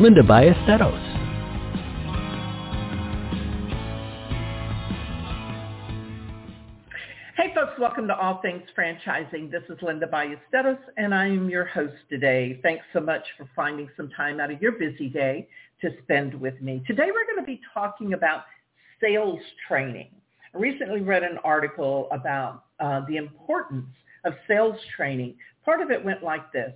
Linda 0.00 0.22
Ballesteros. 0.22 1.18
Hey 7.36 7.52
folks, 7.52 7.72
welcome 7.80 8.06
to 8.06 8.16
All 8.16 8.40
Things 8.40 8.62
Franchising. 8.78 9.50
This 9.50 9.64
is 9.68 9.76
Linda 9.82 10.06
Ballesteros 10.06 10.78
and 10.96 11.12
I 11.12 11.26
am 11.26 11.50
your 11.50 11.64
host 11.64 11.96
today. 12.08 12.60
Thanks 12.62 12.84
so 12.92 13.00
much 13.00 13.24
for 13.36 13.50
finding 13.56 13.88
some 13.96 14.08
time 14.10 14.38
out 14.38 14.52
of 14.52 14.62
your 14.62 14.70
busy 14.78 15.08
day 15.08 15.48
to 15.80 15.90
spend 16.04 16.32
with 16.32 16.60
me. 16.62 16.80
Today 16.86 17.08
we're 17.12 17.26
going 17.26 17.44
to 17.44 17.46
be 17.46 17.60
talking 17.74 18.12
about 18.12 18.44
sales 19.00 19.40
training. 19.66 20.10
I 20.54 20.58
recently 20.58 21.00
read 21.00 21.24
an 21.24 21.38
article 21.42 22.06
about 22.12 22.66
uh, 22.78 23.00
the 23.08 23.16
importance 23.16 23.90
of 24.24 24.34
sales 24.46 24.76
training. 24.96 25.34
Part 25.64 25.80
of 25.80 25.90
it 25.90 26.04
went 26.04 26.22
like 26.22 26.52
this. 26.52 26.72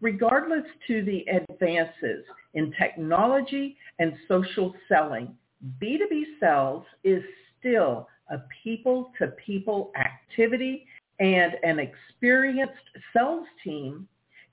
Regardless 0.00 0.64
to 0.86 1.02
the 1.02 1.26
advances 1.28 2.24
in 2.54 2.72
technology 2.78 3.76
and 3.98 4.14
social 4.28 4.74
selling, 4.88 5.34
B2B 5.80 6.22
sales 6.40 6.84
is 7.04 7.22
still 7.58 8.08
a 8.30 8.38
people-to-people 8.62 9.92
activity 9.96 10.86
and 11.20 11.54
an 11.62 11.78
experienced 11.78 12.74
sales 13.14 13.46
team 13.62 14.08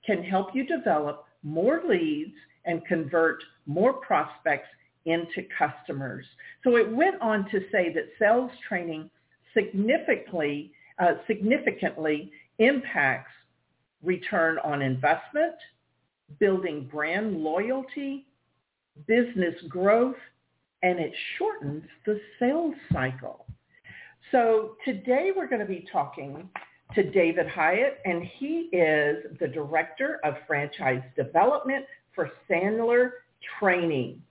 can 0.06 0.24
help 0.24 0.50
you 0.54 0.66
develop 0.66 1.26
more 1.44 1.82
leads 1.88 2.36
and 2.66 2.86
convert 2.86 3.44
more 3.66 3.94
prospects 3.94 4.68
into 5.06 5.48
customers. 5.58 6.26
So 6.64 6.76
it 6.76 6.90
went 6.92 7.20
on 7.22 7.50
to 7.50 7.62
say 7.72 7.92
that 7.94 8.10
sales 8.20 8.52
training 8.68 9.10
significantly, 9.54 10.72
uh, 11.00 11.14
significantly 11.26 12.32
impacts 12.60 13.32
return 14.04 14.58
on 14.64 14.82
investment, 14.82 15.56
building 16.40 16.90
brand 16.92 17.38
loyalty, 17.38 18.26
business 19.08 19.56
growth, 19.68 20.16
and 20.84 21.00
it 21.00 21.14
shortens 21.38 21.84
the 22.06 22.20
sales 22.40 22.76
cycle. 22.92 23.46
So 24.32 24.76
today 24.86 25.32
we're 25.36 25.48
going 25.48 25.62
to 25.62 25.68
be 25.68 25.88
talking 25.92 26.50
to 26.96 27.12
David 27.12 27.48
Hiatt, 27.48 27.98
and 28.06 28.24
he 28.38 28.70
is 28.72 29.38
the 29.40 29.48
Director 29.48 30.20
of 30.24 30.36
Franchise 30.48 31.04
Development 31.16 31.86
for 32.14 32.30
Sandler 32.50 33.12
Training 33.60 34.22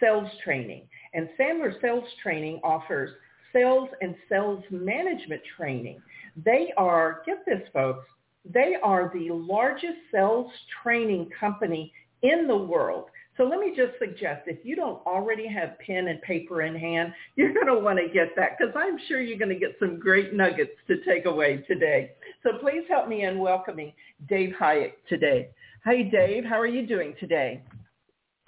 sales 0.00 0.28
training. 0.44 0.82
And 1.14 1.28
Sandler 1.38 1.80
Sales 1.80 2.04
Training 2.22 2.60
offers 2.62 3.10
sales 3.52 3.88
and 4.00 4.14
sales 4.28 4.62
management 4.70 5.42
training. 5.56 6.00
They 6.44 6.72
are, 6.76 7.22
get 7.24 7.44
this 7.46 7.62
folks, 7.72 8.06
they 8.52 8.76
are 8.82 9.10
the 9.14 9.30
largest 9.30 9.98
sales 10.12 10.50
training 10.82 11.30
company 11.38 11.92
in 12.22 12.46
the 12.46 12.56
world. 12.56 13.06
So 13.36 13.44
let 13.44 13.60
me 13.60 13.74
just 13.76 13.98
suggest 13.98 14.42
if 14.46 14.64
you 14.64 14.76
don't 14.76 15.04
already 15.06 15.46
have 15.46 15.78
pen 15.78 16.08
and 16.08 16.20
paper 16.22 16.62
in 16.62 16.74
hand, 16.74 17.12
you're 17.36 17.52
going 17.52 17.66
to 17.66 17.78
want 17.78 17.98
to 17.98 18.08
get 18.12 18.34
that 18.36 18.56
because 18.58 18.74
I'm 18.74 18.98
sure 19.08 19.20
you're 19.20 19.38
going 19.38 19.50
to 19.50 19.58
get 19.58 19.76
some 19.78 19.98
great 19.98 20.32
nuggets 20.32 20.72
to 20.88 21.04
take 21.04 21.26
away 21.26 21.58
today. 21.68 22.12
So 22.42 22.58
please 22.58 22.84
help 22.88 23.08
me 23.08 23.24
in 23.24 23.38
welcoming 23.38 23.92
Dave 24.28 24.54
Hiatt 24.58 24.92
today. 25.08 25.50
Hey 25.84 26.04
Dave, 26.04 26.44
how 26.44 26.58
are 26.58 26.66
you 26.66 26.86
doing 26.86 27.14
today? 27.20 27.62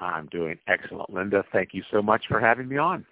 I'm 0.01 0.27
doing 0.29 0.57
excellent, 0.69 1.11
Linda. 1.11 1.45
Thank 1.53 1.71
you 1.75 1.83
so 1.91 2.01
much 2.01 2.23
for 2.29 2.41
having 2.41 2.69
me 2.69 2.79
on. 2.79 3.05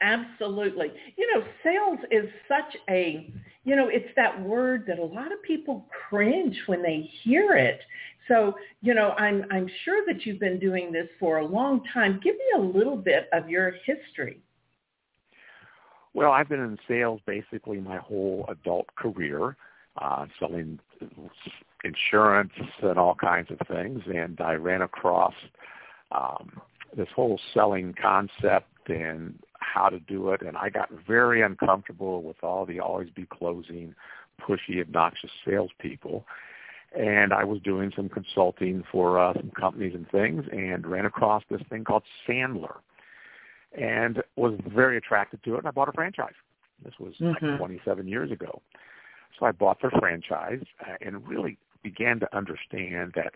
Absolutely. 0.00 0.92
You 1.16 1.34
know, 1.34 1.44
sales 1.64 1.98
is 2.10 2.30
such 2.46 2.76
a, 2.88 3.32
you 3.68 3.76
know, 3.76 3.88
it's 3.90 4.08
that 4.16 4.40
word 4.42 4.84
that 4.86 4.98
a 4.98 5.04
lot 5.04 5.30
of 5.30 5.42
people 5.42 5.84
cringe 6.08 6.56
when 6.64 6.80
they 6.80 7.10
hear 7.22 7.54
it. 7.54 7.80
So, 8.26 8.54
you 8.80 8.94
know, 8.94 9.10
I'm 9.18 9.44
I'm 9.50 9.68
sure 9.84 10.06
that 10.06 10.24
you've 10.24 10.40
been 10.40 10.58
doing 10.58 10.90
this 10.90 11.06
for 11.20 11.38
a 11.38 11.46
long 11.46 11.82
time. 11.92 12.18
Give 12.24 12.34
me 12.34 12.44
a 12.56 12.60
little 12.60 12.96
bit 12.96 13.28
of 13.34 13.50
your 13.50 13.74
history. 13.84 14.40
Well, 16.14 16.32
I've 16.32 16.48
been 16.48 16.60
in 16.60 16.78
sales 16.88 17.20
basically 17.26 17.78
my 17.78 17.98
whole 17.98 18.46
adult 18.48 18.86
career, 18.96 19.54
uh, 20.00 20.24
selling 20.40 20.78
insurance 21.84 22.52
and 22.82 22.98
all 22.98 23.14
kinds 23.14 23.50
of 23.50 23.58
things, 23.68 24.00
and 24.06 24.40
I 24.40 24.54
ran 24.54 24.80
across 24.80 25.34
um, 26.10 26.58
this 26.96 27.08
whole 27.14 27.38
selling 27.52 27.94
concept 28.00 28.88
and 28.88 29.38
how 29.78 29.88
to 29.88 30.00
do 30.00 30.30
it. 30.30 30.42
And 30.42 30.56
I 30.56 30.70
got 30.70 30.88
very 31.06 31.42
uncomfortable 31.42 32.22
with 32.22 32.42
all 32.42 32.66
the 32.66 32.80
always 32.80 33.10
be 33.10 33.26
closing, 33.26 33.94
pushy, 34.40 34.80
obnoxious 34.80 35.30
salespeople. 35.46 36.26
And 36.98 37.32
I 37.32 37.44
was 37.44 37.60
doing 37.62 37.92
some 37.94 38.08
consulting 38.08 38.82
for 38.90 39.18
uh, 39.18 39.34
some 39.34 39.50
companies 39.50 39.94
and 39.94 40.08
things 40.10 40.44
and 40.50 40.86
ran 40.86 41.04
across 41.04 41.42
this 41.50 41.60
thing 41.68 41.84
called 41.84 42.02
Sandler 42.26 42.76
and 43.78 44.22
was 44.36 44.58
very 44.66 44.96
attracted 44.96 45.42
to 45.44 45.54
it. 45.54 45.58
And 45.58 45.68
I 45.68 45.70
bought 45.70 45.88
a 45.88 45.92
franchise. 45.92 46.32
This 46.84 46.94
was 46.98 47.14
mm-hmm. 47.20 47.46
like 47.46 47.58
27 47.58 48.08
years 48.08 48.32
ago. 48.32 48.62
So 49.38 49.46
I 49.46 49.52
bought 49.52 49.80
their 49.80 49.92
franchise 49.98 50.64
uh, 50.80 50.94
and 51.00 51.26
really 51.28 51.58
began 51.82 52.18
to 52.20 52.36
understand 52.36 53.12
that 53.14 53.34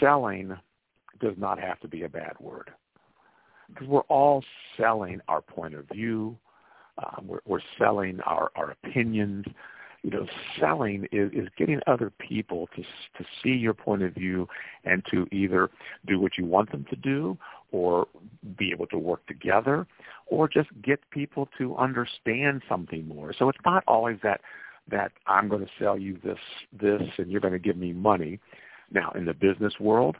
selling 0.00 0.56
does 1.20 1.34
not 1.36 1.60
have 1.60 1.78
to 1.80 1.88
be 1.88 2.02
a 2.02 2.08
bad 2.08 2.34
word 2.40 2.70
because 3.68 3.86
we're 3.88 4.00
all 4.02 4.44
selling 4.76 5.20
our 5.28 5.40
point 5.40 5.74
of 5.74 5.86
view. 5.92 6.36
Um, 6.98 7.26
we're, 7.26 7.40
we're 7.46 7.60
selling 7.78 8.20
our, 8.20 8.50
our 8.56 8.70
opinions. 8.70 9.46
You 10.02 10.10
know, 10.10 10.26
selling 10.60 11.08
is, 11.12 11.32
is 11.32 11.48
getting 11.56 11.80
other 11.86 12.12
people 12.18 12.68
to 12.76 12.82
to 12.82 13.24
see 13.42 13.50
your 13.50 13.72
point 13.72 14.02
of 14.02 14.12
view 14.14 14.46
and 14.84 15.02
to 15.10 15.26
either 15.32 15.70
do 16.06 16.20
what 16.20 16.32
you 16.36 16.44
want 16.44 16.70
them 16.70 16.84
to 16.90 16.96
do, 16.96 17.38
or 17.72 18.06
be 18.58 18.70
able 18.70 18.86
to 18.88 18.98
work 18.98 19.26
together, 19.26 19.86
or 20.26 20.46
just 20.46 20.68
get 20.82 21.00
people 21.10 21.48
to 21.56 21.74
understand 21.76 22.62
something 22.68 23.08
more. 23.08 23.32
So 23.32 23.48
it's 23.48 23.58
not 23.64 23.82
always 23.86 24.18
that 24.22 24.42
that 24.90 25.12
I'm 25.26 25.48
going 25.48 25.64
to 25.64 25.70
sell 25.78 25.98
you 25.98 26.18
this 26.22 26.38
this 26.78 27.02
and 27.16 27.30
you're 27.30 27.40
going 27.40 27.54
to 27.54 27.58
give 27.58 27.76
me 27.76 27.92
money. 27.92 28.38
Now, 28.90 29.10
in 29.12 29.24
the 29.24 29.34
business 29.34 29.74
world, 29.80 30.16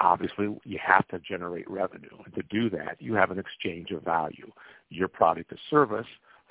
obviously 0.00 0.54
you 0.64 0.78
have 0.84 1.06
to 1.08 1.18
generate 1.18 1.68
revenue. 1.70 2.16
And 2.24 2.34
to 2.34 2.42
do 2.50 2.70
that, 2.70 2.96
you 3.00 3.14
have 3.14 3.30
an 3.30 3.38
exchange 3.38 3.90
of 3.90 4.02
value, 4.02 4.50
your 4.90 5.08
product 5.08 5.52
or 5.52 5.58
service 5.70 6.06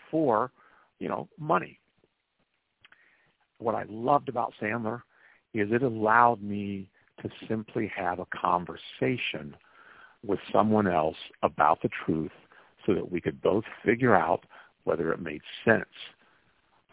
for, 0.09 0.51
you 0.99 1.09
know, 1.09 1.27
money. 1.37 1.79
What 3.59 3.75
I 3.75 3.85
loved 3.89 4.29
about 4.29 4.53
Sandler 4.61 5.01
is 5.53 5.69
it 5.71 5.83
allowed 5.83 6.41
me 6.41 6.89
to 7.21 7.29
simply 7.47 7.91
have 7.95 8.19
a 8.19 8.25
conversation 8.25 9.55
with 10.25 10.39
someone 10.51 10.87
else 10.87 11.17
about 11.43 11.81
the 11.81 11.89
truth 12.05 12.31
so 12.85 12.93
that 12.93 13.11
we 13.11 13.21
could 13.21 13.41
both 13.41 13.63
figure 13.83 14.15
out 14.15 14.45
whether 14.83 15.11
it 15.11 15.21
made 15.21 15.41
sense 15.63 15.85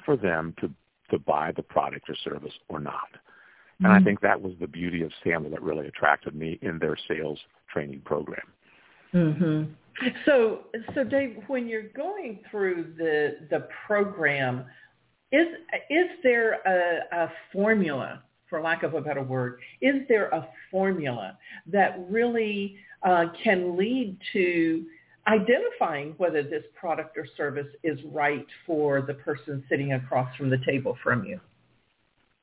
for 0.04 0.16
them 0.16 0.54
to, 0.60 0.70
to 1.10 1.18
buy 1.18 1.52
the 1.52 1.62
product 1.62 2.08
or 2.08 2.14
service 2.16 2.52
or 2.68 2.80
not. 2.80 3.08
And 3.80 3.88
mm-hmm. 3.88 4.02
I 4.02 4.04
think 4.04 4.20
that 4.20 4.40
was 4.40 4.52
the 4.60 4.66
beauty 4.66 5.02
of 5.02 5.10
Sandler 5.24 5.50
that 5.50 5.62
really 5.62 5.86
attracted 5.86 6.34
me 6.34 6.58
in 6.60 6.78
their 6.78 6.96
sales 7.08 7.38
training 7.72 8.02
program. 8.04 8.46
Mm-hmm. 9.14 9.72
So, 10.24 10.60
so 10.94 11.02
Dave, 11.04 11.38
when 11.46 11.66
you're 11.66 11.88
going 11.88 12.40
through 12.50 12.94
the 12.96 13.38
the 13.50 13.66
program, 13.86 14.64
is 15.32 15.46
is 15.88 16.06
there 16.22 16.60
a, 16.66 17.24
a 17.24 17.32
formula, 17.52 18.22
for 18.48 18.60
lack 18.60 18.82
of 18.82 18.94
a 18.94 19.00
better 19.00 19.22
word, 19.22 19.60
is 19.80 20.02
there 20.08 20.28
a 20.28 20.46
formula 20.70 21.38
that 21.66 21.98
really 22.08 22.76
uh, 23.02 23.26
can 23.42 23.76
lead 23.76 24.16
to 24.32 24.84
identifying 25.26 26.14
whether 26.18 26.42
this 26.42 26.64
product 26.78 27.16
or 27.16 27.26
service 27.36 27.66
is 27.82 27.98
right 28.12 28.46
for 28.66 29.02
the 29.02 29.14
person 29.14 29.64
sitting 29.68 29.94
across 29.94 30.34
from 30.36 30.50
the 30.50 30.58
table 30.66 30.96
from 31.02 31.24
you? 31.24 31.40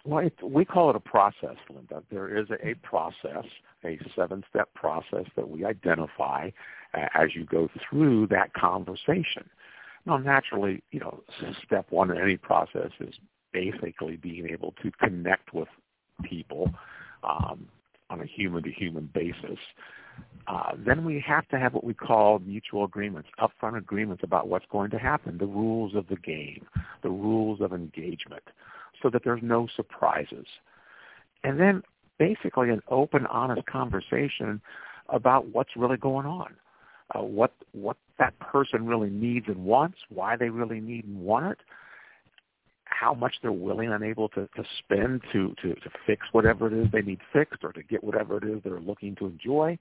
Well, 0.05 0.25
it, 0.25 0.33
we 0.41 0.63
call 0.63 0.89
it 0.89 0.95
a 0.95 1.01
process, 1.01 1.57
Linda. 1.69 2.01
There 2.09 2.37
is 2.37 2.47
a, 2.49 2.69
a 2.69 2.75
process, 2.75 3.45
a 3.83 3.99
seven-step 4.15 4.73
process 4.73 5.25
that 5.35 5.49
we 5.49 5.65
identify 5.65 6.49
uh, 6.93 7.05
as 7.13 7.35
you 7.35 7.45
go 7.45 7.69
through 7.89 8.27
that 8.27 8.53
conversation. 8.53 9.49
Now, 10.05 10.17
naturally, 10.17 10.81
you 10.91 11.01
know, 11.01 11.21
step 11.65 11.87
one 11.89 12.11
in 12.11 12.17
any 12.17 12.37
process 12.37 12.91
is 13.01 13.15
basically 13.51 14.15
being 14.15 14.47
able 14.49 14.73
to 14.81 14.91
connect 14.91 15.53
with 15.53 15.67
people 16.23 16.71
um, 17.23 17.67
on 18.09 18.21
a 18.21 18.25
human-to-human 18.25 19.09
basis, 19.13 19.59
uh, 20.47 20.71
then 20.77 21.03
we 21.03 21.23
have 21.25 21.47
to 21.49 21.59
have 21.59 21.73
what 21.73 21.83
we 21.83 21.93
call 21.93 22.39
mutual 22.39 22.85
agreements, 22.85 23.27
upfront 23.39 23.77
agreements 23.77 24.23
about 24.23 24.47
what's 24.47 24.65
going 24.71 24.89
to 24.89 24.97
happen, 24.97 25.37
the 25.37 25.45
rules 25.45 25.93
of 25.93 26.07
the 26.07 26.15
game, 26.15 26.65
the 27.03 27.09
rules 27.09 27.59
of 27.59 27.73
engagement, 27.73 28.43
so 29.01 29.09
that 29.09 29.23
there's 29.23 29.41
no 29.43 29.67
surprises. 29.75 30.45
And 31.43 31.59
then 31.59 31.83
basically 32.17 32.69
an 32.69 32.81
open, 32.89 33.25
honest 33.27 33.65
conversation 33.65 34.61
about 35.09 35.47
what's 35.47 35.75
really 35.75 35.97
going 35.97 36.25
on, 36.25 36.55
uh, 37.15 37.21
what 37.21 37.53
what 37.71 37.97
that 38.19 38.37
person 38.39 38.85
really 38.85 39.09
needs 39.09 39.47
and 39.47 39.63
wants, 39.63 39.97
why 40.09 40.35
they 40.35 40.49
really 40.49 40.79
need 40.79 41.05
and 41.05 41.19
want 41.21 41.45
it, 41.51 41.59
how 42.85 43.13
much 43.13 43.35
they're 43.41 43.51
willing 43.51 43.91
and 43.91 44.03
able 44.03 44.29
to, 44.29 44.49
to 44.55 44.63
spend 44.79 45.21
to, 45.31 45.53
to, 45.61 45.75
to 45.75 45.89
fix 46.05 46.27
whatever 46.31 46.67
it 46.67 46.73
is 46.73 46.91
they 46.91 47.01
need 47.01 47.19
fixed 47.31 47.63
or 47.63 47.71
to 47.73 47.83
get 47.83 48.03
whatever 48.03 48.37
it 48.37 48.43
is 48.43 48.61
they're 48.63 48.79
looking 48.79 49.15
to 49.15 49.27
enjoy. 49.27 49.77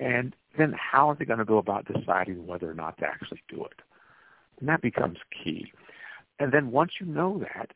And 0.00 0.34
then 0.56 0.74
how 0.76 1.10
are 1.10 1.14
they 1.14 1.24
going 1.24 1.40
to 1.40 1.44
go 1.44 1.58
about 1.58 1.86
deciding 1.86 2.46
whether 2.46 2.70
or 2.70 2.74
not 2.74 2.96
to 2.98 3.04
actually 3.04 3.42
do 3.48 3.64
it? 3.64 3.80
And 4.60 4.68
that 4.68 4.80
becomes 4.80 5.18
key. 5.44 5.72
And 6.38 6.52
then 6.52 6.70
once 6.70 6.92
you 7.00 7.06
know 7.06 7.38
that 7.40 7.72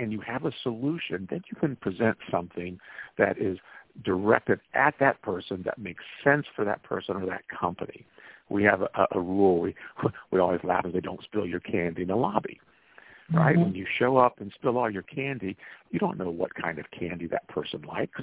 and 0.00 0.12
you 0.12 0.20
have 0.20 0.44
a 0.44 0.52
solution, 0.62 1.26
then 1.30 1.42
you 1.50 1.56
can 1.58 1.76
present 1.76 2.16
something 2.30 2.78
that 3.18 3.38
is 3.38 3.58
directed 4.04 4.60
at 4.74 4.94
that 5.00 5.20
person 5.22 5.62
that 5.64 5.78
makes 5.78 6.04
sense 6.24 6.46
for 6.54 6.64
that 6.64 6.82
person 6.82 7.16
or 7.16 7.26
that 7.26 7.42
company. 7.48 8.06
We 8.48 8.64
have 8.64 8.82
a, 8.82 9.06
a 9.12 9.20
rule. 9.20 9.60
We, 9.60 9.74
we 10.30 10.40
always 10.40 10.60
laugh 10.64 10.84
and 10.84 10.94
say, 10.94 11.00
don't 11.00 11.22
spill 11.22 11.46
your 11.46 11.60
candy 11.60 12.02
in 12.02 12.08
the 12.08 12.16
lobby 12.16 12.60
right? 13.32 13.54
Mm-hmm. 13.54 13.64
When 13.64 13.74
you 13.74 13.86
show 13.98 14.16
up 14.16 14.40
and 14.40 14.52
spill 14.54 14.78
all 14.78 14.90
your 14.90 15.02
candy, 15.02 15.56
you 15.90 15.98
don't 15.98 16.18
know 16.18 16.30
what 16.30 16.54
kind 16.54 16.78
of 16.78 16.86
candy 16.90 17.26
that 17.28 17.46
person 17.48 17.82
likes. 17.82 18.20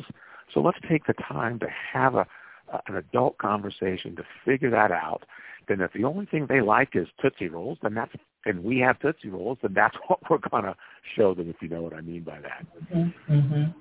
So 0.53 0.59
let's 0.61 0.79
take 0.89 1.07
the 1.07 1.13
time 1.13 1.59
to 1.59 1.67
have 1.93 2.15
a, 2.15 2.25
a 2.71 2.81
an 2.87 2.95
adult 2.95 3.37
conversation 3.37 4.15
to 4.15 4.23
figure 4.45 4.69
that 4.69 4.91
out. 4.91 5.23
Then 5.67 5.81
if 5.81 5.91
the 5.93 6.05
only 6.05 6.25
thing 6.25 6.47
they 6.47 6.61
like 6.61 6.89
is 6.95 7.07
Tootsie 7.21 7.49
Rolls, 7.49 7.77
then 7.81 7.93
that's 7.93 8.13
and 8.47 8.63
we 8.63 8.79
have 8.79 8.99
Tootsie 8.99 9.29
Rolls, 9.29 9.57
then 9.61 9.73
that's 9.73 9.95
what 10.07 10.19
we're 10.29 10.37
going 10.37 10.63
to 10.63 10.75
show 11.15 11.33
them, 11.33 11.49
if 11.49 11.57
you 11.61 11.69
know 11.69 11.81
what 11.81 11.93
I 11.93 12.01
mean 12.01 12.23
by 12.23 12.39
that. 12.39 12.65
Mm-hmm. 12.93 13.33
mm-hmm. 13.33 13.71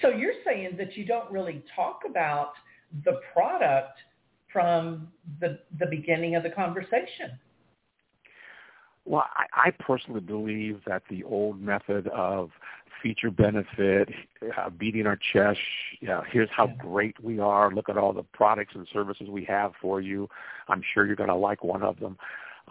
So 0.00 0.08
you're 0.08 0.34
saying 0.44 0.76
that 0.78 0.96
you 0.96 1.04
don't 1.04 1.30
really 1.30 1.64
talk 1.74 2.02
about 2.08 2.52
the 3.04 3.20
product 3.32 3.98
from 4.52 5.08
the 5.40 5.58
the 5.80 5.86
beginning 5.86 6.36
of 6.36 6.42
the 6.42 6.50
conversation. 6.50 7.38
Well, 9.04 9.24
I, 9.34 9.68
I 9.68 9.70
personally 9.80 10.20
believe 10.20 10.80
that 10.86 11.02
the 11.10 11.24
old 11.24 11.60
method 11.60 12.06
of 12.08 12.50
feature 13.02 13.32
benefit, 13.32 14.08
uh, 14.56 14.70
beating 14.70 15.08
our 15.08 15.18
chest, 15.32 15.58
know, 16.02 16.22
here's 16.30 16.48
how 16.50 16.68
great 16.78 17.22
we 17.22 17.40
are, 17.40 17.72
look 17.72 17.88
at 17.88 17.98
all 17.98 18.12
the 18.12 18.22
products 18.22 18.74
and 18.76 18.86
services 18.92 19.28
we 19.28 19.44
have 19.44 19.72
for 19.80 20.00
you, 20.00 20.28
I'm 20.68 20.82
sure 20.94 21.04
you're 21.04 21.16
going 21.16 21.28
to 21.28 21.34
like 21.34 21.64
one 21.64 21.82
of 21.82 21.98
them. 21.98 22.16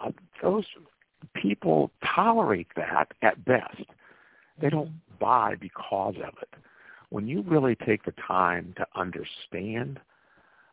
Uh, 0.02 0.10
those 0.42 0.64
people 1.34 1.90
tolerate 2.14 2.68
that 2.76 3.12
at 3.22 3.44
best. 3.44 3.82
They 4.60 4.70
don't 4.70 4.88
mm-hmm. 4.88 5.18
buy 5.18 5.54
because 5.60 6.14
of 6.16 6.34
it. 6.40 6.48
When 7.10 7.26
you 7.26 7.42
really 7.42 7.74
take 7.74 8.04
the 8.04 8.14
time 8.26 8.74
to 8.76 8.86
understand 8.94 10.00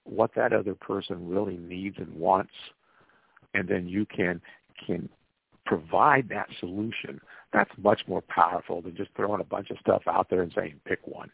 what 0.03 0.31
that 0.35 0.53
other 0.53 0.75
person 0.75 1.27
really 1.27 1.57
needs 1.57 1.97
and 1.97 2.13
wants, 2.15 2.53
and 3.53 3.67
then 3.67 3.87
you 3.87 4.05
can 4.05 4.41
can 4.85 5.09
provide 5.65 6.29
that 6.29 6.47
solution, 6.59 7.19
that's 7.53 7.71
much 7.77 8.01
more 8.07 8.21
powerful 8.21 8.81
than 8.81 8.95
just 8.95 9.11
throwing 9.15 9.41
a 9.41 9.43
bunch 9.43 9.69
of 9.69 9.77
stuff 9.79 10.01
out 10.07 10.29
there 10.29 10.41
and 10.41 10.51
saying 10.55 10.79
pick 10.85 10.99
one. 11.05 11.29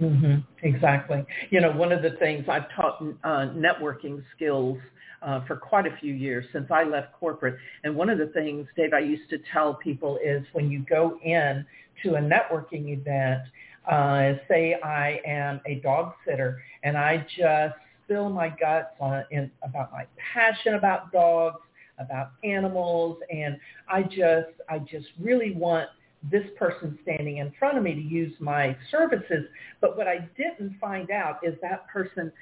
Mm-hmm. 0.00 0.66
Exactly. 0.66 1.24
You 1.50 1.60
know, 1.60 1.72
one 1.72 1.90
of 1.92 2.02
the 2.02 2.10
things 2.18 2.44
I've 2.48 2.68
taught 2.74 3.02
uh, 3.24 3.48
networking 3.54 4.22
skills 4.34 4.78
uh, 5.22 5.44
for 5.46 5.56
quite 5.56 5.86
a 5.86 5.96
few 6.00 6.12
years 6.12 6.44
since 6.52 6.66
I 6.70 6.84
left 6.84 7.14
corporate, 7.14 7.56
and 7.84 7.96
one 7.96 8.10
of 8.10 8.18
the 8.18 8.26
things, 8.26 8.66
Dave, 8.76 8.92
I 8.92 8.98
used 9.00 9.30
to 9.30 9.38
tell 9.52 9.74
people 9.74 10.18
is 10.22 10.42
when 10.52 10.70
you 10.70 10.84
go 10.88 11.18
in 11.24 11.64
to 12.02 12.16
a 12.16 12.20
networking 12.20 12.90
event, 12.90 13.42
uh, 13.90 14.34
say 14.48 14.76
I 14.82 15.20
am 15.26 15.60
a 15.66 15.76
dog 15.76 16.12
sitter 16.26 16.60
and 16.82 16.96
I 16.98 17.26
just 17.38 17.74
spill 18.04 18.28
my 18.28 18.48
guts 18.48 18.88
on 19.00 19.24
in, 19.30 19.50
about 19.62 19.92
my 19.92 20.06
passion 20.34 20.74
about 20.74 21.12
dogs 21.12 21.60
about 21.98 22.32
animals 22.44 23.18
and 23.32 23.58
I 23.88 24.02
just 24.02 24.48
I 24.68 24.80
just 24.80 25.06
really 25.20 25.52
want 25.54 25.88
this 26.30 26.44
person 26.58 26.98
standing 27.02 27.38
in 27.38 27.52
front 27.58 27.76
of 27.76 27.84
me 27.84 27.94
to 27.94 28.00
use 28.00 28.32
my 28.40 28.76
services. 28.90 29.46
But 29.80 29.96
what 29.96 30.08
I 30.08 30.28
didn't 30.36 30.78
find 30.80 31.10
out 31.10 31.38
is 31.42 31.54
that 31.62 31.88
person 31.88 32.32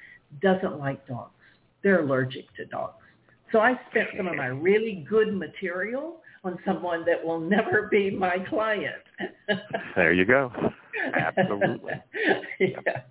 doesn't 0.41 0.79
like 0.79 1.05
dogs. 1.07 1.31
They're 1.83 2.01
allergic 2.01 2.53
to 2.55 2.65
dogs. 2.65 3.03
So 3.51 3.59
I 3.59 3.79
spent 3.89 4.09
some 4.17 4.27
of 4.27 4.35
my 4.35 4.47
really 4.47 5.05
good 5.07 5.33
material 5.33 6.17
on 6.43 6.59
someone 6.65 7.05
that 7.05 7.23
will 7.23 7.39
never 7.39 7.87
be 7.91 8.09
my 8.09 8.37
client. 8.49 9.01
there 9.95 10.13
you 10.13 10.25
go. 10.25 10.51
Absolutely. 11.13 11.93
yeah. 12.59 13.01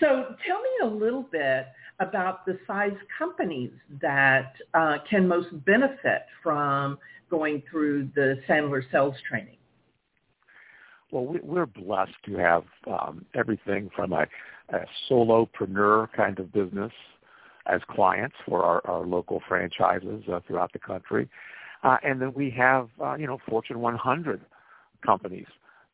So 0.00 0.34
tell 0.46 0.60
me 0.60 0.70
a 0.82 0.86
little 0.86 1.22
bit 1.22 1.66
about 2.00 2.44
the 2.46 2.58
size 2.66 2.96
companies 3.18 3.70
that 4.00 4.54
uh, 4.74 4.98
can 5.08 5.26
most 5.28 5.48
benefit 5.64 6.22
from 6.42 6.98
going 7.30 7.62
through 7.70 8.08
the 8.14 8.40
Sandler 8.48 8.82
sales 8.90 9.14
training? 9.28 9.56
Well, 11.10 11.36
we're 11.42 11.66
blessed 11.66 12.14
to 12.24 12.36
have 12.36 12.64
um, 12.86 13.26
everything 13.34 13.90
from 13.94 14.12
a, 14.12 14.26
a 14.70 14.78
solopreneur 15.10 16.10
kind 16.12 16.38
of 16.38 16.52
business 16.52 16.92
as 17.66 17.80
clients 17.90 18.34
for 18.46 18.64
our, 18.64 18.80
our 18.86 19.06
local 19.06 19.42
franchises 19.46 20.24
uh, 20.32 20.40
throughout 20.46 20.72
the 20.72 20.78
country. 20.78 21.28
Uh, 21.82 21.96
and 22.02 22.20
then 22.20 22.32
we 22.34 22.50
have, 22.50 22.88
uh, 23.02 23.14
you 23.14 23.26
know, 23.26 23.38
Fortune 23.46 23.80
100 23.80 24.40
companies 25.04 25.46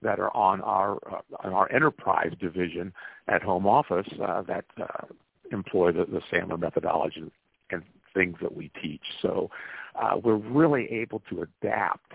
that 0.02 0.20
are 0.20 0.34
on 0.36 0.60
our 0.60 0.98
uh, 1.10 1.20
on 1.40 1.52
our 1.52 1.70
enterprise 1.72 2.32
division 2.40 2.92
at 3.26 3.42
home 3.42 3.66
office 3.66 4.06
uh, 4.24 4.42
that 4.42 4.64
uh, 4.80 5.06
employ 5.52 5.92
the, 5.92 6.04
the 6.04 6.20
Sandler 6.32 6.58
methodology 6.58 7.30
and 7.70 7.82
things 8.14 8.36
that 8.40 8.54
we 8.54 8.70
teach. 8.82 9.02
So 9.22 9.50
uh, 9.94 10.16
we're 10.22 10.36
really 10.36 10.90
able 10.90 11.22
to 11.30 11.42
adapt 11.42 12.12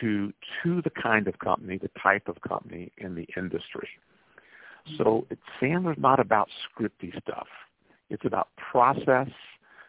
to 0.00 0.32
to 0.62 0.82
the 0.82 0.90
kind 0.90 1.28
of 1.28 1.38
company, 1.38 1.78
the 1.78 1.90
type 2.02 2.28
of 2.28 2.40
company 2.46 2.90
in 2.98 3.14
the 3.14 3.26
industry. 3.36 3.88
So 4.98 5.26
it, 5.30 5.38
Sandler's 5.60 5.98
not 5.98 6.20
about 6.20 6.48
scripty 6.68 7.10
stuff. 7.22 7.46
It's 8.10 8.24
about 8.24 8.48
process, 8.56 9.28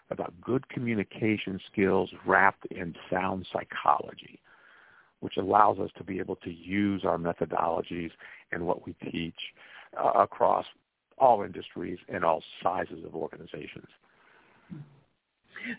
about 0.09 0.33
good 0.41 0.69
communication 0.69 1.59
skills 1.71 2.09
wrapped 2.25 2.65
in 2.67 2.95
sound 3.11 3.47
psychology, 3.51 4.39
which 5.19 5.37
allows 5.37 5.79
us 5.79 5.89
to 5.97 6.03
be 6.03 6.19
able 6.19 6.37
to 6.37 6.51
use 6.51 7.03
our 7.03 7.17
methodologies 7.17 8.11
and 8.51 8.65
what 8.65 8.85
we 8.85 8.93
teach 9.11 9.35
uh, 10.01 10.11
across 10.11 10.65
all 11.17 11.43
industries 11.43 11.97
and 12.09 12.23
all 12.23 12.43
sizes 12.61 13.03
of 13.05 13.15
organizations. 13.15 13.87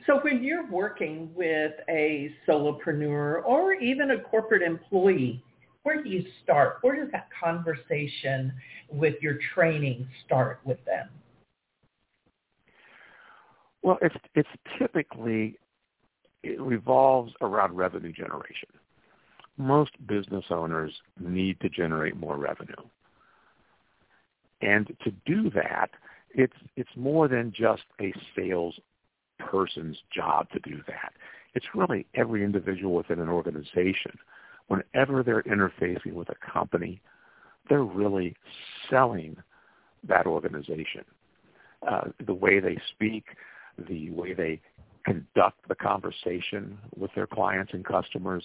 So 0.06 0.20
when 0.22 0.42
you're 0.42 0.68
working 0.68 1.30
with 1.34 1.72
a 1.88 2.32
solopreneur 2.48 3.44
or 3.44 3.74
even 3.74 4.12
a 4.12 4.20
corporate 4.20 4.62
employee, 4.62 5.42
where 5.82 6.02
do 6.02 6.08
you 6.08 6.24
start? 6.42 6.78
Where 6.80 6.96
does 6.96 7.12
that 7.12 7.28
conversation 7.40 8.52
with 8.90 9.14
your 9.20 9.38
training 9.54 10.08
start 10.24 10.60
with 10.64 10.84
them? 10.84 11.08
Well, 13.82 13.98
it's 14.02 14.16
it's 14.34 14.48
typically 14.78 15.58
it 16.42 16.60
revolves 16.60 17.32
around 17.40 17.76
revenue 17.76 18.12
generation. 18.12 18.68
Most 19.56 19.92
business 20.06 20.44
owners 20.50 20.92
need 21.20 21.60
to 21.60 21.68
generate 21.68 22.16
more 22.16 22.36
revenue. 22.36 22.74
And 24.60 24.86
to 25.04 25.10
do 25.24 25.50
that, 25.50 25.90
it's 26.30 26.56
it's 26.76 26.90
more 26.96 27.28
than 27.28 27.52
just 27.52 27.84
a 28.00 28.12
sales 28.34 28.78
person's 29.38 29.98
job 30.14 30.48
to 30.50 30.58
do 30.60 30.82
that. 30.86 31.12
It's 31.54 31.66
really 31.74 32.06
every 32.14 32.44
individual 32.44 32.94
within 32.94 33.20
an 33.20 33.28
organization. 33.28 34.12
Whenever 34.68 35.22
they're 35.22 35.42
interfacing 35.44 36.12
with 36.12 36.28
a 36.28 36.52
company, 36.52 37.00
they're 37.68 37.84
really 37.84 38.36
selling 38.90 39.36
that 40.08 40.26
organization. 40.26 41.04
Uh, 41.86 42.08
the 42.26 42.34
way 42.34 42.60
they 42.60 42.78
speak, 42.94 43.24
the 43.88 44.10
way 44.10 44.32
they 44.32 44.60
conduct 45.04 45.66
the 45.68 45.74
conversation 45.74 46.78
with 46.96 47.10
their 47.14 47.26
clients 47.26 47.72
and 47.72 47.84
customers, 47.84 48.44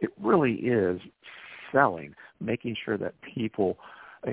it 0.00 0.10
really 0.20 0.54
is 0.54 1.00
selling, 1.72 2.14
making 2.40 2.76
sure 2.84 2.98
that 2.98 3.14
people 3.22 3.78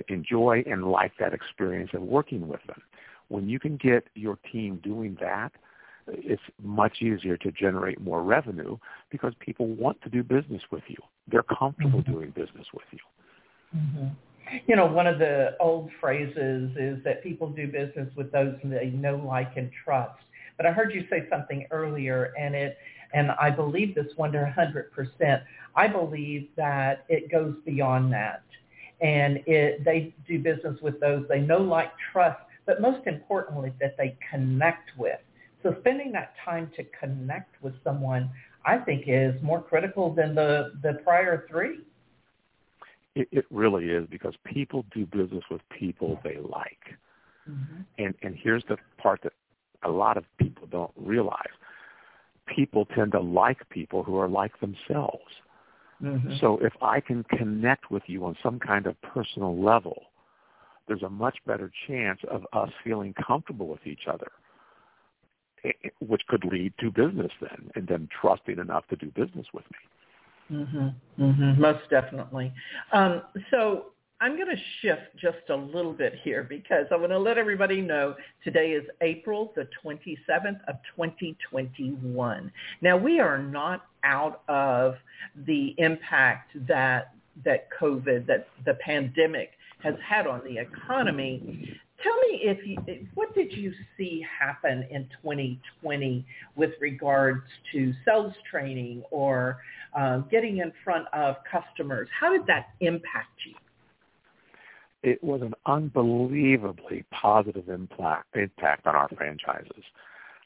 enjoy 0.08 0.64
and 0.66 0.86
like 0.86 1.14
that 1.20 1.34
experience 1.34 1.92
of 1.94 2.02
working 2.02 2.48
with 2.48 2.62
them. 2.68 2.82
When 3.28 3.48
you 3.48 3.60
can 3.60 3.78
get 3.78 4.08
your 4.16 4.38
team 4.52 4.80
doing 4.84 5.18
that, 5.22 5.52
it's 6.08 6.42
much 6.64 7.02
easier 7.02 7.38
to 7.38 7.52
generate 7.52 8.02
more 8.02 8.24
revenue 8.24 8.78
because 9.12 9.34
people 9.40 9.68
want 9.68 10.02
to 10.02 10.10
do 10.10 10.24
business 10.24 10.64
with 10.72 10.84
you. 10.88 10.98
They're 11.28 11.44
comfortable 11.44 12.02
mm-hmm. 12.02 12.12
doing 12.12 12.30
business 12.32 12.66
with 12.74 12.86
you. 12.92 13.00
Mm-hmm. 13.76 14.08
You 14.66 14.76
know, 14.76 14.88
one 14.88 15.06
of 15.06 15.20
the 15.20 15.56
old 15.60 15.92
phrases 16.02 16.76
is 16.76 17.04
that 17.04 17.22
people 17.22 17.50
do 17.50 17.68
business 17.68 18.10
with 18.16 18.32
those 18.32 18.56
they 18.64 18.88
know, 18.88 19.18
like, 19.18 19.58
and 19.58 19.70
trust. 19.86 20.20
But 20.58 20.66
I 20.66 20.72
heard 20.72 20.94
you 20.94 21.06
say 21.10 21.28
something 21.30 21.68
earlier, 21.70 22.34
and 22.38 22.56
it, 22.56 22.78
and 23.14 23.32
I 23.32 23.52
believe 23.52 23.94
this 23.94 24.08
one 24.16 24.32
to 24.32 24.54
100%. 24.58 25.42
I 25.76 25.88
believe 25.88 26.50
that 26.58 27.06
it 27.10 27.32
goes 27.32 27.56
beyond 27.64 28.12
that, 28.14 28.44
and 29.02 29.38
it 29.46 29.84
they 29.84 30.14
do 30.28 30.40
business 30.40 30.80
with 30.82 31.00
those 31.00 31.26
they 31.30 31.40
know, 31.40 31.60
like, 31.60 31.92
trust, 32.12 32.40
but 32.66 32.82
most 32.82 33.06
importantly, 33.08 33.74
that 33.80 33.96
they 33.98 34.18
connect 34.30 34.92
with. 34.98 35.20
So 35.64 35.76
spending 35.82 36.12
that 36.14 36.34
time 36.44 36.72
to 36.78 36.84
connect 37.00 37.62
with 37.62 37.74
someone, 37.84 38.30
I 38.66 38.78
think, 38.78 39.06
is 39.08 39.34
more 39.42 39.62
critical 39.62 40.14
than 40.14 40.36
the 40.36 40.74
the 40.82 41.00
prior 41.04 41.46
three. 41.50 41.80
It, 43.16 43.28
it 43.32 43.46
really 43.50 43.86
is 43.86 44.08
because 44.10 44.34
people 44.46 44.86
do 44.94 45.06
business 45.06 45.44
with 45.50 45.62
people 45.78 46.20
they 46.24 46.38
like. 46.38 46.80
Mm-hmm. 47.50 47.82
And 47.98 48.16
and 48.22 48.36
here's 48.42 48.64
the 48.70 48.78
part 48.98 49.22
that 49.24 49.34
a 49.84 49.90
lot 49.90 50.18
of 50.18 50.26
people 50.38 50.68
don't 50.68 50.92
realize. 50.96 51.48
People 52.56 52.86
tend 52.96 53.12
to 53.14 53.20
like 53.20 53.68
people 53.70 54.04
who 54.04 54.18
are 54.18 54.28
like 54.28 54.60
themselves. 54.60 55.32
Mm-hmm. 56.04 56.36
So 56.40 56.58
if 56.62 56.74
I 56.82 57.00
can 57.00 57.24
connect 57.24 57.92
with 57.92 58.04
you 58.08 58.26
on 58.26 58.36
some 58.42 58.60
kind 58.60 58.88
of 58.88 59.00
personal 59.02 59.62
level, 59.62 60.04
there's 60.88 61.04
a 61.04 61.10
much 61.10 61.38
better 61.46 61.72
chance 61.88 62.20
of 62.30 62.46
us 62.54 62.70
feeling 62.84 63.14
comfortable 63.14 63.68
with 63.68 63.86
each 63.86 64.08
other, 64.08 64.32
eh, 65.64 65.72
eh, 65.84 65.90
which 66.00 66.26
could 66.28 66.46
lead 66.46 66.74
to 66.80 66.92
business 66.92 67.32
then, 67.42 67.70
and 67.76 67.88
them 67.88 68.08
trusting 68.22 68.58
enough 68.60 68.88
to 68.88 68.96
do 68.96 69.12
business 69.12 69.46
with 69.54 69.66
me. 69.72 70.58
Mhm. 70.58 70.96
Mhm. 71.20 71.58
Most 71.58 71.90
definitely. 71.90 72.52
Um, 72.92 73.22
so 73.52 73.92
I'm 74.22 74.36
going 74.36 74.50
to 74.50 74.62
shift 74.82 75.16
just 75.18 75.50
a 75.50 75.56
little 75.56 75.94
bit 75.94 76.14
here 76.24 76.44
because 76.44 76.86
I 76.92 76.98
want 76.98 77.14
to 77.14 77.18
let 77.18 77.38
everybody 77.38 77.80
know 77.80 78.16
today 78.44 78.72
is 78.72 78.84
April 79.02 79.54
the 79.56 79.66
27th 79.84 80.60
of 80.68 80.76
2021. 80.98 82.52
Now 82.82 82.98
we 82.98 83.22
are 83.22 83.38
not 83.38 83.86
out 84.04 84.42
of 84.50 84.96
the 85.46 85.74
impact 85.78 86.52
that 86.68 87.14
that 87.46 87.70
COVID, 87.80 88.28
that 88.28 88.48
the 88.66 88.74
pandemic 88.86 89.52
has 89.82 89.96
had 90.06 90.28
on 90.28 90.42
the 90.44 90.58
economy. 90.58 91.80
Tell 92.04 92.18
me 92.18 92.42
if 92.44 92.68
you, 92.68 93.08
what 93.14 93.34
did 93.34 93.54
you 93.54 93.72
see 93.98 94.26
happen 94.38 94.86
in 94.92 95.08
2020 95.22 96.26
with 96.58 96.72
regards 96.82 97.44
to 97.72 97.94
sales 98.04 98.34
training 98.52 99.04
or 99.12 99.60
uh, 99.98 100.18
getting 100.30 100.58
in 100.58 100.74
front 100.84 101.08
of 101.14 101.38
customers? 101.50 102.10
How 102.20 102.34
did 102.34 102.46
that 102.48 102.72
impact 102.82 103.30
you? 103.48 103.56
It 105.02 105.24
was 105.24 105.42
an 105.42 105.54
unbelievably 105.66 107.06
positive 107.12 107.70
impact, 107.70 108.36
impact 108.36 108.86
on 108.86 108.96
our 108.96 109.08
franchises. 109.10 109.84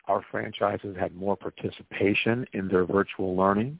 Our 0.07 0.23
franchises 0.29 0.95
had 0.99 1.15
more 1.15 1.35
participation 1.35 2.45
in 2.53 2.67
their 2.67 2.85
virtual 2.85 3.35
learning. 3.35 3.79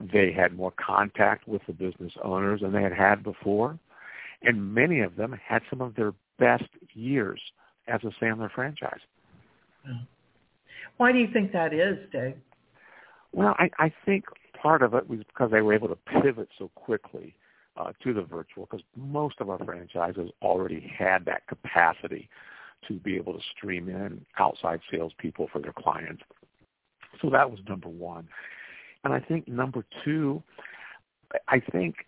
They 0.00 0.32
had 0.32 0.56
more 0.56 0.72
contact 0.72 1.46
with 1.46 1.62
the 1.66 1.72
business 1.72 2.12
owners 2.24 2.62
than 2.62 2.72
they 2.72 2.82
had 2.82 2.92
had 2.92 3.22
before. 3.22 3.78
And 4.42 4.74
many 4.74 5.00
of 5.00 5.14
them 5.14 5.38
had 5.46 5.62
some 5.70 5.80
of 5.80 5.94
their 5.94 6.14
best 6.38 6.68
years 6.94 7.40
as 7.86 8.00
a 8.02 8.24
Sandler 8.24 8.50
franchise. 8.50 9.00
Why 10.96 11.12
do 11.12 11.18
you 11.18 11.28
think 11.32 11.52
that 11.52 11.72
is, 11.72 11.98
Dave? 12.10 12.34
Well, 13.32 13.54
I, 13.58 13.70
I 13.78 13.92
think 14.04 14.24
part 14.60 14.82
of 14.82 14.94
it 14.94 15.08
was 15.08 15.20
because 15.20 15.50
they 15.50 15.60
were 15.60 15.74
able 15.74 15.88
to 15.88 15.96
pivot 16.20 16.48
so 16.58 16.70
quickly 16.74 17.34
uh, 17.76 17.92
to 18.02 18.12
the 18.12 18.22
virtual 18.22 18.66
because 18.70 18.84
most 18.96 19.36
of 19.40 19.48
our 19.48 19.58
franchises 19.64 20.30
already 20.42 20.92
had 20.98 21.24
that 21.24 21.46
capacity 21.46 22.28
to 22.88 22.94
be 22.94 23.16
able 23.16 23.32
to 23.32 23.40
stream 23.56 23.88
in 23.88 24.24
outside 24.38 24.80
salespeople 24.90 25.48
for 25.52 25.60
their 25.60 25.72
clients. 25.72 26.22
So 27.20 27.30
that 27.30 27.50
was 27.50 27.60
number 27.68 27.88
one. 27.88 28.28
And 29.04 29.12
I 29.12 29.20
think 29.20 29.48
number 29.48 29.84
two, 30.04 30.42
I 31.48 31.60
think 31.60 32.06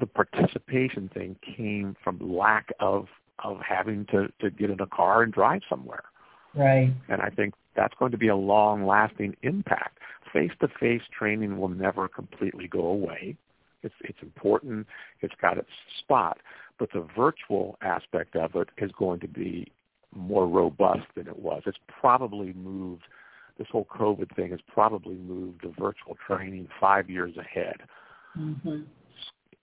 the 0.00 0.06
participation 0.06 1.08
thing 1.12 1.36
came 1.56 1.96
from 2.02 2.18
lack 2.36 2.72
of 2.80 3.06
of 3.42 3.58
having 3.60 4.06
to 4.06 4.28
to 4.40 4.50
get 4.50 4.70
in 4.70 4.80
a 4.80 4.86
car 4.86 5.22
and 5.22 5.32
drive 5.32 5.62
somewhere. 5.68 6.04
Right. 6.54 6.92
And 7.08 7.20
I 7.20 7.30
think 7.30 7.54
that's 7.74 7.94
going 7.98 8.12
to 8.12 8.18
be 8.18 8.28
a 8.28 8.36
long 8.36 8.86
lasting 8.86 9.36
impact. 9.42 9.98
Face 10.32 10.52
to 10.60 10.68
face 10.80 11.02
training 11.16 11.58
will 11.58 11.68
never 11.68 12.08
completely 12.08 12.68
go 12.68 12.86
away. 12.86 13.36
It's 13.84 13.94
it's 14.00 14.18
important. 14.22 14.86
It's 15.20 15.34
got 15.40 15.58
its 15.58 15.68
spot, 16.00 16.38
but 16.78 16.88
the 16.92 17.06
virtual 17.16 17.76
aspect 17.82 18.34
of 18.34 18.56
it 18.56 18.68
is 18.78 18.90
going 18.98 19.20
to 19.20 19.28
be 19.28 19.70
more 20.14 20.46
robust 20.46 21.06
than 21.16 21.28
it 21.28 21.38
was. 21.38 21.62
It's 21.66 21.78
probably 22.00 22.52
moved. 22.54 23.02
This 23.58 23.68
whole 23.70 23.86
COVID 23.86 24.34
thing 24.34 24.50
has 24.50 24.60
probably 24.66 25.14
moved 25.14 25.62
the 25.62 25.72
virtual 25.78 26.16
training 26.26 26.66
five 26.80 27.08
years 27.08 27.36
ahead. 27.36 27.76
Mm-hmm. 28.36 28.80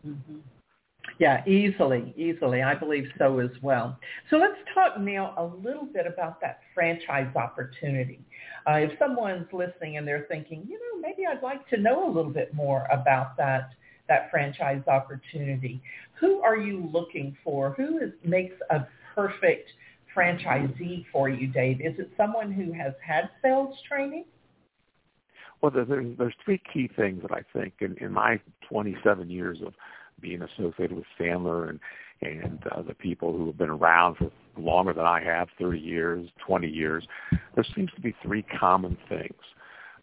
Mm-hmm. 0.07 0.37
Yeah, 1.19 1.45
easily, 1.45 2.13
easily. 2.15 2.61
I 2.61 2.75
believe 2.75 3.05
so 3.17 3.39
as 3.39 3.49
well. 3.61 3.99
So 4.29 4.37
let's 4.37 4.55
talk 4.73 4.99
now 4.99 5.33
a 5.37 5.45
little 5.65 5.85
bit 5.85 6.07
about 6.07 6.39
that 6.41 6.59
franchise 6.73 7.35
opportunity. 7.35 8.19
Uh, 8.67 8.73
if 8.73 8.91
someone's 8.97 9.47
listening 9.51 9.97
and 9.97 10.07
they're 10.07 10.25
thinking, 10.29 10.65
you 10.67 10.79
know, 10.79 11.01
maybe 11.01 11.23
I'd 11.25 11.43
like 11.43 11.67
to 11.69 11.77
know 11.77 12.07
a 12.07 12.11
little 12.11 12.31
bit 12.31 12.53
more 12.53 12.87
about 12.91 13.35
that 13.37 13.71
that 14.11 14.29
franchise 14.29 14.81
opportunity, 14.87 15.81
who 16.19 16.41
are 16.41 16.57
you 16.57 16.89
looking 16.91 17.37
for? 17.45 17.71
Who 17.71 17.99
is, 17.99 18.11
makes 18.25 18.55
a 18.69 18.85
perfect 19.15 19.69
franchisee 20.15 21.05
for 21.13 21.29
you, 21.29 21.47
Dave? 21.47 21.79
Is 21.79 21.97
it 21.97 22.11
someone 22.17 22.51
who 22.51 22.73
has 22.73 22.93
had 23.05 23.29
sales 23.41 23.73
training? 23.87 24.25
Well, 25.61 25.71
there's, 25.71 25.87
there's 26.17 26.33
three 26.43 26.61
key 26.73 26.89
things 26.93 27.21
that 27.21 27.31
I 27.31 27.43
think 27.57 27.75
in, 27.79 27.95
in 28.01 28.11
my 28.11 28.41
27 28.67 29.29
years 29.29 29.59
of 29.65 29.73
being 30.19 30.41
associated 30.41 30.93
with 30.93 31.05
Sandler 31.19 31.69
and 31.69 31.79
and 32.23 32.59
uh, 32.71 32.83
the 32.83 32.93
people 32.93 33.35
who 33.35 33.47
have 33.47 33.57
been 33.57 33.71
around 33.71 34.15
for 34.17 34.29
longer 34.55 34.93
than 34.93 35.05
I 35.05 35.23
have, 35.23 35.47
30 35.59 35.79
years, 35.79 36.29
20 36.45 36.67
years, 36.67 37.03
there 37.55 37.65
seems 37.75 37.89
to 37.95 38.01
be 38.01 38.13
three 38.21 38.45
common 38.59 38.95
things. 39.09 39.41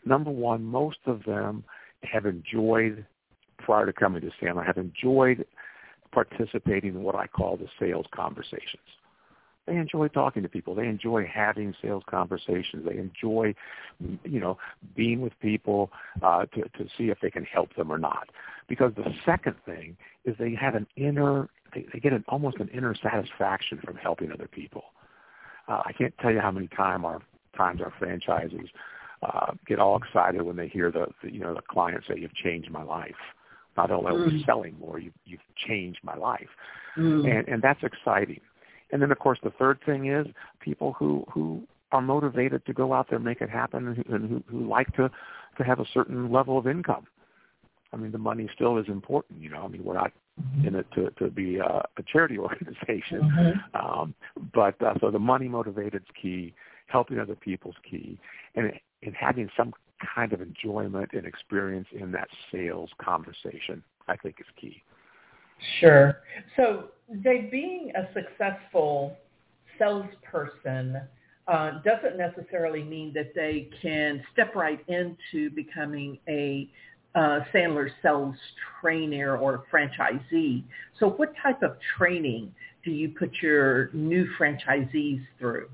Number 0.04 0.30
one, 0.32 0.64
most 0.64 0.98
of 1.06 1.22
them 1.22 1.62
have 2.02 2.26
enjoyed, 2.26 3.06
prior 3.58 3.86
to 3.86 3.92
coming 3.92 4.20
to 4.22 4.30
SAM, 4.40 4.58
I 4.58 4.64
have 4.64 4.78
enjoyed 4.78 5.46
participating 6.12 6.94
in 6.94 7.02
what 7.02 7.14
I 7.14 7.26
call 7.26 7.56
the 7.56 7.68
sales 7.78 8.06
conversations. 8.14 8.82
They 9.66 9.76
enjoy 9.76 10.08
talking 10.08 10.42
to 10.42 10.48
people. 10.48 10.74
They 10.74 10.86
enjoy 10.86 11.26
having 11.26 11.74
sales 11.82 12.02
conversations. 12.08 12.86
They 12.86 12.96
enjoy, 12.96 13.54
you 14.24 14.40
know, 14.40 14.56
being 14.96 15.20
with 15.20 15.38
people 15.40 15.90
uh, 16.22 16.46
to 16.46 16.62
to 16.62 16.88
see 16.96 17.10
if 17.10 17.18
they 17.20 17.30
can 17.30 17.44
help 17.44 17.74
them 17.76 17.92
or 17.92 17.98
not. 17.98 18.30
Because 18.66 18.92
the 18.96 19.12
second 19.26 19.56
thing 19.66 19.96
is 20.24 20.34
they 20.38 20.54
have 20.54 20.74
an 20.74 20.86
inner, 20.96 21.48
they, 21.74 21.84
they 21.92 22.00
get 22.00 22.14
an 22.14 22.24
almost 22.28 22.56
an 22.58 22.68
inner 22.68 22.94
satisfaction 22.94 23.78
from 23.84 23.96
helping 23.96 24.32
other 24.32 24.48
people. 24.48 24.84
Uh, 25.68 25.82
I 25.84 25.92
can't 25.92 26.14
tell 26.18 26.32
you 26.32 26.40
how 26.40 26.50
many 26.50 26.68
time 26.68 27.04
our 27.04 27.20
times 27.54 27.82
our 27.82 27.92
franchises 27.98 28.70
uh, 29.22 29.52
get 29.66 29.78
all 29.78 29.96
excited 29.96 30.40
when 30.42 30.56
they 30.56 30.68
hear 30.68 30.90
the, 30.90 31.08
the 31.22 31.30
you 31.30 31.40
know 31.40 31.54
the 31.54 31.62
client 31.62 32.04
say, 32.08 32.18
"You've 32.18 32.34
changed 32.34 32.70
my 32.70 32.82
life." 32.82 33.16
Not 33.78 33.92
only 33.92 34.10
are 34.10 34.24
we 34.24 34.42
mm. 34.42 34.44
selling 34.44 34.76
more, 34.80 34.98
you, 34.98 35.12
you've 35.24 35.40
changed 35.68 36.00
my 36.02 36.16
life, 36.16 36.48
mm. 36.96 37.30
and 37.30 37.46
and 37.46 37.62
that's 37.62 37.80
exciting. 37.84 38.40
And 38.90 39.00
then, 39.00 39.12
of 39.12 39.20
course, 39.20 39.38
the 39.44 39.52
third 39.56 39.78
thing 39.86 40.10
is 40.10 40.26
people 40.58 40.94
who 40.98 41.24
who 41.32 41.62
are 41.92 42.02
motivated 42.02 42.66
to 42.66 42.72
go 42.72 42.92
out 42.92 43.06
there 43.08 43.18
and 43.18 43.24
make 43.24 43.40
it 43.40 43.48
happen, 43.48 43.86
and 43.86 43.96
who, 43.96 44.14
and 44.14 44.28
who, 44.28 44.42
who 44.48 44.68
like 44.68 44.92
to 44.96 45.08
to 45.58 45.62
have 45.62 45.78
a 45.78 45.84
certain 45.94 46.32
level 46.32 46.58
of 46.58 46.66
income. 46.66 47.06
I 47.92 47.96
mean, 47.96 48.10
the 48.10 48.18
money 48.18 48.50
still 48.52 48.78
is 48.78 48.86
important. 48.88 49.40
You 49.40 49.50
know, 49.50 49.62
I 49.62 49.68
mean, 49.68 49.84
we're 49.84 49.94
not 49.94 50.10
mm-hmm. 50.42 50.66
in 50.66 50.74
it 50.74 50.86
to 50.96 51.10
to 51.22 51.30
be 51.30 51.58
a, 51.58 51.86
a 51.96 52.02
charity 52.12 52.38
organization, 52.48 53.20
mm-hmm. 53.22 53.76
um, 53.76 54.12
but 54.52 54.74
uh, 54.82 54.94
so 55.00 55.12
the 55.12 55.20
money 55.20 55.46
motivated 55.46 56.02
is 56.02 56.08
key. 56.20 56.52
Helping 56.88 57.20
other 57.20 57.36
people's 57.36 57.76
key, 57.88 58.18
and 58.56 58.72
and 59.04 59.14
having 59.14 59.48
some 59.56 59.72
kind 60.14 60.32
of 60.32 60.40
enjoyment 60.40 61.10
and 61.12 61.26
experience 61.26 61.88
in 61.92 62.12
that 62.12 62.28
sales 62.52 62.90
conversation, 63.02 63.82
I 64.06 64.16
think 64.16 64.36
is 64.40 64.46
key. 64.60 64.82
Sure. 65.80 66.18
So, 66.56 66.90
Dave, 67.22 67.50
being 67.50 67.92
a 67.96 68.08
successful 68.14 69.16
salesperson 69.78 71.00
uh, 71.46 71.80
doesn't 71.82 72.16
necessarily 72.16 72.82
mean 72.82 73.12
that 73.14 73.34
they 73.34 73.70
can 73.80 74.22
step 74.32 74.54
right 74.54 74.80
into 74.88 75.50
becoming 75.50 76.18
a 76.28 76.68
uh, 77.14 77.40
Sandler 77.52 77.88
sales 78.02 78.36
trainer 78.80 79.36
or 79.36 79.64
franchisee. 79.72 80.62
So 81.00 81.08
what 81.08 81.32
type 81.42 81.62
of 81.62 81.76
training 81.96 82.54
do 82.84 82.90
you 82.90 83.08
put 83.18 83.30
your 83.42 83.90
new 83.92 84.28
franchisees 84.38 85.24
through? 85.38 85.68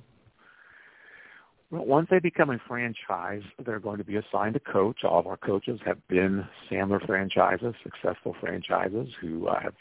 Once 1.75 2.09
they 2.11 2.19
become 2.19 2.51
a 2.51 2.59
franchise, 2.69 3.43
they're 3.65 3.81
going 3.81 3.99
to 3.99 4.05
be 4.05 4.17
assigned 4.17 4.57
a 4.57 4.61
coach. 4.61 5.05
All 5.05 5.19
of 5.19 5.27
our 5.27 5.37
coaches 5.37 5.81
have 5.85 5.99
been 6.09 6.47
Sandler 6.71 7.05
franchises, 7.05 7.75
successful 7.83 8.37
franchises 8.41 9.09
who 9.21 9.49
uh, 9.49 9.61
have 9.61 9.75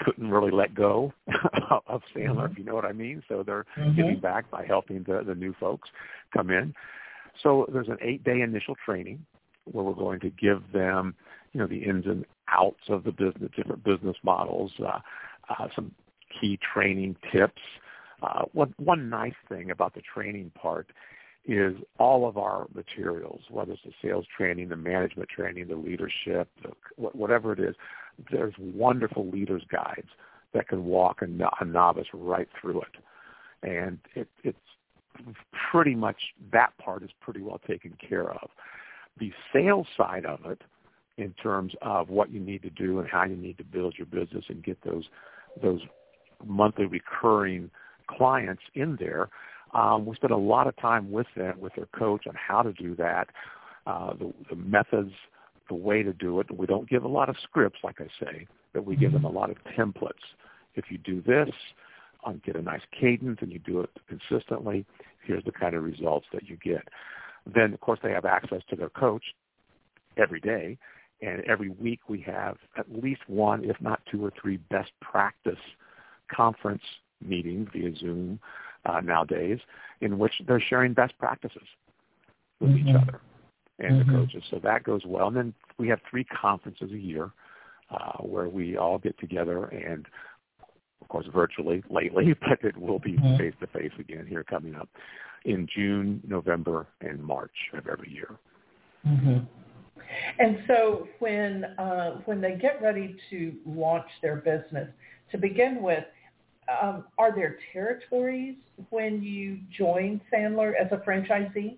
couldn't 0.00 0.30
really 0.30 0.50
let 0.50 0.74
go 0.74 1.12
of 1.86 2.02
Sandler, 2.14 2.44
mm-hmm. 2.44 2.52
if 2.52 2.58
you 2.58 2.64
know 2.64 2.74
what 2.74 2.84
I 2.84 2.92
mean. 2.92 3.22
So 3.28 3.42
they're 3.42 3.66
mm-hmm. 3.76 3.96
giving 3.96 4.20
back 4.20 4.50
by 4.50 4.64
helping 4.64 5.02
the, 5.04 5.22
the 5.26 5.34
new 5.34 5.54
folks 5.58 5.88
come 6.32 6.50
in. 6.50 6.74
So 7.42 7.66
there's 7.72 7.88
an 7.88 7.98
eight-day 8.00 8.42
initial 8.42 8.74
training 8.84 9.24
where 9.64 9.84
we're 9.84 9.94
going 9.94 10.20
to 10.20 10.30
give 10.30 10.62
them, 10.72 11.14
you 11.52 11.60
know, 11.60 11.66
the 11.66 11.82
ins 11.82 12.06
and 12.06 12.24
outs 12.48 12.82
of 12.88 13.04
the 13.04 13.12
business, 13.12 13.50
different 13.56 13.82
business 13.84 14.16
models, 14.22 14.72
uh, 14.80 14.98
uh, 15.48 15.68
some 15.74 15.92
key 16.40 16.58
training 16.74 17.16
tips. 17.32 17.62
Uh, 17.62 17.91
Uh, 18.22 18.44
one, 18.52 18.74
one 18.78 19.08
nice 19.10 19.34
thing 19.48 19.70
about 19.70 19.94
the 19.94 20.02
training 20.14 20.50
part 20.54 20.88
is 21.44 21.74
all 21.98 22.28
of 22.28 22.38
our 22.38 22.66
materials, 22.72 23.40
whether 23.50 23.72
it's 23.72 23.82
the 23.84 23.92
sales 24.00 24.24
training, 24.36 24.68
the 24.68 24.76
management 24.76 25.28
training, 25.28 25.66
the 25.66 25.74
leadership, 25.74 26.48
the, 26.62 26.70
whatever 26.96 27.52
it 27.52 27.58
is, 27.58 27.74
there's 28.30 28.54
wonderful 28.58 29.28
leaders 29.28 29.62
guides 29.70 30.08
that 30.54 30.68
can 30.68 30.84
walk 30.84 31.22
a, 31.22 31.26
a 31.60 31.64
novice 31.64 32.06
right 32.12 32.48
through 32.60 32.82
it. 32.82 33.68
And 33.68 33.98
it, 34.14 34.28
it's 34.44 34.58
pretty 35.70 35.94
much, 35.94 36.16
that 36.52 36.76
part 36.78 37.02
is 37.02 37.10
pretty 37.20 37.40
well 37.42 37.60
taken 37.66 37.96
care 38.08 38.30
of. 38.30 38.50
The 39.18 39.32
sales 39.52 39.86
side 39.96 40.26
of 40.26 40.46
it, 40.46 40.62
in 41.18 41.34
terms 41.42 41.74
of 41.82 42.08
what 42.08 42.30
you 42.30 42.40
need 42.40 42.62
to 42.62 42.70
do 42.70 42.98
and 42.98 43.08
how 43.08 43.24
you 43.24 43.36
need 43.36 43.58
to 43.58 43.64
build 43.64 43.94
your 43.98 44.06
business 44.06 44.44
and 44.48 44.64
get 44.64 44.78
those 44.82 45.04
those 45.62 45.80
monthly 46.46 46.86
recurring 46.86 47.70
clients 48.06 48.62
in 48.74 48.96
there, 48.98 49.28
um, 49.74 50.04
we 50.04 50.14
spend 50.16 50.32
a 50.32 50.36
lot 50.36 50.66
of 50.66 50.76
time 50.76 51.10
with 51.10 51.26
them, 51.36 51.58
with 51.60 51.74
their 51.74 51.86
coach, 51.86 52.26
on 52.26 52.34
how 52.34 52.62
to 52.62 52.72
do 52.72 52.94
that, 52.96 53.28
uh, 53.86 54.12
the, 54.14 54.32
the 54.50 54.56
methods, 54.56 55.12
the 55.68 55.74
way 55.74 56.02
to 56.02 56.12
do 56.12 56.40
it. 56.40 56.50
We 56.56 56.66
don't 56.66 56.88
give 56.88 57.04
a 57.04 57.08
lot 57.08 57.28
of 57.28 57.36
scripts, 57.42 57.78
like 57.82 58.00
I 58.00 58.08
say, 58.22 58.46
but 58.74 58.84
we 58.84 58.96
give 58.96 59.12
them 59.12 59.24
a 59.24 59.30
lot 59.30 59.50
of 59.50 59.56
templates. 59.76 60.12
If 60.74 60.86
you 60.90 60.98
do 60.98 61.22
this, 61.22 61.50
um, 62.24 62.40
get 62.44 62.56
a 62.56 62.62
nice 62.62 62.82
cadence, 62.98 63.38
and 63.40 63.50
you 63.50 63.58
do 63.58 63.80
it 63.80 63.90
consistently, 64.08 64.84
here's 65.24 65.44
the 65.44 65.52
kind 65.52 65.74
of 65.74 65.82
results 65.82 66.26
that 66.32 66.48
you 66.48 66.56
get. 66.62 66.86
Then, 67.46 67.72
of 67.72 67.80
course, 67.80 67.98
they 68.02 68.12
have 68.12 68.24
access 68.24 68.62
to 68.70 68.76
their 68.76 68.90
coach 68.90 69.24
every 70.16 70.40
day, 70.40 70.78
and 71.20 71.42
every 71.44 71.70
week 71.70 72.00
we 72.08 72.20
have 72.20 72.56
at 72.76 72.86
least 72.92 73.22
one, 73.26 73.64
if 73.64 73.80
not 73.80 74.00
two 74.10 74.24
or 74.24 74.32
three, 74.40 74.58
best 74.70 74.90
practice 75.00 75.58
conference 76.34 76.82
meetings 77.26 77.68
via 77.72 77.94
Zoom 77.96 78.40
uh, 78.86 79.00
nowadays, 79.00 79.58
in 80.00 80.18
which 80.18 80.32
they're 80.46 80.60
sharing 80.60 80.92
best 80.92 81.16
practices 81.18 81.62
with 82.60 82.70
mm-hmm. 82.70 82.88
each 82.88 82.94
other 82.96 83.20
and 83.78 84.00
mm-hmm. 84.00 84.12
the 84.12 84.18
coaches. 84.18 84.42
So 84.50 84.60
that 84.62 84.84
goes 84.84 85.02
well. 85.06 85.28
And 85.28 85.36
then 85.36 85.54
we 85.78 85.88
have 85.88 86.00
three 86.10 86.24
conferences 86.24 86.90
a 86.92 86.98
year 86.98 87.30
uh, 87.90 88.18
where 88.18 88.48
we 88.48 88.76
all 88.76 88.98
get 88.98 89.18
together 89.18 89.66
and, 89.66 90.06
of 91.00 91.08
course, 91.08 91.26
virtually 91.32 91.82
lately, 91.90 92.34
but 92.40 92.62
it 92.62 92.76
will 92.76 92.98
be 92.98 93.16
face 93.38 93.54
to 93.60 93.66
face 93.68 93.92
again 93.98 94.26
here 94.26 94.44
coming 94.44 94.74
up 94.74 94.88
in 95.44 95.66
June, 95.74 96.20
November, 96.26 96.86
and 97.00 97.22
March 97.22 97.50
of 97.74 97.86
every 97.88 98.10
year. 98.10 98.30
Mm-hmm. 99.06 99.38
And 100.38 100.58
so 100.66 101.08
when 101.18 101.64
uh, 101.78 102.20
when 102.24 102.40
they 102.40 102.56
get 102.56 102.82
ready 102.82 103.16
to 103.30 103.54
launch 103.66 104.06
their 104.20 104.36
business, 104.36 104.88
to 105.30 105.38
begin 105.38 105.82
with, 105.82 106.04
um, 106.68 107.04
are 107.18 107.34
there 107.34 107.56
territories 107.72 108.56
when 108.90 109.22
you 109.22 109.58
join 109.76 110.20
Sandler 110.32 110.72
as 110.80 110.90
a 110.92 110.96
franchisee? 110.98 111.76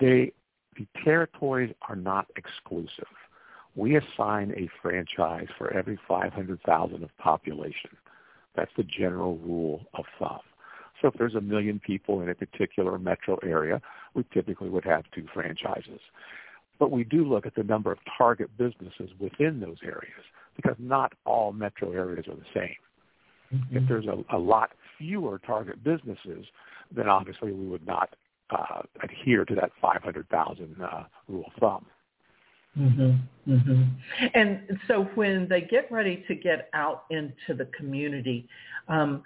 They, 0.00 0.32
the 0.76 0.86
territories 1.04 1.74
are 1.88 1.96
not 1.96 2.26
exclusive. 2.36 3.06
We 3.76 3.96
assign 3.96 4.52
a 4.56 4.68
franchise 4.80 5.48
for 5.58 5.72
every 5.72 5.98
500,000 6.06 7.02
of 7.02 7.16
population. 7.18 7.90
That's 8.56 8.70
the 8.76 8.84
general 8.84 9.36
rule 9.38 9.84
of 9.94 10.04
thumb. 10.18 10.40
So 11.02 11.08
if 11.08 11.14
there's 11.14 11.34
a 11.34 11.40
million 11.40 11.80
people 11.84 12.22
in 12.22 12.28
a 12.28 12.34
particular 12.34 12.98
metro 12.98 13.36
area, 13.42 13.80
we 14.14 14.24
typically 14.32 14.68
would 14.68 14.84
have 14.84 15.04
two 15.12 15.26
franchises. 15.34 16.00
But 16.78 16.90
we 16.90 17.04
do 17.04 17.24
look 17.24 17.46
at 17.46 17.54
the 17.54 17.62
number 17.62 17.92
of 17.92 17.98
target 18.18 18.50
businesses 18.58 19.10
within 19.18 19.60
those 19.60 19.78
areas 19.82 20.24
because 20.56 20.76
not 20.78 21.12
all 21.24 21.52
metro 21.52 21.92
areas 21.92 22.26
are 22.28 22.36
the 22.36 22.42
same. 22.54 22.76
Mm-hmm. 23.54 23.76
If 23.76 23.88
there's 23.88 24.06
a, 24.06 24.36
a 24.36 24.38
lot 24.38 24.70
fewer 24.98 25.38
target 25.38 25.82
businesses, 25.84 26.46
then 26.94 27.08
obviously 27.08 27.52
we 27.52 27.66
would 27.66 27.86
not 27.86 28.14
uh, 28.50 28.82
adhere 29.02 29.44
to 29.44 29.54
that 29.54 29.70
500,000 29.80 30.76
uh, 30.80 31.04
rule 31.28 31.44
of 31.46 31.60
thumb. 31.60 31.86
Mm-hmm, 32.78 33.52
mm-hmm. 33.52 33.82
And 34.34 34.78
so 34.88 35.04
when 35.14 35.46
they 35.48 35.60
get 35.60 35.90
ready 35.92 36.24
to 36.26 36.34
get 36.34 36.70
out 36.74 37.04
into 37.10 37.54
the 37.56 37.66
community, 37.76 38.48
um, 38.88 39.22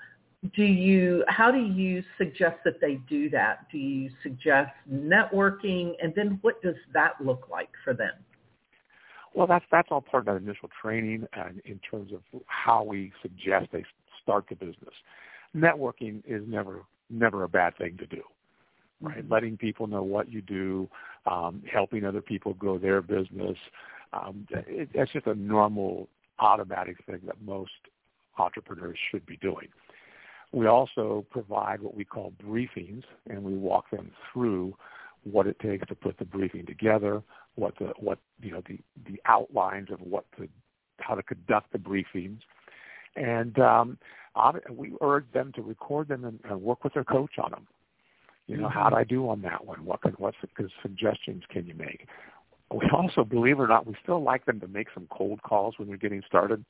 do 0.55 0.63
you 0.63 1.25
how 1.29 1.51
do 1.51 1.59
you 1.59 2.03
suggest 2.17 2.57
that 2.65 2.81
they 2.81 3.01
do 3.09 3.29
that? 3.31 3.67
Do 3.73 3.79
you 3.79 4.11
suggest 4.23 4.71
networking, 4.91 5.93
and 6.03 6.13
then 6.15 6.39
what 6.43 6.63
does 6.63 6.77
that 6.95 7.15
look 7.21 7.49
like 7.51 7.71
for 7.85 7.93
them? 7.93 8.13
Well, 9.35 9.47
that's 9.47 9.65
that's 9.71 9.89
all 9.91 10.01
part 10.01 10.27
of 10.29 10.35
that 10.35 10.43
initial 10.43 10.71
training, 10.81 11.27
and 11.33 11.61
in 11.65 11.81
terms 11.91 12.13
of 12.13 12.23
how 12.47 12.85
we 12.85 13.13
suggest 13.21 13.69
they 13.73 13.85
start 14.23 14.45
the 14.49 14.55
business. 14.55 14.95
Networking 15.57 16.23
is 16.27 16.43
never 16.47 16.85
never 17.11 17.43
a 17.43 17.49
bad 17.49 17.77
thing 17.77 17.97
to 17.99 18.07
do, 18.07 18.23
right? 19.01 19.19
Mm-hmm. 19.19 19.33
Letting 19.33 19.57
people 19.57 19.87
know 19.89 20.03
what 20.03 20.31
you 20.31 20.41
do, 20.41 20.89
um, 21.27 21.63
helping 21.71 22.05
other 22.05 22.21
people 22.23 22.55
grow 22.55 22.79
their 22.79 23.03
business. 23.03 23.57
Um, 24.13 24.47
it, 24.51 24.91
that's 24.95 25.13
just 25.13 25.27
a 25.27 25.35
normal, 25.35 26.09
automatic 26.39 26.97
thing 27.07 27.21
that 27.27 27.41
most 27.43 27.73
entrepreneurs 28.39 28.99
should 29.11 29.27
be 29.27 29.37
doing. 29.39 29.69
We 30.53 30.67
also 30.67 31.27
provide 31.31 31.83
what 31.83 31.95
we 31.95 32.05
call 32.05 32.33
briefings, 32.43 33.03
and 33.29 33.43
we 33.43 33.55
walk 33.55 33.91
them 33.91 34.11
through 34.33 34.75
what 35.25 35.47
it 35.47 35.59
takes 35.61 35.87
to 35.89 35.95
put 35.95 36.19
the 36.19 36.25
briefing 36.25 36.65
together, 36.65 37.23
what 37.57 37.75
the 37.79 37.93
what 37.99 38.19
you 38.41 38.53
know 38.53 38.63
the 38.67 38.79
the 39.11 39.21
outlines 39.27 39.89
of 39.91 40.01
what 40.01 40.25
to 40.39 40.49
how 41.01 41.15
to 41.15 41.23
conduct 41.23 41.73
the 41.73 41.79
briefings, 41.79 42.41
and 43.17 43.59
um, 43.59 43.99
we 44.71 44.93
urge 45.01 45.31
them 45.33 45.53
to 45.55 45.63
record 45.63 46.09
them 46.09 46.25
and, 46.25 46.41
and 46.45 46.63
work 46.63 46.85
with 46.85 46.95
their 46.95 47.05
coach 47.05 47.39
on 47.43 47.51
them. 47.51 47.67
You 48.47 48.57
know, 48.57 48.69
mm-hmm. 48.69 48.79
how 48.79 48.89
do 48.89 48.97
I 48.97 49.05
do 49.05 49.29
on 49.29 49.43
that 49.43 49.67
one? 49.67 49.85
What 49.85 50.01
can, 50.03 50.13
what 50.13 50.35
suggestions 50.83 51.43
can 51.51 51.67
you 51.67 51.75
make? 51.75 52.07
We 52.73 52.89
also, 52.93 53.25
believe 53.25 53.59
it 53.59 53.63
or 53.63 53.69
not, 53.69 53.87
we 53.87 53.95
still 54.03 54.23
like 54.23 54.47
them 54.47 54.61
to 54.61 54.69
make 54.69 54.89
some 54.95 55.07
cold 55.11 55.43
calls 55.43 55.75
when 55.79 55.89
they're 55.89 55.97
getting 55.97 56.23
started. 56.27 56.65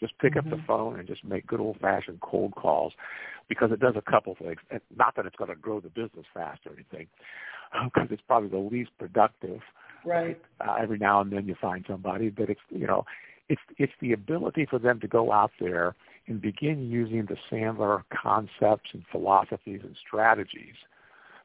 Just 0.00 0.18
pick 0.18 0.32
mm-hmm. 0.32 0.38
up 0.38 0.50
the 0.50 0.56
mm-hmm. 0.56 0.66
phone 0.66 0.98
and 0.98 1.06
just 1.06 1.24
make 1.24 1.46
good 1.46 1.60
old-fashioned 1.60 2.20
cold 2.20 2.54
calls 2.54 2.92
because 3.48 3.70
it 3.70 3.80
does 3.80 3.94
a 3.96 4.10
couple 4.10 4.34
things. 4.34 4.58
And 4.70 4.80
not 4.96 5.14
that 5.16 5.26
it's 5.26 5.36
going 5.36 5.50
to 5.50 5.56
grow 5.56 5.80
the 5.80 5.90
business 5.90 6.26
fast 6.32 6.60
or 6.66 6.72
anything, 6.72 7.06
because 7.84 8.08
it's 8.10 8.22
probably 8.26 8.48
the 8.48 8.58
least 8.58 8.90
productive. 8.98 9.60
Right. 10.04 10.40
Uh, 10.60 10.76
every 10.80 10.98
now 10.98 11.20
and 11.20 11.30
then 11.30 11.46
you 11.46 11.54
find 11.60 11.84
somebody, 11.86 12.30
but 12.30 12.48
it's 12.48 12.60
you 12.70 12.86
know, 12.86 13.04
it's 13.50 13.60
it's 13.76 13.92
the 14.00 14.12
ability 14.12 14.66
for 14.70 14.78
them 14.78 14.98
to 15.00 15.08
go 15.08 15.30
out 15.30 15.50
there 15.60 15.94
and 16.26 16.40
begin 16.40 16.90
using 16.90 17.26
the 17.26 17.36
Sandler 17.50 18.04
concepts 18.10 18.90
and 18.94 19.04
philosophies 19.12 19.80
and 19.82 19.94
strategies 20.06 20.76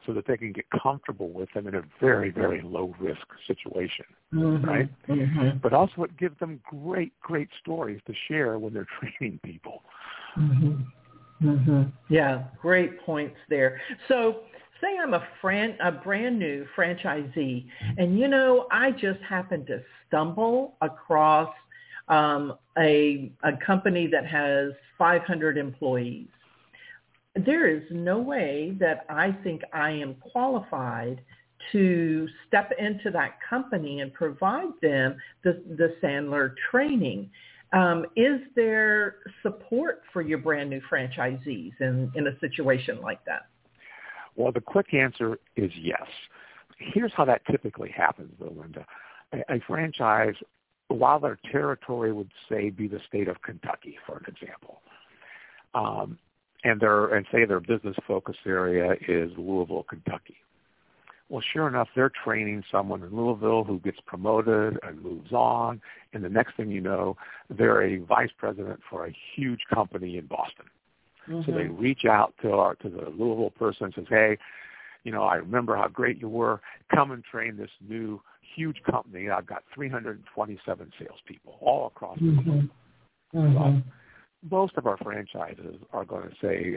so 0.05 0.13
that 0.13 0.27
they 0.27 0.37
can 0.37 0.51
get 0.51 0.65
comfortable 0.81 1.29
with 1.29 1.49
them 1.53 1.67
in 1.67 1.75
a 1.75 1.81
very, 1.99 2.29
very 2.29 2.61
low 2.61 2.93
risk 2.99 3.25
situation, 3.47 4.05
mm-hmm. 4.33 4.65
right? 4.65 4.89
Mm-hmm. 5.07 5.57
But 5.61 5.73
also 5.73 6.03
it 6.03 6.17
gives 6.17 6.37
them 6.39 6.59
great, 6.63 7.13
great 7.21 7.49
stories 7.61 8.01
to 8.07 8.13
share 8.27 8.59
when 8.59 8.73
they're 8.73 8.87
training 8.99 9.39
people. 9.43 9.83
Mm-hmm. 10.37 11.47
mm-hmm. 11.47 11.83
Yeah, 12.09 12.43
great 12.61 13.01
points 13.01 13.37
there. 13.49 13.81
So 14.07 14.41
say 14.81 14.97
I'm 15.01 15.13
a, 15.13 15.25
fran- 15.41 15.77
a 15.83 15.91
brand 15.91 16.37
new 16.37 16.65
franchisee 16.77 17.65
and 17.97 18.19
you 18.19 18.27
know, 18.27 18.67
I 18.71 18.91
just 18.91 19.21
happen 19.21 19.65
to 19.67 19.81
stumble 20.07 20.75
across 20.81 21.53
um, 22.07 22.55
a, 22.77 23.31
a 23.43 23.53
company 23.65 24.07
that 24.07 24.25
has 24.25 24.71
500 24.97 25.57
employees. 25.57 26.27
There 27.35 27.67
is 27.67 27.83
no 27.91 28.19
way 28.19 28.77
that 28.79 29.05
I 29.09 29.31
think 29.43 29.61
I 29.73 29.91
am 29.91 30.15
qualified 30.15 31.21
to 31.71 32.27
step 32.47 32.71
into 32.77 33.11
that 33.11 33.37
company 33.49 33.99
and 34.01 34.13
provide 34.13 34.69
them 34.81 35.17
the, 35.43 35.61
the 35.77 35.95
Sandler 36.01 36.53
training. 36.71 37.29
Um, 37.73 38.05
is 38.15 38.39
there 38.55 39.17
support 39.41 40.03
for 40.13 40.21
your 40.21 40.37
brand 40.37 40.69
new 40.69 40.81
franchisees 40.89 41.73
in, 41.79 42.11
in 42.15 42.27
a 42.27 42.39
situation 42.39 43.01
like 43.01 43.23
that? 43.25 43.47
Well, 44.35 44.51
the 44.51 44.61
quick 44.61 44.93
answer 44.93 45.39
is 45.55 45.71
yes. 45.75 46.05
Here's 46.77 47.11
how 47.13 47.25
that 47.25 47.41
typically 47.49 47.89
happens, 47.89 48.31
though, 48.39 48.53
Linda. 48.57 48.85
A, 49.33 49.55
a 49.55 49.59
franchise 49.67 50.35
while 50.87 51.19
their 51.19 51.39
territory 51.51 52.13
would 52.13 52.31
say 52.47 52.69
be 52.69 52.87
the 52.87 52.99
state 53.07 53.27
of 53.27 53.41
Kentucky, 53.41 53.97
for 54.05 54.17
an 54.17 54.25
example, 54.27 54.81
um, 55.73 56.17
and 56.65 56.81
their 56.81 57.13
and 57.15 57.25
say 57.31 57.45
their 57.45 57.59
business 57.61 57.95
focus 58.07 58.35
area 58.45 58.95
is 59.07 59.31
Louisville, 59.37 59.85
Kentucky. 59.87 60.35
Well, 61.29 61.43
sure 61.53 61.67
enough, 61.67 61.87
they're 61.95 62.11
training 62.23 62.63
someone 62.71 63.01
in 63.01 63.15
Louisville 63.15 63.63
who 63.63 63.79
gets 63.79 63.97
promoted 64.05 64.77
and 64.83 65.01
moves 65.01 65.31
on, 65.31 65.81
and 66.13 66.23
the 66.23 66.29
next 66.29 66.55
thing 66.55 66.69
you 66.69 66.81
know, 66.81 67.17
they're 67.49 67.81
a 67.81 67.97
vice 67.97 68.29
president 68.37 68.79
for 68.89 69.07
a 69.07 69.15
huge 69.35 69.61
company 69.73 70.17
in 70.17 70.25
Boston. 70.25 70.65
Mm-hmm. 71.27 71.49
So 71.49 71.55
they 71.55 71.65
mm-hmm. 71.65 71.81
reach 71.81 72.05
out 72.05 72.33
to 72.41 72.51
our 72.51 72.75
to 72.75 72.89
the 72.89 73.09
Louisville 73.09 73.51
person 73.51 73.85
and 73.85 73.93
says, 73.95 74.05
"Hey, 74.09 74.37
you 75.03 75.11
know, 75.11 75.23
I 75.23 75.35
remember 75.35 75.75
how 75.75 75.87
great 75.87 76.19
you 76.19 76.29
were. 76.29 76.61
Come 76.93 77.11
and 77.11 77.23
train 77.23 77.57
this 77.57 77.71
new 77.87 78.21
huge 78.55 78.81
company. 78.89 79.29
I've 79.29 79.47
got 79.47 79.63
327 79.73 80.91
salespeople 80.99 81.57
all 81.61 81.87
across 81.87 82.17
the 82.17 82.25
mm-hmm. 82.25 82.49
world." 82.49 82.69
Mm-hmm. 83.35 83.53
Well, 83.55 83.83
most 84.49 84.73
of 84.77 84.87
our 84.87 84.97
franchises 84.97 85.75
are 85.93 86.05
going 86.05 86.29
to 86.29 86.35
say, 86.41 86.75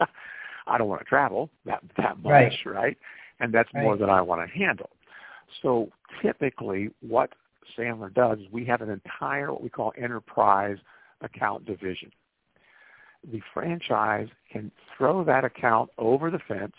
"I 0.66 0.78
don't 0.78 0.88
want 0.88 1.00
to 1.00 1.06
travel 1.06 1.50
that 1.66 1.82
that 1.96 2.18
much, 2.18 2.30
right?" 2.30 2.52
right? 2.66 2.98
And 3.40 3.52
that's 3.52 3.68
right. 3.74 3.82
more 3.82 3.96
than 3.96 4.10
I 4.10 4.20
want 4.20 4.48
to 4.48 4.58
handle. 4.58 4.90
So 5.62 5.90
typically, 6.22 6.90
what 7.00 7.30
Sandler 7.76 8.12
does 8.12 8.38
is 8.38 8.46
we 8.52 8.64
have 8.66 8.80
an 8.80 8.90
entire 8.90 9.52
what 9.52 9.62
we 9.62 9.70
call 9.70 9.92
enterprise 10.00 10.78
account 11.20 11.64
division. 11.64 12.10
The 13.32 13.40
franchise 13.52 14.28
can 14.52 14.70
throw 14.96 15.24
that 15.24 15.44
account 15.44 15.90
over 15.98 16.30
the 16.30 16.40
fence 16.46 16.74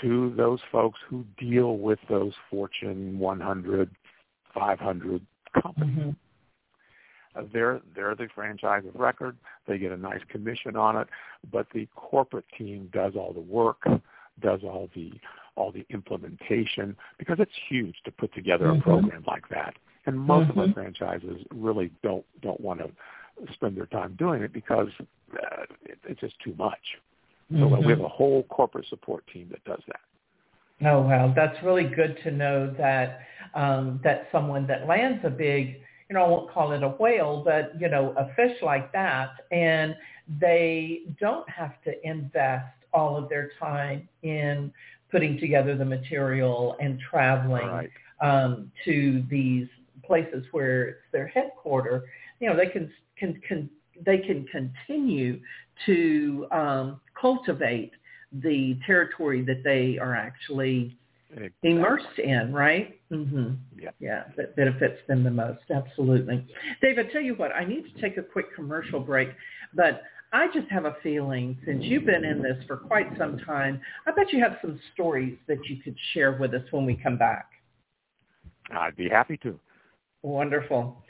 to 0.00 0.32
those 0.36 0.60
folks 0.70 0.98
who 1.08 1.24
deal 1.38 1.78
with 1.78 1.98
those 2.08 2.32
Fortune 2.48 3.18
100, 3.18 3.90
500 4.54 5.26
companies. 5.60 5.98
Mm-hmm. 5.98 6.10
Uh, 7.36 7.42
they're 7.52 7.80
they're 7.94 8.14
the 8.14 8.28
franchise 8.34 8.82
of 8.86 8.98
record. 8.98 9.36
They 9.66 9.78
get 9.78 9.92
a 9.92 9.96
nice 9.96 10.20
commission 10.28 10.76
on 10.76 10.96
it, 10.96 11.08
but 11.52 11.66
the 11.72 11.86
corporate 11.94 12.46
team 12.56 12.88
does 12.92 13.14
all 13.16 13.32
the 13.32 13.40
work, 13.40 13.82
does 14.40 14.60
all 14.64 14.88
the 14.94 15.12
all 15.56 15.72
the 15.72 15.86
implementation 15.90 16.96
because 17.18 17.36
it's 17.38 17.52
huge 17.68 17.96
to 18.04 18.10
put 18.10 18.32
together 18.34 18.66
mm-hmm. 18.66 18.80
a 18.80 18.82
program 18.82 19.24
like 19.26 19.48
that. 19.50 19.74
And 20.06 20.18
most 20.18 20.48
mm-hmm. 20.48 20.50
of 20.52 20.58
our 20.58 20.64
mm-hmm. 20.64 20.74
franchises 20.74 21.42
really 21.54 21.90
don't 22.02 22.24
don't 22.42 22.60
want 22.60 22.80
to 22.80 22.90
spend 23.52 23.76
their 23.76 23.86
time 23.86 24.16
doing 24.18 24.42
it 24.42 24.52
because 24.52 24.88
uh, 25.34 25.62
it, 25.84 25.98
it's 26.04 26.20
just 26.20 26.38
too 26.44 26.54
much. 26.58 26.98
So 27.50 27.56
mm-hmm. 27.56 27.84
we 27.84 27.90
have 27.90 28.00
a 28.00 28.08
whole 28.08 28.44
corporate 28.44 28.86
support 28.88 29.24
team 29.32 29.48
that 29.50 29.64
does 29.64 29.82
that. 29.88 30.00
Oh 30.86 31.02
wow, 31.02 31.32
that's 31.34 31.62
really 31.62 31.84
good 31.84 32.18
to 32.24 32.30
know 32.30 32.74
that 32.78 33.20
um, 33.54 34.00
that 34.02 34.28
someone 34.32 34.66
that 34.68 34.86
lands 34.86 35.20
a 35.24 35.30
big, 35.30 35.80
you 36.10 36.14
know, 36.14 36.24
I 36.24 36.28
won't 36.28 36.50
call 36.50 36.72
it 36.72 36.82
a 36.82 36.88
whale, 36.88 37.42
but 37.44 37.80
you 37.80 37.88
know, 37.88 38.12
a 38.16 38.34
fish 38.34 38.56
like 38.62 38.92
that, 38.92 39.30
and 39.52 39.94
they 40.40 41.02
don't 41.20 41.48
have 41.48 41.80
to 41.84 41.92
invest 42.06 42.66
all 42.92 43.16
of 43.16 43.28
their 43.28 43.52
time 43.60 44.08
in 44.24 44.72
putting 45.12 45.38
together 45.38 45.76
the 45.76 45.84
material 45.84 46.76
and 46.80 46.98
traveling 46.98 47.66
right. 47.66 47.90
um, 48.20 48.72
to 48.84 49.24
these 49.30 49.68
places 50.04 50.44
where 50.50 50.88
it's 50.88 50.98
their 51.12 51.28
headquarter. 51.28 52.04
You 52.40 52.48
know, 52.48 52.56
they 52.56 52.66
can 52.66 52.90
can 53.16 53.40
can 53.46 53.70
they 54.04 54.18
can 54.18 54.46
continue 54.48 55.40
to 55.86 56.48
um, 56.50 57.00
cultivate 57.20 57.92
the 58.32 58.76
territory 58.84 59.42
that 59.44 59.62
they 59.62 59.96
are 59.98 60.16
actually 60.16 60.96
exactly. 61.32 61.70
immersed 61.70 62.18
in, 62.18 62.52
right? 62.52 63.00
Mm-hmm. 63.10 63.54
Yeah. 63.78 63.90
yeah, 64.00 64.24
that 64.36 64.56
benefits 64.56 64.98
them 65.08 65.24
the 65.24 65.30
most. 65.30 65.62
Absolutely. 65.74 66.46
David, 66.82 67.08
tell 67.12 67.22
you 67.22 67.34
what, 67.34 67.52
I 67.52 67.64
need 67.64 67.84
to 67.94 68.00
take 68.00 68.16
a 68.16 68.22
quick 68.22 68.54
commercial 68.54 69.00
break, 69.00 69.30
but 69.74 70.02
I 70.32 70.46
just 70.54 70.68
have 70.70 70.84
a 70.84 70.96
feeling 71.02 71.58
since 71.64 71.82
you've 71.84 72.06
been 72.06 72.24
in 72.24 72.40
this 72.40 72.56
for 72.66 72.76
quite 72.76 73.06
some 73.18 73.38
time, 73.38 73.80
I 74.06 74.12
bet 74.12 74.32
you 74.32 74.40
have 74.42 74.58
some 74.60 74.78
stories 74.94 75.36
that 75.48 75.58
you 75.68 75.82
could 75.82 75.96
share 76.12 76.32
with 76.32 76.54
us 76.54 76.62
when 76.70 76.86
we 76.86 76.94
come 76.94 77.18
back. 77.18 77.46
I'd 78.70 78.96
be 78.96 79.08
happy 79.08 79.36
to. 79.38 79.58
Wonderful. 80.22 81.02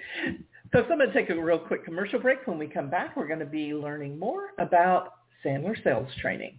So, 0.73 0.85
so 0.87 0.93
I'm 0.93 0.99
going 0.99 1.11
to 1.11 1.13
take 1.13 1.31
a 1.31 1.41
real 1.41 1.59
quick 1.59 1.85
commercial 1.85 2.19
break. 2.19 2.47
When 2.47 2.59
we 2.59 2.67
come 2.67 2.89
back, 2.89 3.17
we're 3.17 3.27
going 3.27 3.41
to 3.41 3.47
be 3.47 3.75
learning 3.75 4.19
more 4.19 4.51
about 4.59 5.15
Sandler 5.45 5.83
sales 5.83 6.09
training. 6.21 6.59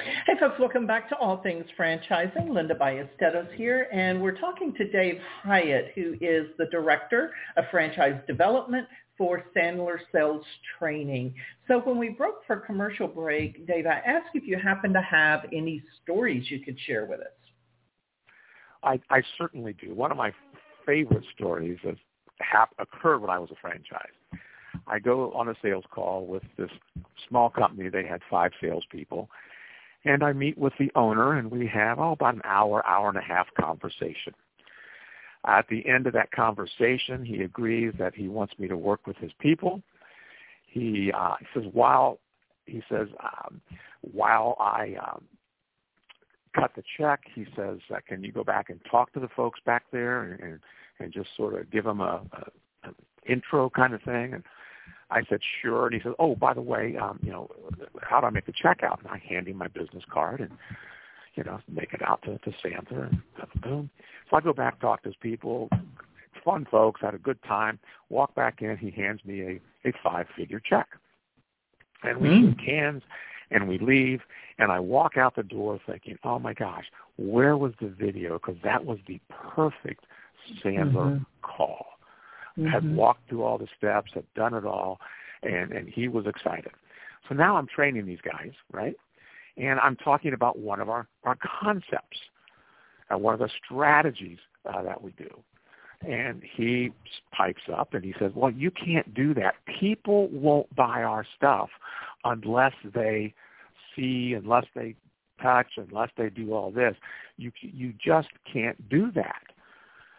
Hey 0.00 0.32
folks, 0.40 0.58
welcome 0.58 0.86
back 0.86 1.10
to 1.10 1.16
All 1.16 1.42
Things 1.42 1.66
Franchising. 1.78 2.48
Linda 2.48 2.74
Ballesteros 2.74 3.52
here, 3.54 3.86
and 3.92 4.22
we're 4.22 4.38
talking 4.38 4.72
to 4.74 4.90
Dave 4.90 5.20
Hiatt, 5.44 5.92
who 5.94 6.14
is 6.22 6.46
the 6.56 6.66
Director 6.70 7.32
of 7.58 7.64
Franchise 7.70 8.18
Development 8.26 8.86
for 9.18 9.42
Sandler 9.54 9.98
Sales 10.10 10.44
Training. 10.78 11.34
So 11.68 11.80
when 11.80 11.98
we 11.98 12.08
broke 12.08 12.46
for 12.46 12.56
commercial 12.56 13.08
break, 13.08 13.66
Dave, 13.66 13.86
I 13.86 14.00
asked 14.06 14.30
if 14.32 14.44
you 14.46 14.58
happen 14.58 14.94
to 14.94 15.02
have 15.02 15.44
any 15.52 15.82
stories 16.02 16.50
you 16.50 16.60
could 16.60 16.78
share 16.86 17.04
with 17.04 17.20
us. 17.20 17.26
I, 18.82 19.00
I 19.10 19.22
certainly 19.36 19.74
do. 19.74 19.94
One 19.94 20.10
of 20.10 20.16
my 20.16 20.32
favorite 20.86 21.24
stories 21.34 21.78
has 21.82 21.96
hap- 22.40 22.74
occurred 22.78 23.18
when 23.18 23.30
I 23.30 23.38
was 23.38 23.50
a 23.50 23.56
franchise. 23.60 24.40
I 24.86 24.98
go 24.98 25.30
on 25.32 25.48
a 25.48 25.54
sales 25.60 25.84
call 25.90 26.26
with 26.26 26.42
this 26.56 26.70
small 27.28 27.50
company. 27.50 27.90
They 27.90 28.06
had 28.06 28.22
five 28.30 28.52
salespeople 28.62 29.28
and 30.04 30.22
I 30.22 30.32
meet 30.32 30.56
with 30.56 30.72
the 30.78 30.90
owner, 30.94 31.36
and 31.38 31.50
we 31.50 31.66
have 31.66 31.98
oh, 31.98 32.12
about 32.12 32.34
an 32.34 32.42
hour, 32.44 32.86
hour 32.86 33.08
and 33.08 33.18
a 33.18 33.22
half 33.22 33.46
conversation. 33.58 34.34
At 35.46 35.66
the 35.68 35.86
end 35.88 36.06
of 36.06 36.12
that 36.12 36.30
conversation, 36.32 37.24
he 37.24 37.42
agrees 37.42 37.94
that 37.98 38.14
he 38.14 38.28
wants 38.28 38.54
me 38.58 38.68
to 38.68 38.76
work 38.76 39.06
with 39.06 39.16
his 39.16 39.32
people. 39.40 39.82
He, 40.66 41.10
uh, 41.12 41.34
he 41.40 41.46
says 41.54 41.70
while 41.72 42.18
he 42.66 42.82
says 42.88 43.08
um, 43.22 43.60
while 44.02 44.56
I 44.60 44.96
um, 45.02 45.24
cut 46.54 46.72
the 46.76 46.82
check, 46.98 47.20
he 47.34 47.46
says, 47.56 47.78
uh, 47.92 47.98
"Can 48.06 48.22
you 48.22 48.32
go 48.32 48.44
back 48.44 48.70
and 48.70 48.80
talk 48.90 49.12
to 49.14 49.20
the 49.20 49.28
folks 49.34 49.60
back 49.66 49.84
there 49.92 50.22
and 50.22 50.40
and, 50.40 50.60
and 51.00 51.12
just 51.12 51.30
sort 51.36 51.58
of 51.58 51.70
give 51.70 51.84
them 51.84 52.00
a, 52.00 52.22
a, 52.32 52.88
a 52.88 52.92
intro 53.30 53.70
kind 53.70 53.94
of 53.94 54.02
thing?" 54.02 54.34
And 54.34 54.44
I 55.10 55.22
said, 55.28 55.40
sure. 55.60 55.86
And 55.86 55.94
he 55.94 56.00
said, 56.00 56.12
oh, 56.18 56.34
by 56.34 56.54
the 56.54 56.60
way, 56.60 56.96
um, 56.96 57.18
you 57.22 57.32
know, 57.32 57.50
how 58.00 58.20
do 58.20 58.26
I 58.26 58.30
make 58.30 58.46
the 58.46 58.52
check 58.52 58.82
out? 58.82 59.00
And 59.02 59.08
I 59.10 59.18
hand 59.18 59.48
him 59.48 59.56
my 59.56 59.68
business 59.68 60.04
card 60.10 60.40
and, 60.40 60.50
you 61.34 61.44
know, 61.44 61.60
make 61.68 61.92
it 61.92 62.02
out 62.02 62.22
to, 62.22 62.38
to 62.38 62.52
Santa 62.62 63.02
and 63.02 63.22
boom. 63.62 63.90
So 64.30 64.36
I 64.36 64.40
go 64.40 64.52
back, 64.52 64.80
talk 64.80 65.02
to 65.02 65.08
his 65.08 65.16
people. 65.20 65.68
Fun 66.44 66.66
folks, 66.70 67.00
had 67.02 67.14
a 67.14 67.18
good 67.18 67.42
time. 67.42 67.78
Walk 68.08 68.34
back 68.34 68.62
in. 68.62 68.76
He 68.76 68.90
hands 68.90 69.20
me 69.24 69.40
a, 69.42 69.88
a 69.88 69.92
five-figure 70.02 70.62
check. 70.64 70.88
And 72.02 72.18
we 72.18 72.28
mm. 72.28 72.50
shook 72.50 72.60
hands. 72.60 73.02
And 73.52 73.66
we 73.68 73.78
leave, 73.78 74.20
and 74.60 74.70
I 74.70 74.78
walk 74.78 75.16
out 75.16 75.34
the 75.34 75.42
door 75.42 75.80
thinking, 75.84 76.16
oh 76.22 76.38
my 76.38 76.54
gosh, 76.54 76.84
where 77.16 77.56
was 77.56 77.72
the 77.80 77.88
video? 77.88 78.34
Because 78.34 78.54
that 78.62 78.84
was 78.84 79.00
the 79.08 79.18
perfect 79.28 80.04
Sandler 80.64 80.94
mm-hmm. 80.94 81.24
call. 81.42 81.86
Mm-hmm. 82.58 82.66
Had 82.66 82.96
walked 82.96 83.28
through 83.28 83.42
all 83.42 83.58
the 83.58 83.68
steps, 83.76 84.10
had 84.14 84.24
done 84.34 84.54
it 84.54 84.64
all, 84.64 84.98
and, 85.42 85.72
and 85.72 85.88
he 85.88 86.08
was 86.08 86.26
excited. 86.26 86.72
So 87.28 87.34
now 87.34 87.56
I'm 87.56 87.66
training 87.66 88.06
these 88.06 88.20
guys, 88.22 88.52
right? 88.72 88.96
And 89.56 89.78
I'm 89.80 89.96
talking 89.96 90.32
about 90.32 90.58
one 90.58 90.80
of 90.80 90.88
our, 90.88 91.06
our 91.24 91.36
concepts, 91.60 92.18
uh, 93.12 93.18
one 93.18 93.34
of 93.34 93.40
the 93.40 93.50
strategies 93.64 94.38
uh, 94.68 94.82
that 94.82 95.02
we 95.02 95.12
do. 95.12 95.28
And 96.02 96.42
he 96.56 96.92
pipes 97.32 97.62
up 97.72 97.92
and 97.94 98.02
he 98.02 98.14
says, 98.18 98.32
well, 98.34 98.50
you 98.50 98.70
can't 98.70 99.12
do 99.14 99.34
that. 99.34 99.54
People 99.78 100.28
won't 100.28 100.74
buy 100.74 101.02
our 101.02 101.26
stuff 101.36 101.68
unless 102.24 102.72
they 102.94 103.34
see, 103.94 104.34
unless 104.34 104.64
they 104.74 104.94
touch, 105.42 105.66
unless 105.76 106.08
they 106.16 106.30
do 106.30 106.54
all 106.54 106.70
this. 106.70 106.96
You, 107.36 107.52
you 107.60 107.92
just 108.02 108.28
can't 108.50 108.88
do 108.88 109.10
that. 109.12 109.42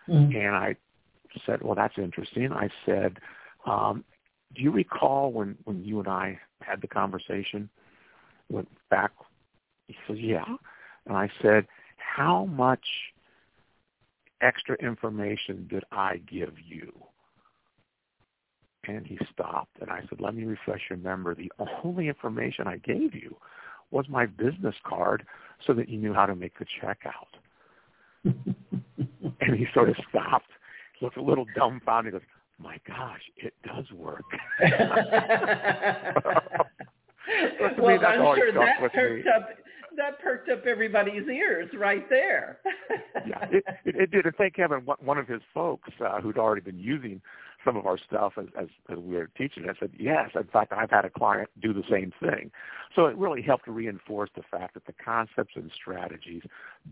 Mm-hmm. 0.07 0.35
And 0.35 0.55
I 0.55 0.75
said, 1.45 1.61
well, 1.61 1.75
that's 1.75 1.97
interesting. 1.97 2.51
I 2.51 2.69
said, 2.85 3.17
um, 3.65 4.03
do 4.55 4.61
you 4.61 4.71
recall 4.71 5.31
when, 5.31 5.57
when 5.63 5.83
you 5.83 5.99
and 5.99 6.07
I 6.07 6.39
had 6.61 6.81
the 6.81 6.87
conversation 6.87 7.69
went 8.49 8.69
back? 8.89 9.11
He 9.87 9.95
says, 10.07 10.17
yeah. 10.19 10.45
And 11.05 11.15
I 11.17 11.29
said, 11.41 11.67
how 11.97 12.45
much 12.45 12.85
extra 14.41 14.75
information 14.77 15.67
did 15.69 15.83
I 15.91 16.17
give 16.29 16.53
you? 16.65 16.91
And 18.87 19.05
he 19.05 19.19
stopped, 19.31 19.77
and 19.79 19.91
I 19.91 20.01
said, 20.09 20.19
let 20.19 20.33
me 20.33 20.43
refresh 20.43 20.81
your 20.89 20.97
memory. 20.97 21.49
The 21.57 21.65
only 21.83 22.07
information 22.07 22.67
I 22.67 22.77
gave 22.77 23.13
you 23.13 23.35
was 23.91 24.05
my 24.09 24.25
business 24.25 24.75
card 24.83 25.25
so 25.65 25.73
that 25.73 25.87
you 25.87 25.99
knew 25.99 26.13
how 26.13 26.25
to 26.25 26.35
make 26.35 26.57
the 26.57 26.65
checkout. 26.65 27.37
and 28.23 29.55
he 29.55 29.67
sort 29.73 29.89
of 29.89 29.95
stopped, 30.09 30.49
looked 31.01 31.17
a 31.17 31.21
little 31.21 31.45
dumbfounded, 31.55 32.13
goes, 32.13 32.21
my 32.59 32.77
gosh, 32.87 33.21
it 33.37 33.53
does 33.63 33.91
work. 33.91 34.23
well, 37.79 37.87
me, 37.87 38.05
I'm 38.05 38.35
sure 38.35 38.51
that 38.53 38.79
perked 38.93 39.27
up 39.27 39.49
that 39.97 40.21
perked 40.21 40.49
up 40.49 40.65
everybody's 40.65 41.27
ears 41.27 41.69
right 41.77 42.09
there. 42.09 42.59
yeah, 43.27 43.45
it, 43.51 43.63
it, 43.85 43.95
it 43.95 44.11
did. 44.11 44.25
And 44.25 44.35
thank 44.35 44.55
Kevin, 44.55 44.85
one 44.99 45.17
of 45.17 45.27
his 45.27 45.41
folks 45.53 45.89
uh, 46.05 46.21
who'd 46.21 46.37
already 46.37 46.61
been 46.61 46.79
using 46.79 47.21
some 47.63 47.77
of 47.77 47.85
our 47.85 47.97
stuff 47.97 48.33
as, 48.37 48.45
as, 48.59 48.67
as 48.89 48.97
we 48.97 49.15
were 49.15 49.29
teaching 49.37 49.65
it 49.65 49.75
said, 49.79 49.91
yes, 49.97 50.29
in 50.35 50.45
fact, 50.45 50.73
I've 50.73 50.89
had 50.89 51.05
a 51.05 51.09
client 51.09 51.49
do 51.61 51.73
the 51.73 51.83
same 51.89 52.11
thing. 52.19 52.51
So 52.95 53.05
it 53.05 53.15
really 53.17 53.41
helped 53.41 53.67
reinforce 53.67 54.29
the 54.35 54.43
fact 54.49 54.73
that 54.73 54.85
the 54.85 54.93
concepts 54.93 55.53
and 55.55 55.69
strategies 55.75 56.43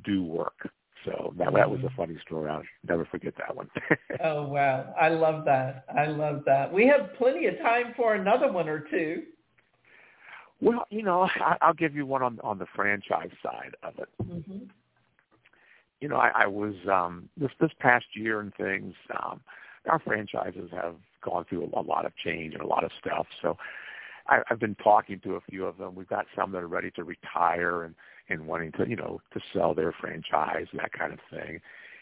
do 0.03 0.23
work. 0.23 0.69
So 1.05 1.33
that, 1.37 1.53
that 1.53 1.69
was 1.69 1.79
a 1.85 1.89
funny 1.95 2.17
story. 2.25 2.49
I'll 2.49 2.63
never 2.87 3.05
forget 3.05 3.33
that 3.37 3.55
one. 3.55 3.69
oh, 4.23 4.47
wow. 4.47 4.93
I 4.99 5.09
love 5.09 5.45
that. 5.45 5.85
I 5.95 6.07
love 6.07 6.43
that. 6.45 6.71
We 6.71 6.87
have 6.87 7.13
plenty 7.17 7.47
of 7.47 7.57
time 7.59 7.93
for 7.95 8.15
another 8.15 8.51
one 8.51 8.67
or 8.67 8.79
two. 8.79 9.23
Well, 10.61 10.85
you 10.89 11.03
know, 11.03 11.23
I, 11.23 11.57
I'll 11.61 11.73
give 11.73 11.95
you 11.95 12.05
one 12.05 12.21
on 12.21 12.39
on 12.43 12.57
the 12.57 12.65
franchise 12.75 13.31
side 13.41 13.75
of 13.81 13.93
it. 13.97 14.09
Mm-hmm. 14.21 14.65
You 16.01 16.07
know, 16.09 16.17
I, 16.17 16.31
I 16.35 16.47
was 16.47 16.73
um, 16.91 17.29
this 17.37 17.51
this 17.61 17.71
past 17.79 18.05
year 18.13 18.41
and 18.41 18.53
things. 18.55 18.93
Um, 19.23 19.39
our 19.89 19.99
franchises 19.99 20.69
have 20.73 20.95
gone 21.23 21.45
through 21.47 21.69
a, 21.73 21.79
a 21.79 21.81
lot 21.81 22.05
of 22.05 22.11
change 22.17 22.53
and 22.53 22.61
a 22.61 22.67
lot 22.67 22.83
of 22.83 22.91
stuff. 22.99 23.25
So 23.41 23.57
I, 24.27 24.39
I've 24.49 24.59
been 24.59 24.75
talking 24.75 25.19
to 25.21 25.35
a 25.35 25.41
few 25.49 25.65
of 25.65 25.77
them. 25.77 25.95
We've 25.95 26.07
got 26.07 26.25
some 26.35 26.51
that 26.51 26.63
are 26.63 26.67
ready 26.67 26.91
to 26.91 27.03
retire 27.03 27.83
and 27.83 27.95
and 28.29 28.47
wanting 28.47 28.71
to 28.73 28.87
you 28.87 28.95
know 28.95 29.21
to 29.33 29.39
sell 29.53 29.73
their 29.73 29.91
franchise 29.91 30.67
and 30.71 30.79
that 30.79 30.93
kind 30.93 31.13
of 31.13 31.19
thing. 31.31 31.59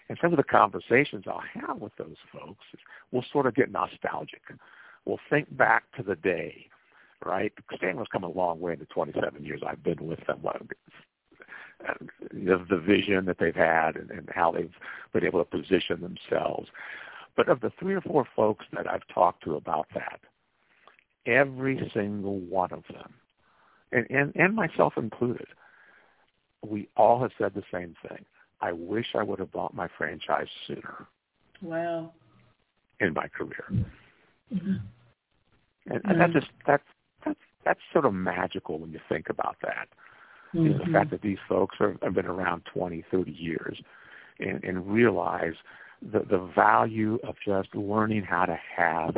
And 0.10 0.18
some 0.22 0.32
of 0.32 0.38
the 0.38 0.44
conversations 0.44 1.26
I'll 1.28 1.44
have 1.54 1.80
with 1.80 1.92
those 1.98 2.16
folks, 2.32 2.64
we'll 3.12 3.26
sort 3.34 3.46
of 3.46 3.56
get 3.56 3.72
nostalgic. 3.72 4.42
We'll 5.04 5.20
think 5.30 5.56
back 5.58 5.84
to 5.98 6.04
the 6.04 6.16
day 6.16 6.68
right? 7.26 7.52
Sandler's 7.82 8.08
come 8.12 8.24
a 8.24 8.30
long 8.30 8.60
way 8.60 8.74
in 8.74 8.80
the 8.80 8.86
27 8.86 9.44
years 9.44 9.62
I've 9.66 9.84
been 9.84 10.06
with 10.06 10.20
them. 10.28 10.42
The, 10.44 12.54
uh, 12.54 12.58
the 12.70 12.78
vision 12.78 13.26
that 13.26 13.38
they've 13.40 13.56
had 13.56 13.96
and, 13.96 14.12
and 14.12 14.30
how 14.34 14.52
they've 14.52 14.74
been 15.14 15.26
able 15.26 15.44
to 15.44 15.46
position 15.46 16.02
themselves. 16.02 16.68
But 17.36 17.50
of 17.50 17.62
the 17.62 17.72
three 17.80 17.96
or 17.96 18.02
four 18.02 18.28
folks 18.36 18.66
that 18.74 18.90
I've 18.90 19.08
talked 19.14 19.44
to 19.44 19.56
about 19.56 19.88
that, 19.94 20.20
every 21.26 21.92
single 21.94 22.40
one 22.40 22.72
of 22.72 22.84
them, 22.92 23.14
and, 23.92 24.08
and, 24.10 24.36
and 24.36 24.56
myself 24.56 24.94
included, 24.98 25.48
we 26.66 26.90
all 26.98 27.22
have 27.22 27.32
said 27.38 27.54
the 27.54 27.64
same 27.72 27.96
thing. 28.08 28.26
I 28.62 28.72
wish 28.72 29.08
I 29.16 29.24
would 29.24 29.40
have 29.40 29.52
bought 29.52 29.74
my 29.76 29.88
franchise 29.98 30.48
sooner. 30.66 31.08
Wow. 31.62 32.14
In 33.00 33.14
my 33.14 33.28
career. 33.28 33.66
Mm-hmm. 34.54 34.76
And, 35.90 36.02
and 36.06 36.20
that's 36.20 36.34
just 36.34 36.48
that's 36.66 36.84
that's 37.66 37.80
sort 37.92 38.06
of 38.06 38.14
magical 38.14 38.80
when 38.80 38.92
you 38.92 39.00
think 39.10 39.30
about 39.30 39.58
that. 39.62 39.88
Mm-hmm. 40.54 40.66
You 40.66 40.72
know, 40.72 40.78
the 40.78 40.84
mm-hmm. 40.86 40.94
fact 40.94 41.12
that 41.12 41.22
these 41.22 41.38
folks 41.48 41.76
are, 41.80 41.96
have 42.02 42.14
been 42.14 42.26
around 42.26 42.64
20, 42.74 43.04
30 43.12 43.32
years 43.32 43.78
and, 44.40 44.64
and 44.64 44.88
realize 44.88 45.54
the, 46.02 46.20
the 46.20 46.50
value 46.56 47.20
of 47.24 47.36
just 47.46 47.74
learning 47.76 48.24
how 48.24 48.46
to 48.46 48.58
have 48.76 49.18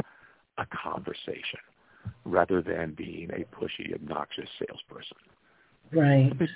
a 0.58 0.66
conversation 0.66 1.60
rather 2.26 2.62
than 2.62 2.94
being 2.98 3.30
a 3.32 3.46
pushy, 3.56 3.94
obnoxious 3.94 4.50
salesperson. 4.58 5.18
Right. 5.92 6.32
It's 6.40 6.52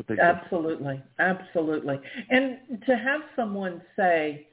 a 0.00 0.02
big 0.02 0.18
Absolutely. 0.18 1.02
Difference. 1.18 1.40
Absolutely. 1.48 2.00
And 2.30 2.58
to 2.86 2.96
have 2.96 3.20
someone 3.36 3.82
say, 3.96 4.48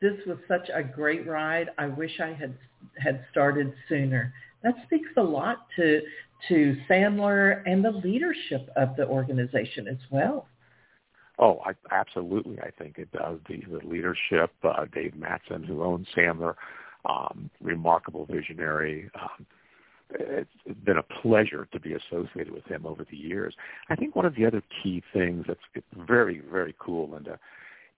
this 0.00 0.14
was 0.26 0.38
such 0.48 0.70
a 0.74 0.82
great 0.82 1.26
ride. 1.26 1.70
I 1.78 1.86
wish 1.86 2.20
I 2.20 2.32
had 2.32 2.56
had 2.98 3.24
started 3.30 3.74
sooner 3.88 4.32
that 4.62 4.74
speaks 4.86 5.10
a 5.16 5.22
lot 5.22 5.66
to 5.76 6.00
to 6.48 6.76
Sandler 6.88 7.62
and 7.66 7.84
the 7.84 7.90
leadership 7.90 8.70
of 8.76 8.96
the 8.96 9.06
organization 9.06 9.86
as 9.86 9.98
well. 10.10 10.48
Oh, 11.38 11.60
I, 11.64 11.72
absolutely. 11.90 12.58
I 12.60 12.70
think 12.70 12.98
it 12.98 13.12
does. 13.12 13.38
The, 13.48 13.62
the 13.70 13.86
leadership, 13.86 14.50
uh, 14.62 14.86
Dave 14.92 15.12
Mattson, 15.12 15.66
who 15.66 15.82
owns 15.82 16.06
Sandler, 16.16 16.54
um, 17.04 17.50
remarkable 17.60 18.26
visionary. 18.26 19.10
Um, 19.20 19.46
it's, 20.18 20.50
been 20.84 20.98
a 20.98 21.02
pleasure 21.02 21.68
to 21.72 21.80
be 21.80 21.94
associated 21.94 22.52
with 22.52 22.64
him 22.64 22.86
over 22.86 23.04
the 23.10 23.16
years. 23.16 23.54
I 23.88 23.96
think 23.96 24.16
one 24.16 24.24
of 24.24 24.34
the 24.34 24.46
other 24.46 24.62
key 24.82 25.02
things 25.12 25.44
that's 25.46 25.60
very, 26.06 26.42
very 26.50 26.74
cool, 26.78 27.10
Linda, 27.10 27.38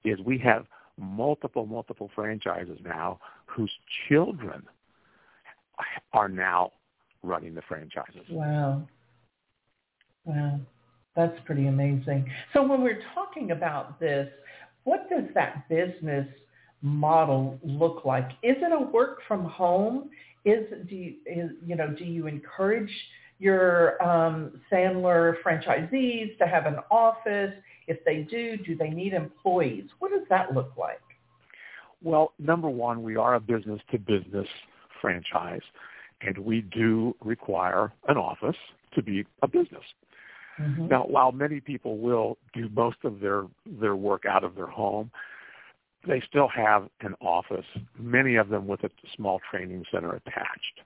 is 0.04 0.18
we 0.20 0.38
have 0.38 0.66
multiple, 0.98 1.66
multiple 1.66 2.10
franchises 2.14 2.78
now 2.84 3.18
whose 3.46 3.70
children 4.08 4.62
are 6.12 6.28
now 6.28 6.72
running 7.22 7.54
the 7.54 7.62
franchises. 7.62 8.22
Wow. 8.30 8.86
Wow. 10.24 10.60
That's 11.14 11.38
pretty 11.44 11.66
amazing. 11.66 12.30
So 12.52 12.62
when 12.62 12.82
we're 12.82 13.02
talking 13.14 13.50
about 13.50 14.00
this, 14.00 14.28
what 14.84 15.08
does 15.10 15.24
that 15.34 15.68
business 15.68 16.26
model 16.82 17.58
look 17.62 18.04
like? 18.04 18.30
Is 18.42 18.56
it 18.58 18.72
a 18.72 18.90
work 18.90 19.20
from 19.26 19.44
home? 19.44 20.10
Is 20.44 20.66
do 20.88 20.96
you, 20.96 21.14
is, 21.24 21.50
you 21.64 21.76
know 21.76 21.88
do 21.88 22.04
you 22.04 22.26
encourage 22.26 22.92
your 23.38 24.02
um, 24.02 24.60
Sandler 24.70 25.34
franchisees 25.44 26.36
to 26.38 26.46
have 26.46 26.66
an 26.66 26.76
office? 26.90 27.52
If 27.86 28.04
they 28.04 28.22
do, 28.22 28.56
do 28.58 28.76
they 28.76 28.90
need 28.90 29.14
employees? 29.14 29.84
What 29.98 30.10
does 30.10 30.26
that 30.30 30.54
look 30.54 30.72
like? 30.76 31.00
Well, 32.02 32.32
number 32.38 32.68
one, 32.68 33.02
we 33.02 33.16
are 33.16 33.34
a 33.34 33.40
business 33.40 33.80
to 33.92 33.98
business 33.98 34.48
franchise, 35.00 35.62
and 36.20 36.36
we 36.38 36.62
do 36.62 37.14
require 37.20 37.92
an 38.08 38.16
office 38.16 38.56
to 38.94 39.02
be 39.02 39.24
a 39.42 39.48
business. 39.48 39.84
Mm-hmm. 40.60 40.88
Now, 40.88 41.04
while 41.04 41.32
many 41.32 41.60
people 41.60 41.98
will 41.98 42.38
do 42.54 42.68
most 42.74 42.98
of 43.04 43.20
their 43.20 43.44
their 43.80 43.96
work 43.96 44.24
out 44.26 44.44
of 44.44 44.54
their 44.54 44.66
home, 44.66 45.10
they 46.06 46.20
still 46.20 46.48
have 46.48 46.88
an 47.00 47.14
office. 47.20 47.66
Many 47.98 48.36
of 48.36 48.48
them 48.48 48.66
with 48.66 48.84
a 48.84 48.90
small 49.14 49.40
training 49.50 49.84
center 49.90 50.14
attached. 50.14 50.80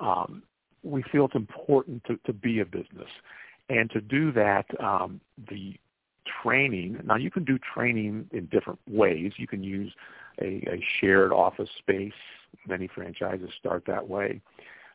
Um, 0.00 0.42
we 0.82 1.02
feel 1.02 1.26
it's 1.26 1.34
important 1.34 2.02
to, 2.04 2.18
to 2.26 2.32
be 2.32 2.60
a 2.60 2.66
business, 2.66 3.08
and 3.68 3.90
to 3.90 4.00
do 4.00 4.32
that, 4.32 4.66
um, 4.80 5.20
the 5.48 5.76
training. 6.42 7.00
Now, 7.04 7.16
you 7.16 7.30
can 7.30 7.44
do 7.44 7.58
training 7.58 8.28
in 8.32 8.46
different 8.46 8.78
ways. 8.88 9.32
You 9.36 9.46
can 9.46 9.62
use 9.62 9.92
a, 10.40 10.64
a 10.68 10.84
shared 11.00 11.32
office 11.32 11.68
space. 11.78 12.12
Many 12.66 12.88
franchises 12.88 13.50
start 13.58 13.84
that 13.86 14.08
way. 14.08 14.40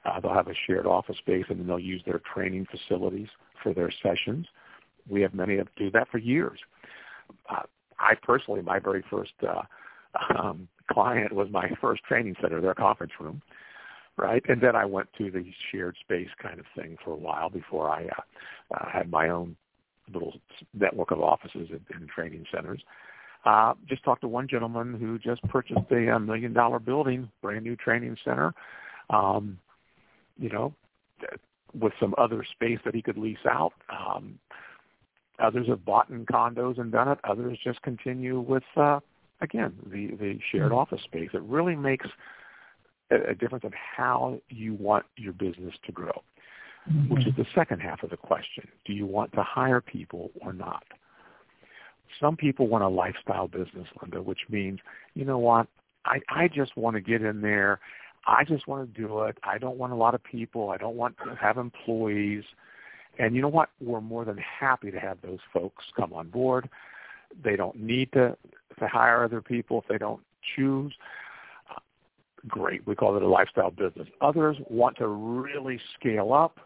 Uh, 0.06 0.20
they'll 0.20 0.34
have 0.34 0.48
a 0.48 0.54
shared 0.66 0.86
office 0.86 1.18
space 1.18 1.46
and 1.50 1.60
then 1.60 1.68
they'll 1.68 1.80
use 1.80 2.02
their 2.06 2.22
training 2.34 2.66
facilities 2.72 3.28
for 3.62 3.74
their 3.74 3.92
sessions. 4.04 4.48
We 5.10 5.22
have 5.22 5.34
many 5.34 5.58
that 5.58 5.68
do 5.76 5.92
that 5.92 6.08
for 6.10 6.18
years. 6.18 6.60
Uh, 7.50 7.64
I 8.00 8.16
personally, 8.16 8.62
my 8.62 8.80
very 8.80 9.04
first 9.10 9.34
uh, 9.48 9.64
um, 10.38 10.68
client 10.92 11.34
was 11.34 11.50
my 11.52 11.70
first 11.82 12.04
training 12.04 12.36
center, 12.42 12.62
their 12.62 12.74
conference 12.76 13.14
room. 13.20 13.42
right? 14.18 14.44
And 14.48 14.62
then 14.62 14.76
I 14.76 14.86
went 14.86 15.10
to 15.18 15.32
the 15.32 15.46
shared 15.72 15.96
space 16.02 16.30
kind 16.42 16.60
of 16.60 16.66
thing 16.76 16.98
for 17.04 17.12
a 17.12 17.18
while 17.18 17.50
before 17.50 17.90
I 17.90 18.06
uh, 18.06 18.76
uh, 18.76 18.90
had 18.90 19.10
my 19.12 19.30
own 19.30 19.56
little 20.14 20.34
network 20.74 21.12
of 21.12 21.22
offices 21.22 21.70
and, 21.70 21.82
and 21.94 22.10
training 22.10 22.46
centers. 22.54 22.82
Uh, 23.46 23.74
just 23.88 24.04
talked 24.04 24.22
to 24.22 24.28
one 24.28 24.48
gentleman 24.48 25.00
who 25.00 25.18
just 25.20 25.42
purchased 25.44 25.80
a, 25.92 26.16
a 26.16 26.20
million 26.20 26.54
dollar 26.54 26.80
building, 26.80 27.30
brand 27.42 27.64
new 27.64 27.76
training 27.76 28.18
center. 28.26 28.54
Um, 29.10 29.58
you 30.38 30.50
know, 30.50 30.74
with 31.74 31.94
some 32.00 32.14
other 32.18 32.46
space 32.52 32.80
that 32.86 32.96
he 32.96 33.02
could 33.02 33.18
lease 33.18 33.38
out. 33.50 33.74
Um, 33.90 34.40
others 35.40 35.68
have 35.68 35.86
bought 35.86 36.10
in 36.10 36.26
condos 36.26 36.80
and 36.80 36.92
done 36.92 37.08
it. 37.08 37.20
Others 37.24 37.60
just 37.64 37.82
continue 37.82 38.40
with, 38.40 38.64
uh, 38.76 39.00
again, 39.42 39.74
the, 39.86 40.08
the 40.20 40.40
shared 40.52 40.72
mm-hmm. 40.72 40.76
office 40.76 41.02
space. 41.04 41.30
It 41.34 41.42
really 41.44 41.76
makes 41.76 42.08
a, 43.12 43.32
a 43.32 43.36
difference 43.36 43.64
in 43.64 43.72
how 43.74 44.40
you 44.50 44.74
want 44.74 45.06
your 45.16 45.34
business 45.34 45.76
to 45.86 45.92
grow, 45.92 46.24
mm-hmm. 46.90 47.14
which 47.14 47.28
is 47.28 47.36
the 47.38 47.46
second 47.54 47.80
half 47.80 48.04
of 48.04 48.10
the 48.10 48.18
question. 48.18 48.68
Do 48.86 48.94
you 48.94 49.06
want 49.06 49.32
to 49.34 49.44
hire 49.44 49.82
people 49.82 50.32
or 50.42 50.54
not? 50.54 50.84
Some 52.20 52.36
people 52.36 52.68
want 52.68 52.84
a 52.84 52.88
lifestyle 52.88 53.48
business, 53.48 53.88
Linda, 54.02 54.22
which 54.22 54.40
means, 54.50 54.80
you 55.14 55.26
know 55.26 55.38
what, 55.38 55.68
I, 56.06 56.20
I 56.30 56.48
just 56.48 56.76
want 56.78 56.96
to 56.96 57.02
get 57.02 57.22
in 57.22 57.42
there. 57.42 57.80
I 58.26 58.44
just 58.44 58.68
want 58.68 58.94
to 58.94 59.02
do 59.02 59.24
it. 59.24 59.38
I 59.44 59.58
don't 59.58 59.78
want 59.78 59.94
a 59.94 59.96
lot 59.96 60.16
of 60.16 60.24
people. 60.24 60.70
I 60.70 60.78
don't 60.78 60.96
want 60.96 61.16
to 61.26 61.36
have 61.36 61.58
employees. 61.58 62.44
And 63.20 63.36
you 63.36 63.42
know 63.42 63.48
what? 63.48 63.70
We're 63.82 64.02
more 64.02 64.26
than 64.26 64.38
happy 64.38 64.92
to 64.92 65.00
have 65.00 65.18
those 65.22 65.40
folks 65.54 65.86
come 65.96 66.14
on 66.14 66.30
board. 66.30 66.70
They 67.44 67.56
don't 67.56 67.76
need 67.80 68.12
to, 68.14 68.38
to 68.80 68.88
hire 68.88 69.24
other 69.24 69.42
people 69.42 69.82
if 69.82 69.88
they 69.88 69.98
don't 69.98 70.22
choose. 70.56 70.94
Uh, 71.70 71.80
great. 72.48 72.86
We 72.86 72.96
call 72.96 73.18
it 73.18 73.24
a 73.24 73.28
lifestyle 73.28 73.72
business. 73.72 74.08
Others 74.22 74.58
want 74.70 74.98
to 74.98 75.08
really 75.08 75.80
scale 76.00 76.34
up, 76.34 76.60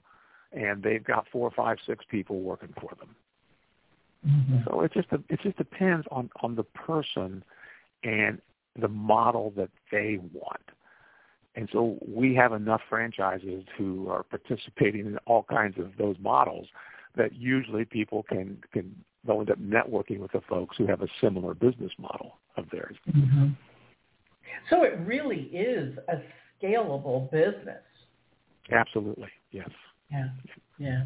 and 0.51 0.83
they've 0.83 1.03
got 1.03 1.25
four, 1.31 1.51
five, 1.51 1.77
six 1.85 2.05
people 2.09 2.41
working 2.41 2.73
for 2.79 2.91
them. 2.99 3.15
Mm-hmm. 4.27 4.57
So 4.67 4.81
it 4.81 4.93
just 4.93 5.07
it 5.29 5.39
just 5.41 5.57
depends 5.57 6.05
on 6.11 6.29
on 6.41 6.55
the 6.55 6.63
person 6.63 7.43
and 8.03 8.39
the 8.79 8.87
model 8.87 9.51
that 9.57 9.69
they 9.91 10.19
want. 10.31 10.61
And 11.55 11.69
so 11.71 11.97
we 12.07 12.33
have 12.35 12.53
enough 12.53 12.81
franchises 12.89 13.63
who 13.77 14.09
are 14.09 14.23
participating 14.23 15.05
in 15.05 15.17
all 15.25 15.43
kinds 15.43 15.77
of 15.77 15.91
those 15.97 16.15
models 16.19 16.67
that 17.15 17.33
usually 17.35 17.83
people 17.85 18.23
can 18.23 18.57
can 18.71 18.95
they'll 19.25 19.39
end 19.39 19.51
up 19.51 19.59
networking 19.59 20.19
with 20.19 20.31
the 20.31 20.41
folks 20.47 20.77
who 20.77 20.87
have 20.87 21.01
a 21.01 21.07
similar 21.19 21.53
business 21.53 21.91
model 21.99 22.39
of 22.57 22.65
theirs. 22.71 22.95
Mm-hmm. 23.09 23.49
So 24.69 24.83
it 24.83 24.97
really 25.05 25.43
is 25.53 25.97
a 26.09 26.21
scalable 26.61 27.29
business. 27.31 27.83
Absolutely, 28.71 29.29
yes. 29.51 29.69
Yeah, 30.11 30.27
yeah. 30.77 31.03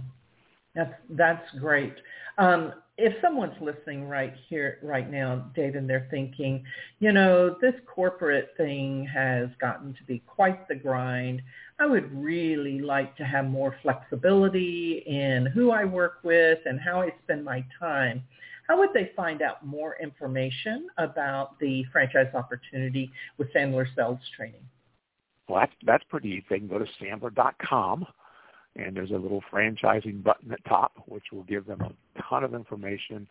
That's 0.76 0.94
that's 1.10 1.46
great. 1.60 1.96
Um, 2.38 2.74
if 2.98 3.14
someone's 3.22 3.56
listening 3.60 4.08
right 4.08 4.34
here, 4.48 4.80
right 4.82 5.10
now, 5.10 5.52
Dave, 5.54 5.76
and 5.76 5.90
they're 5.90 6.08
thinking, 6.10 6.64
you 7.00 7.12
know, 7.12 7.56
this 7.62 7.74
corporate 7.86 8.54
thing 8.56 9.06
has 9.14 9.50
gotten 9.60 9.94
to 9.96 10.04
be 10.06 10.20
quite 10.26 10.68
the 10.68 10.76
grind. 10.76 11.42
I 11.78 11.86
would 11.88 12.10
really 12.14 12.80
like 12.80 13.18
to 13.18 13.26
have 13.26 13.46
more 13.46 13.76
flexibility 13.82 15.04
in 15.06 15.46
who 15.46 15.72
I 15.72 15.84
work 15.84 16.20
with 16.24 16.60
and 16.66 16.80
how 16.80 17.02
I 17.02 17.14
spend 17.24 17.44
my 17.44 17.66
time. 17.78 18.24
How 18.68 18.80
would 18.80 18.92
they 18.94 19.12
find 19.16 19.42
out 19.42 19.66
more 19.66 19.98
information 20.02 20.88
about 20.98 21.60
the 21.60 21.84
franchise 21.92 22.34
opportunity 22.34 23.12
with 23.38 23.54
Sandler 23.54 23.86
Sales 23.94 24.20
Training? 24.36 24.64
Well, 25.50 25.60
that's, 25.60 25.74
that's 25.86 26.04
pretty 26.10 26.30
easy. 26.30 26.46
They 26.50 26.60
can 26.60 26.68
go 26.68 26.80
to 26.80 26.86
sandler.com 27.00 28.08
and 28.76 28.96
there's 28.96 29.12
a 29.12 29.18
little 29.18 29.42
franchising 29.52 30.24
button 30.24 30.52
at 30.52 30.64
top, 30.66 30.94
which 31.08 31.26
will 31.32 31.44
give 31.44 31.66
them 31.66 31.82
a 31.82 32.22
ton 32.22 32.44
of 32.44 32.54
information 32.54 33.28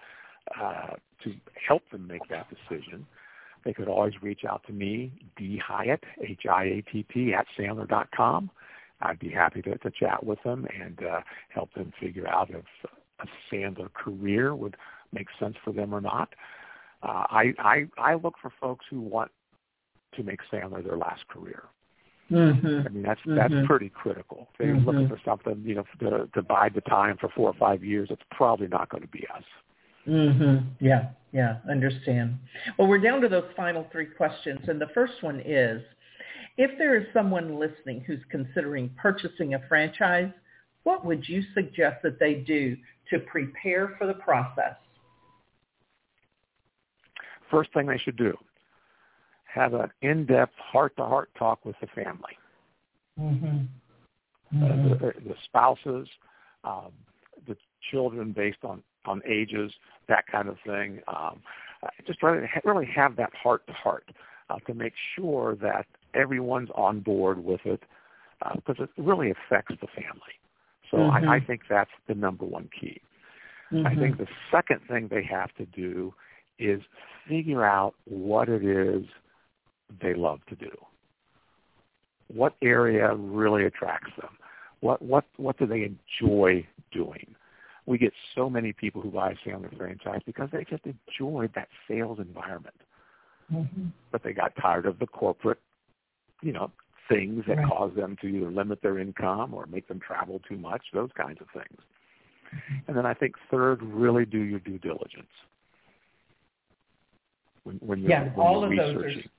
uh, 0.61 0.95
to 1.23 1.35
help 1.67 1.83
them 1.91 2.07
make 2.07 2.27
that 2.29 2.47
decision. 2.49 3.07
They 3.65 3.73
could 3.73 3.89
always 3.89 4.15
reach 4.23 4.43
out 4.49 4.63
to 4.67 4.73
me, 4.73 5.13
D 5.37 5.61
Hiatt, 5.67 6.05
H-I-A-T-T, 6.21 7.35
at 7.35 7.47
Sandler.com. 7.59 8.51
I'd 9.01 9.19
be 9.19 9.31
happy 9.31 9.63
to, 9.63 9.77
to 9.79 9.91
chat 9.91 10.25
with 10.25 10.39
them 10.45 10.67
and 10.79 10.99
uh, 11.03 11.21
help 11.49 11.73
them 11.75 11.93
figure 12.01 12.29
out 12.29 12.51
if 12.51 12.65
a 13.21 13.27
Sandler 13.53 13.93
career 13.93 14.55
would 14.55 14.77
make 15.13 15.29
sense 15.39 15.57
for 15.65 15.73
them 15.73 15.95
or 15.95 16.01
not. 16.01 16.35
Uh, 17.03 17.25
I, 17.31 17.55
I, 17.59 17.87
I 17.99 18.15
look 18.15 18.35
for 18.41 18.53
folks 18.61 18.87
who 18.91 19.01
want 19.01 19.31
to 20.15 20.23
make 20.23 20.41
Sandler 20.53 20.83
their 20.83 20.97
last 20.97 21.27
career. 21.29 21.65
Mm-hmm. 22.31 22.87
I 22.87 22.91
mean, 22.91 23.03
that's 23.03 23.21
mm-hmm. 23.21 23.37
that's 23.37 23.67
pretty 23.67 23.91
critical. 23.91 24.49
If 24.53 24.59
they're 24.59 24.75
mm-hmm. 24.75 24.87
looking 24.87 25.09
for 25.09 25.21
something, 25.25 25.63
you 25.65 25.75
know, 25.75 25.85
to, 26.01 26.29
to 26.33 26.43
bide 26.43 26.75
the 26.75 26.81
time 26.83 27.17
for 27.21 27.29
four 27.37 27.49
or 27.51 27.55
five 27.55 27.85
years, 27.85 28.09
it's 28.11 28.23
probably 28.31 28.67
not 28.67 28.89
going 28.89 29.03
to 29.03 29.09
be 29.09 29.27
us. 29.35 29.43
Mhm. 30.09 30.65
Yeah. 30.81 31.11
Yeah. 31.33 31.59
Understand. 31.69 32.39
Well, 32.79 32.89
we're 32.89 32.99
down 32.99 33.21
to 33.23 33.29
those 33.29 33.51
final 33.57 33.87
three 33.93 34.07
questions, 34.07 34.61
and 34.69 34.81
the 34.81 34.89
first 34.95 35.23
one 35.23 35.41
is: 35.45 35.83
If 36.57 36.79
there 36.79 36.97
is 36.97 37.07
someone 37.13 37.59
listening 37.59 38.01
who's 38.07 38.21
considering 38.31 38.91
purchasing 38.97 39.55
a 39.55 39.59
franchise, 39.69 40.31
what 40.85 41.05
would 41.05 41.29
you 41.29 41.43
suggest 41.55 42.03
that 42.03 42.19
they 42.19 42.35
do 42.35 42.77
to 43.11 43.19
prepare 43.21 43.97
for 43.99 44.07
the 44.07 44.15
process? 44.15 44.77
First 47.51 47.73
thing 47.75 47.87
they 47.87 47.99
should 47.99 48.17
do 48.17 48.35
have 49.55 49.75
an 49.75 49.91
in-depth 50.03 50.55
heart-to-heart 50.59 51.31
talk 51.39 51.65
with 51.65 51.77
the 51.81 51.87
family. 51.89 52.37
Mm-hmm. 53.19 53.47
Uh, 53.47 54.67
mm-hmm. 54.67 54.93
Uh, 54.93 54.97
the, 54.97 55.13
the, 55.29 55.35
spouses, 55.45 56.09
um, 56.65 56.91
the 57.47 57.57
children 57.91 58.33
based 58.33 58.59
on, 58.65 58.83
on 59.07 59.23
ages, 59.29 59.73
that 60.09 60.25
kind 60.31 60.49
of 60.49 60.57
thing. 60.67 61.01
Um, 61.09 61.41
just 62.07 62.23
really, 62.23 62.49
really 62.65 62.89
have 62.95 63.17
that 63.17 63.31
heart-to-heart 63.41 64.11
uh, 64.51 64.59
to 64.67 64.75
make 64.75 64.95
sure 65.17 65.57
that 65.57 65.87
everyone's 66.15 66.71
on 66.75 67.01
board 67.01 67.43
with 67.43 67.61
it 67.65 67.83
uh, 68.43 68.55
because 68.55 68.77
it 68.81 68.91
really 69.01 69.31
affects 69.31 69.75
the 69.81 69.87
family. 69.89 70.35
So 70.91 70.99
mm-hmm. 70.99 71.29
I, 71.29 71.37
I 71.37 71.41
think 71.41 71.63
that's 71.69 71.91
the 72.09 72.15
number 72.15 72.45
one 72.45 72.69
key. 72.79 73.01
I 73.85 73.95
think 73.95 74.17
mm-hmm. 74.17 74.23
the 74.23 74.29
second 74.53 74.81
thing 74.89 75.09
they 75.11 75.25
have 75.25 75.53
to 75.57 75.67
do 75.67 76.15
is 76.61 76.81
figure 77.29 77.65
out 77.65 77.95
what 78.05 78.49
it 78.49 78.65
is 78.65 79.05
they 80.03 80.15
love 80.15 80.41
to 80.49 80.57
do? 80.57 80.71
What 82.29 82.55
area 82.63 83.15
really 83.15 83.67
attracts 83.67 84.13
them? 84.21 84.31
What 84.81 85.01
what 85.03 85.25
what 85.37 85.59
do 85.59 85.67
they 85.67 85.89
enjoy 86.21 86.67
doing? 86.93 87.35
We 87.87 87.99
get 87.99 88.13
so 88.35 88.49
many 88.49 88.73
people 88.73 89.03
who 89.03 89.11
buy 89.11 89.33
a 89.33 89.49
Sandler 89.49 89.77
franchise 89.77 90.21
because 90.25 90.49
they 90.53 90.65
just 90.65 90.85
enjoy 90.87 91.49
that 91.55 91.69
sales 91.87 92.19
environment. 92.19 92.77
Mm-hmm. 93.53 93.89
But 94.11 94.23
they 94.23 94.33
got 94.33 94.53
tired 94.61 94.87
of 94.87 94.99
the 94.99 95.07
corporate, 95.07 95.61
you 96.43 96.53
know, 96.53 96.71
things 97.11 97.45
that 97.47 97.59
right. 97.59 97.67
cause 97.67 97.93
them 97.95 98.17
to 98.23 98.27
either 98.27 98.51
limit 98.51 98.81
their 98.83 98.99
income 98.99 99.53
or 99.53 99.67
make 99.67 99.87
them 99.89 100.01
travel 100.01 100.41
too 100.49 100.57
much, 100.57 100.83
those 100.95 101.11
kinds 101.15 101.39
of 101.41 101.47
things. 101.53 101.79
Mm-hmm. 102.55 102.75
And 102.89 102.97
then 102.97 103.07
I 103.07 103.15
think 103.15 103.35
third, 103.51 103.83
really 103.83 104.25
do 104.25 104.39
your 104.39 104.61
due 104.61 104.79
diligence. 104.79 105.29
When, 107.65 107.77
when 107.77 108.01
you're, 108.01 108.11
yeah, 108.11 108.25
when 108.35 108.47
all 108.47 108.61
you're 108.61 108.65
of 108.65 108.71
researching. 108.71 109.17
those 109.17 109.25
are 109.25 109.31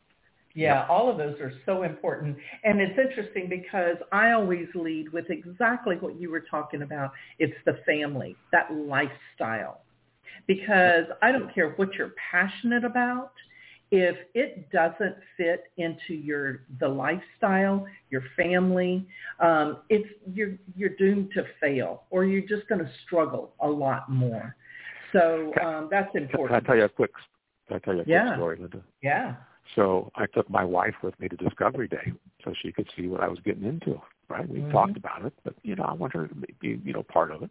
yeah, 0.55 0.85
all 0.89 1.09
of 1.09 1.17
those 1.17 1.39
are 1.41 1.51
so 1.65 1.83
important. 1.83 2.37
And 2.63 2.79
it's 2.79 2.97
interesting 2.97 3.49
because 3.49 3.97
I 4.11 4.31
always 4.31 4.67
lead 4.73 5.11
with 5.11 5.25
exactly 5.29 5.97
what 5.97 6.19
you 6.19 6.31
were 6.31 6.45
talking 6.49 6.81
about. 6.81 7.11
It's 7.39 7.53
the 7.65 7.79
family, 7.85 8.35
that 8.51 8.73
lifestyle. 8.73 9.81
Because 10.47 11.05
I 11.21 11.31
don't 11.31 11.53
care 11.53 11.71
what 11.71 11.93
you're 11.95 12.13
passionate 12.31 12.83
about, 12.85 13.31
if 13.91 14.15
it 14.33 14.69
doesn't 14.71 15.15
fit 15.37 15.65
into 15.77 16.13
your 16.13 16.63
the 16.79 16.87
lifestyle, 16.87 17.85
your 18.09 18.23
family, 18.35 19.07
um, 19.39 19.79
it's 19.89 20.07
you're 20.33 20.57
you're 20.75 20.95
doomed 20.97 21.31
to 21.35 21.43
fail, 21.61 22.03
or 22.09 22.25
you're 22.25 22.47
just 22.47 22.67
going 22.67 22.79
to 22.79 22.89
struggle 23.05 23.53
a 23.59 23.67
lot 23.67 24.09
more. 24.09 24.55
So 25.13 25.53
um, 25.63 25.87
that's 25.91 26.13
important. 26.15 26.49
Can 26.49 26.55
I 26.55 26.67
tell 26.67 26.77
you 26.77 26.83
a 26.85 26.89
quick? 26.89 27.11
Can 27.67 27.77
I 27.77 27.79
tell 27.79 27.93
you 27.93 28.01
a 28.01 28.03
quick 28.03 28.13
yeah. 28.13 28.35
story, 28.35 28.57
Linda? 28.59 28.81
Yeah. 29.01 29.35
So 29.73 30.11
I 30.15 30.25
took 30.27 30.49
my 30.49 30.63
wife 30.63 30.95
with 31.01 31.19
me 31.19 31.27
to 31.27 31.35
Discovery 31.35 31.87
Day 31.87 32.13
so 32.43 32.53
she 32.61 32.71
could 32.71 32.89
see 32.95 33.07
what 33.07 33.21
I 33.21 33.27
was 33.27 33.39
getting 33.39 33.65
into. 33.65 33.99
Right? 34.27 34.47
We 34.47 34.59
mm-hmm. 34.59 34.71
talked 34.71 34.97
about 34.97 35.25
it, 35.25 35.33
but 35.43 35.55
you 35.63 35.75
know, 35.75 35.83
I 35.83 35.93
want 35.93 36.13
her 36.13 36.27
to 36.27 36.35
be, 36.59 36.79
you 36.83 36.93
know, 36.93 37.03
part 37.03 37.31
of 37.31 37.43
it. 37.43 37.49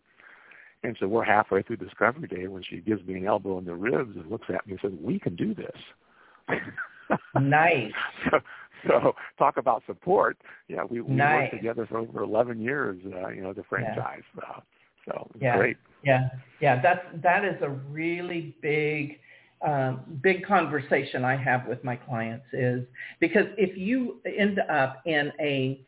And 0.82 0.96
so 1.00 1.08
we're 1.08 1.24
halfway 1.24 1.62
through 1.62 1.76
Discovery 1.76 2.28
Day 2.28 2.46
when 2.46 2.62
she 2.62 2.76
gives 2.76 3.04
me 3.06 3.14
an 3.14 3.26
elbow 3.26 3.58
in 3.58 3.64
the 3.64 3.74
ribs 3.74 4.16
and 4.16 4.30
looks 4.30 4.48
at 4.48 4.66
me 4.66 4.72
and 4.72 4.80
says, 4.82 4.92
"We 5.00 5.18
can 5.18 5.34
do 5.34 5.54
this." 5.54 6.60
nice. 7.40 7.92
So, 8.30 8.40
so 9.00 9.14
talk 9.38 9.56
about 9.56 9.82
support. 9.86 10.36
Yeah, 10.68 10.84
we, 10.84 11.00
we 11.00 11.14
nice. 11.14 11.44
worked 11.44 11.54
together 11.54 11.86
for 11.86 11.98
over 11.98 12.22
11 12.22 12.60
years. 12.60 13.00
Uh, 13.06 13.28
you 13.28 13.40
know, 13.40 13.54
the 13.54 13.62
franchise. 13.62 14.20
Yeah. 14.36 14.42
Uh, 14.46 14.60
so 15.06 15.30
yeah. 15.40 15.56
great. 15.56 15.76
Yeah, 16.04 16.28
yeah. 16.60 16.82
That's 16.82 17.00
that 17.22 17.44
is 17.44 17.56
a 17.62 17.70
really 17.70 18.54
big 18.60 19.18
um, 19.64 20.00
big 20.22 20.44
conversation 20.44 21.24
I 21.24 21.36
have 21.36 21.66
with 21.66 21.82
my 21.82 21.96
clients 21.96 22.44
is 22.52 22.84
because 23.18 23.46
if 23.56 23.76
you 23.76 24.20
end 24.24 24.60
up 24.70 25.02
in 25.06 25.32
a 25.40 25.80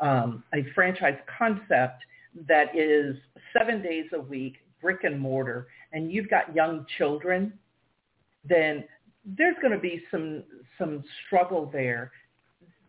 um, 0.00 0.42
a 0.54 0.64
franchise 0.74 1.18
concept 1.38 2.02
that 2.48 2.76
is 2.76 3.16
seven 3.56 3.80
days 3.80 4.06
a 4.12 4.20
week, 4.20 4.56
brick 4.80 5.04
and 5.04 5.18
mortar, 5.18 5.68
and 5.92 6.10
you've 6.10 6.28
got 6.28 6.54
young 6.54 6.84
children, 6.98 7.52
then 8.48 8.84
there's 9.24 9.56
going 9.60 9.72
to 9.72 9.78
be 9.78 10.02
some 10.10 10.44
some 10.78 11.02
struggle 11.26 11.70
there 11.72 12.12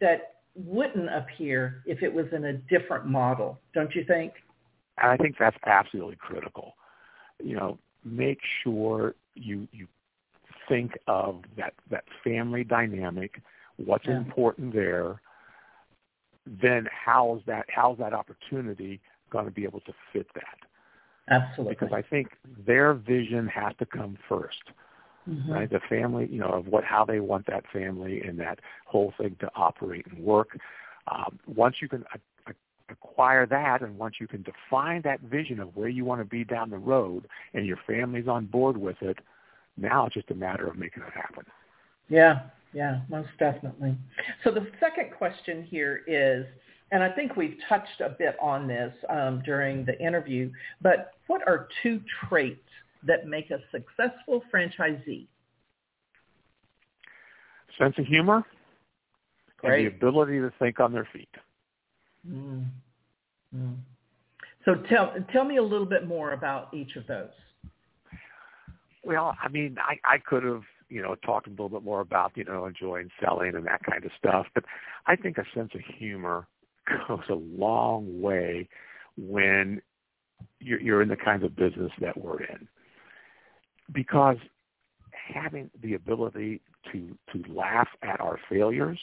that 0.02 0.36
wouldn't 0.56 1.10
appear 1.10 1.84
if 1.86 2.02
it 2.02 2.14
was 2.14 2.26
in 2.32 2.46
a 2.46 2.54
different 2.54 3.06
model, 3.06 3.60
don't 3.74 3.94
you 3.94 4.04
think? 4.06 4.34
I 4.98 5.18
think 5.18 5.36
that's 5.40 5.58
absolutely 5.66 6.18
critical. 6.18 6.76
You 7.44 7.56
know, 7.56 7.80
make 8.04 8.40
sure 8.64 9.16
you 9.36 9.68
you 9.72 9.88
think 10.68 10.98
of 11.08 11.42
that 11.58 11.74
that 11.90 12.06
family 12.24 12.64
dynamic, 12.64 13.42
what's 13.78 14.06
yeah. 14.06 14.18
important 14.18 14.74
there, 14.74 15.22
then 16.46 16.88
how's 16.92 17.42
that 17.48 17.66
how's 17.70 17.98
that 17.98 18.14
opportunity 18.14 19.00
going 19.30 19.46
to 19.46 19.52
be 19.52 19.64
able 19.64 19.82
to 19.82 19.94
fit 20.14 20.28
that? 20.36 20.58
Absolutely. 21.30 21.76
Because 21.80 21.94
I 21.94 22.02
think 22.02 22.30
their 22.66 22.94
vision 22.94 23.48
has 23.48 23.74
to 23.80 23.86
come 23.86 24.18
1st 24.30 24.50
mm-hmm. 25.30 25.52
right? 25.52 25.70
The 25.70 25.80
family, 25.90 26.28
you 26.32 26.40
know, 26.40 26.50
of 26.50 26.68
what 26.68 26.84
how 26.84 27.06
they 27.06 27.20
want 27.20 27.48
that 27.48 27.66
family 27.72 28.22
and 28.22 28.40
that 28.40 28.60
whole 28.86 29.14
thing 29.18 29.36
to 29.40 29.50
operate 29.56 30.06
and 30.08 30.20
work. 30.20 30.58
Um, 31.08 31.40
once 31.48 31.78
you 31.82 31.88
can 31.90 32.06
acquire 32.90 33.46
that 33.48 33.82
and 33.82 33.98
once 33.98 34.16
you 34.20 34.28
can 34.28 34.44
define 34.44 35.02
that 35.04 35.20
vision 35.22 35.60
of 35.60 35.76
where 35.76 35.90
you 35.90 36.06
want 36.06 36.22
to 36.22 36.26
be 36.26 36.44
down 36.44 36.70
the 36.70 36.78
road 36.78 37.28
and 37.54 37.66
your 37.66 37.78
family's 37.88 38.28
on 38.28 38.46
board 38.46 38.78
with 38.78 38.98
it, 39.02 39.20
now 39.78 40.06
it's 40.06 40.16
just 40.16 40.32
a 40.32 40.36
matter 40.36 40.68
of 40.68 40.78
making 40.78 41.04
it 41.04 41.14
happen. 41.14 41.44
Yeah, 42.10 42.42
yeah, 42.74 43.02
most 43.10 43.30
definitely. 43.40 43.98
So 44.44 44.52
the 44.52 44.68
second 44.80 45.12
question 45.18 45.64
here 45.64 46.02
is, 46.08 46.46
and 46.92 47.02
I 47.04 47.10
think 47.10 47.36
we've 47.36 47.58
touched 47.68 48.02
a 48.02 48.16
bit 48.18 48.36
on 48.42 48.68
this 48.68 48.94
um, 49.10 49.42
during 49.44 49.86
the 49.86 50.00
interview, 50.00 50.52
but 50.82 51.14
what 51.28 51.42
are 51.48 51.68
two 51.82 52.02
traits 52.28 52.60
that 53.04 53.28
make 53.28 53.50
a 53.52 53.60
successful 53.72 54.44
franchisee? 54.54 55.28
Sense 57.78 57.96
of 57.98 58.06
humor 58.06 58.44
Great. 59.58 59.86
and 59.86 59.92
the 59.92 59.96
ability 59.96 60.40
to 60.40 60.52
think 60.60 60.80
on 60.80 60.94
their 60.94 61.08
feet. 61.12 61.30
Mm. 62.30 62.66
Mm. 63.56 63.76
So 64.64 64.76
tell 64.90 65.14
tell 65.32 65.46
me 65.46 65.58
a 65.58 65.64
little 65.64 65.86
bit 65.86 66.08
more 66.08 66.34
about 66.34 66.74
each 66.74 66.96
of 66.96 67.06
those. 67.08 67.30
Well, 69.06 69.36
I 69.42 69.50
mean, 69.50 69.78
I, 69.80 70.00
I 70.04 70.18
could 70.18 70.44
have 70.44 70.64
you 70.90 71.02
know 71.02 71.16
talked 71.16 71.48
a 71.48 71.52
little 71.52 71.70
bit 71.70 71.84
more 71.84 72.02
about 72.02 72.32
you 72.36 72.44
know 72.44 72.66
enjoying 72.66 73.10
selling 73.24 73.56
and 73.56 73.66
that 73.68 73.84
kind 73.84 74.04
of 74.04 74.12
stuff, 74.18 74.48
but 74.54 74.66
I 75.06 75.16
think 75.16 75.38
a 75.38 75.46
sense 75.54 75.72
of 75.76 75.82
humor 75.82 76.48
goes 77.08 77.24
a 77.30 77.36
long 77.36 78.22
way 78.22 78.68
when 79.16 79.82
you're, 80.60 80.82
you're 80.82 81.02
in 81.02 81.10
the 81.10 81.16
kinds 81.16 81.44
of 81.44 81.56
business 81.56 81.92
that 82.02 82.18
we're 82.18 82.42
in, 82.42 82.68
because 83.94 84.38
having 85.12 85.70
the 85.82 85.94
ability 85.94 86.62
to 86.92 87.16
to 87.32 87.54
laugh 87.54 87.88
at 88.02 88.20
our 88.20 88.40
failures 88.50 89.00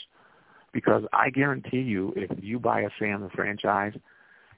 because 0.72 1.04
I 1.12 1.30
guarantee 1.30 1.80
you, 1.80 2.12
if 2.16 2.30
you 2.42 2.58
buy 2.58 2.80
a 2.80 2.88
Sam 2.98 3.28
franchise, 3.34 3.92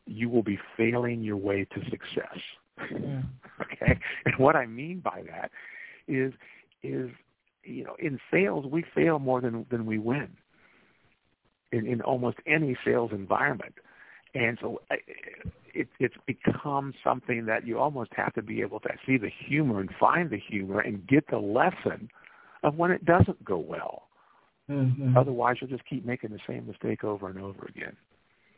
you 0.07 0.29
will 0.29 0.43
be 0.43 0.59
failing 0.77 1.23
your 1.23 1.37
way 1.37 1.67
to 1.75 1.91
success. 1.91 2.39
Okay, 3.61 4.01
and 4.25 4.35
what 4.37 4.57
I 4.57 4.67
mean 4.67 4.99
by 4.99 5.23
that 5.31 5.53
is 6.09 6.33
is 6.83 7.09
you 7.63 7.85
know 7.85 7.95
in 8.01 8.19
sales 8.29 8.67
we 8.67 8.85
fail 8.95 9.21
more 9.21 9.41
than 9.41 9.65
than 9.71 9.87
we 9.87 9.97
win 9.97 10.29
in 11.71 11.87
in 11.87 12.01
almost 12.03 12.39
any 12.49 12.77
sales 12.85 13.13
environment, 13.13 13.75
and 14.35 14.59
so 14.61 14.81
it, 15.73 15.87
it's 16.01 16.17
become 16.27 16.95
something 17.05 17.47
that 17.47 17.65
you 17.65 17.79
almost 17.79 18.11
have 18.17 18.35
to 18.35 18.43
be 18.43 18.61
able 18.61 18.81
to 18.81 18.89
see 19.07 19.19
the 19.19 19.31
humor 19.47 19.79
and 19.79 19.91
find 20.01 20.31
the 20.31 20.41
humor 20.41 20.81
and 20.81 21.07
get 21.07 21.25
the 21.31 21.39
lesson 21.39 22.09
of 22.65 22.75
when 22.75 22.91
it 22.91 23.05
doesn't 23.05 23.45
go 23.45 23.57
well 23.57 24.09
Mm-hmm. 24.71 25.17
Otherwise, 25.17 25.57
you'll 25.61 25.71
just 25.71 25.87
keep 25.89 26.05
making 26.05 26.31
the 26.31 26.39
same 26.49 26.67
mistake 26.67 27.05
over 27.05 27.29
and 27.29 27.39
over 27.39 27.67
again. 27.67 27.97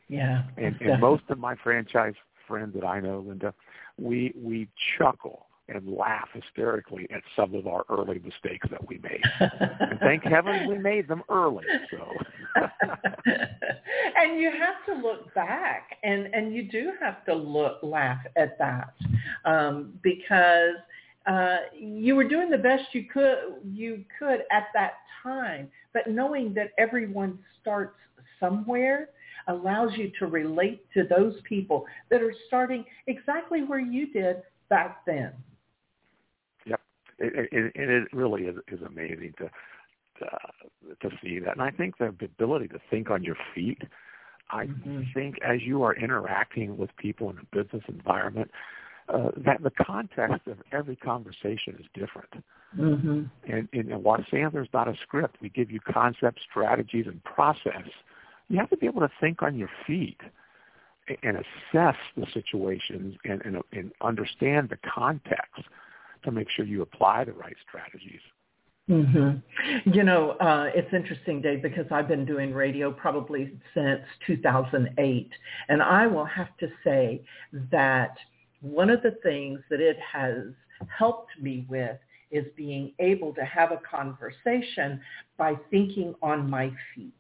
Yeah. 0.09 0.45
And, 0.57 0.81
and 0.81 1.01
most 1.01 1.25
of 1.29 1.39
my 1.39 1.57
franchise 1.57 2.15
friends 2.47 2.75
that 2.75 2.85
I 2.85 3.01
know, 3.01 3.25
Linda, 3.27 3.55
we 3.99 4.33
we 4.37 4.69
chuckle 4.99 5.47
and 5.69 5.89
laugh 5.89 6.29
hysterically 6.33 7.09
at 7.13 7.23
some 7.35 7.55
of 7.55 7.67
our 7.67 7.85
early 7.91 8.21
mistakes 8.21 8.69
that 8.71 8.87
we 8.87 8.99
made. 8.99 9.23
and 9.41 9.99
thank 10.01 10.23
heaven 10.25 10.69
we 10.69 10.79
made 10.79 11.09
them 11.09 11.23
early. 11.29 11.65
So. 11.91 12.07
and 14.17 14.41
you 14.41 14.51
have 14.51 14.87
to 14.87 15.03
look 15.03 15.35
back, 15.35 15.97
and 16.03 16.27
and 16.35 16.55
you 16.55 16.71
do 16.71 16.93
have 17.01 17.25
to 17.27 17.35
look 17.35 17.79
laugh 17.83 18.21
at 18.37 18.59
that 18.59 18.95
um, 19.45 19.95
because 20.03 20.77
uh, 21.27 21.57
you 21.75 22.15
were 22.15 22.29
doing 22.29 22.51
the 22.51 22.59
best 22.59 22.85
you 22.93 23.05
could 23.13 23.37
you 23.65 24.05
could 24.19 24.41
at 24.51 24.69
that 24.75 24.95
time, 25.23 25.69
but 25.93 26.07
knowing 26.09 26.55
that 26.55 26.71
everyone 26.79 27.39
starts 27.61 27.97
somewhere 28.39 29.09
allows 29.49 29.91
you 29.97 30.11
to 30.19 30.27
relate 30.27 30.87
to 30.95 31.05
those 31.05 31.35
people 31.49 31.87
that 32.11 32.23
are 32.23 32.35
starting 32.47 32.85
exactly 33.07 33.63
where 33.63 33.81
you 33.81 34.13
did 34.13 34.43
back 34.69 35.05
then. 35.07 35.33
Yep, 36.65 36.81
it, 37.19 37.49
it, 37.53 37.73
it 37.75 38.09
really 38.13 38.45
is, 38.45 38.57
is 38.69 38.81
amazing 38.83 39.35
to, 39.39 39.51
to 40.19 41.09
to 41.09 41.17
see 41.23 41.39
that, 41.41 41.53
and 41.53 41.63
I 41.63 41.71
think 41.71 41.99
the 41.99 42.07
ability 42.07 42.69
to 42.69 42.81
think 42.91 43.11
on 43.11 43.23
your 43.23 43.37
feet. 43.55 43.83
I 44.51 44.67
mm-hmm. 44.67 45.03
think 45.13 45.37
as 45.45 45.63
you 45.63 45.83
are 45.83 45.95
interacting 45.97 46.77
with 46.77 46.91
people 46.97 47.31
in 47.31 47.39
a 47.39 47.57
business 47.57 47.83
environment, 47.89 48.51
uh, 49.13 49.31
that 49.45 49.63
the 49.63 49.71
context 49.71 50.47
of 50.47 50.59
every 50.73 50.97
conversation 50.97 51.77
is 51.79 51.87
different. 51.95 52.33
Mm-hmm. 52.79 53.23
And, 53.49 53.69
and 53.73 54.05
while 54.05 54.19
Sandler's 54.33 54.69
not 54.73 54.89
a 54.89 54.95
script, 55.03 55.37
we 55.41 55.49
give 55.49 55.71
you 55.71 55.81
concepts, 55.81 56.43
strategies, 56.49 57.07
and 57.07 57.23
process. 57.25 57.89
You 58.49 58.59
have 58.59 58.71
to 58.71 58.77
be 58.77 58.87
able 58.87 59.01
to 59.01 59.11
think 59.21 59.43
on 59.43 59.57
your 59.57 59.71
feet 59.87 60.21
and 61.23 61.37
assess 61.37 61.97
the 62.17 62.27
situations 62.33 63.17
and, 63.25 63.43
and, 63.45 63.63
and 63.73 63.93
understand 64.01 64.71
the 64.71 64.79
context 64.89 65.63
to 66.25 66.31
make 66.31 66.49
sure 66.51 66.65
you 66.65 66.83
apply 66.83 67.25
the 67.25 67.33
right 67.33 67.57
strategies. 67.69 68.21
Mm-hmm. 68.89 69.91
You 69.93 70.05
know, 70.05 70.31
uh, 70.33 70.71
it's 70.75 70.93
interesting, 70.93 71.43
Dave, 71.43 71.63
because 71.63 71.87
I've 71.91 72.07
been 72.07 72.25
doing 72.25 72.53
radio 72.53 72.93
probably 72.93 73.53
since 73.75 74.01
2008, 74.27 75.31
and 75.69 75.83
I 75.83 76.07
will 76.07 76.25
have 76.25 76.57
to 76.59 76.69
say 76.85 77.23
that– 77.71 78.17
one 78.61 78.91
of 78.91 79.03
the 79.03 79.17
things 79.23 79.61
that 79.71 79.81
it 79.81 79.99
has 80.01 80.45
helped 80.89 81.31
me 81.41 81.67
with 81.69 81.99
is 82.31 82.45
being 82.57 82.93
able 82.99 83.33
to 83.35 83.45
have 83.45 83.71
a 83.71 83.81
conversation 83.89 85.01
by 85.39 85.55
thinking 85.71 86.15
on 86.23 86.51
my 86.51 86.71
feet. 86.95 87.13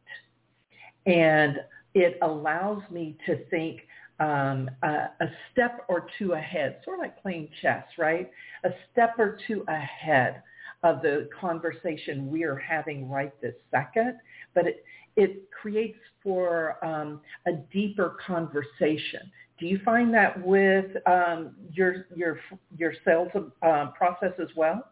And 1.06 1.60
it 1.94 2.18
allows 2.22 2.82
me 2.90 3.16
to 3.26 3.44
think 3.46 3.80
um, 4.18 4.70
a, 4.82 5.08
a 5.20 5.26
step 5.52 5.84
or 5.88 6.06
two 6.18 6.32
ahead, 6.32 6.80
sort 6.84 6.98
of 6.98 7.02
like 7.02 7.20
playing 7.22 7.48
chess, 7.62 7.84
right? 7.98 8.30
A 8.64 8.70
step 8.92 9.14
or 9.18 9.38
two 9.46 9.64
ahead 9.68 10.42
of 10.82 11.02
the 11.02 11.28
conversation 11.38 12.30
we 12.30 12.44
are 12.44 12.56
having 12.56 13.08
right 13.08 13.32
this 13.40 13.54
second, 13.70 14.18
but 14.54 14.66
it, 14.66 14.84
it 15.16 15.50
creates 15.50 15.98
for 16.22 16.84
um, 16.84 17.20
a 17.46 17.52
deeper 17.72 18.16
conversation. 18.26 19.20
Do 19.58 19.66
you 19.66 19.80
find 19.84 20.12
that 20.12 20.44
with 20.44 20.86
um, 21.06 21.56
your 21.72 22.06
your 22.14 22.38
your 22.76 22.92
sales 23.04 23.28
uh, 23.62 23.86
process 23.96 24.32
as 24.40 24.48
well? 24.54 24.90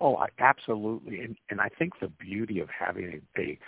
Oh, 0.00 0.24
absolutely, 0.38 1.20
and 1.20 1.36
and 1.50 1.60
I 1.60 1.68
think 1.76 1.94
the 2.00 2.08
beauty 2.08 2.60
of 2.60 2.68
having 2.68 3.20
a, 3.36 3.40
a 3.40 3.58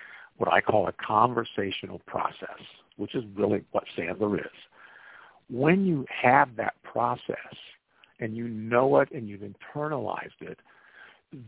what 0.40 0.52
I 0.52 0.60
call 0.60 0.88
a 0.88 0.92
conversational 0.92 2.00
process, 2.06 2.60
which 2.96 3.14
is 3.14 3.24
really 3.34 3.62
what 3.72 3.84
Sandler 3.96 4.38
is. 4.40 4.56
When 5.50 5.84
you 5.84 6.06
have 6.22 6.56
that 6.56 6.74
process 6.82 7.54
and 8.20 8.36
you 8.36 8.48
know 8.48 9.00
it 9.00 9.10
and 9.12 9.28
you've 9.28 9.42
internalized 9.42 10.40
it, 10.40 10.58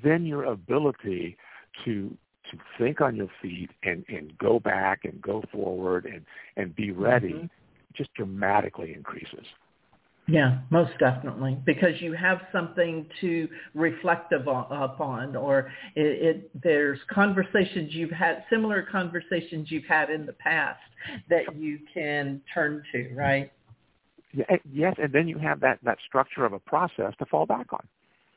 then 0.04 0.26
your 0.26 0.44
ability 0.44 1.36
to 1.84 2.16
to 2.50 2.58
think 2.76 3.00
on 3.00 3.14
your 3.14 3.28
feet 3.40 3.70
and, 3.84 4.04
and 4.08 4.36
go 4.36 4.58
back 4.58 5.04
and 5.04 5.22
go 5.22 5.44
forward 5.52 6.04
and, 6.04 6.22
and 6.56 6.74
be 6.74 6.90
ready 6.90 7.32
mm-hmm 7.32 7.46
just 7.94 8.12
dramatically 8.14 8.94
increases. 8.94 9.46
Yeah, 10.28 10.58
most 10.70 10.92
definitely, 11.00 11.58
because 11.66 12.00
you 12.00 12.12
have 12.12 12.42
something 12.52 13.06
to 13.20 13.48
reflect 13.74 14.32
upon, 14.32 15.34
or 15.34 15.72
it, 15.96 16.36
it, 16.36 16.62
there's 16.62 17.00
conversations 17.10 17.92
you've 17.92 18.12
had, 18.12 18.44
similar 18.48 18.82
conversations 18.90 19.70
you've 19.70 19.84
had 19.84 20.10
in 20.10 20.24
the 20.24 20.32
past 20.34 20.80
that 21.28 21.56
you 21.56 21.80
can 21.92 22.40
turn 22.54 22.84
to, 22.92 23.12
right? 23.14 23.52
Yes, 24.32 24.94
and 25.02 25.12
then 25.12 25.26
you 25.26 25.38
have 25.38 25.60
that 25.60 25.78
that 25.82 25.98
structure 26.06 26.44
of 26.44 26.52
a 26.52 26.60
process 26.60 27.12
to 27.18 27.26
fall 27.26 27.44
back 27.44 27.72
on. 27.72 27.86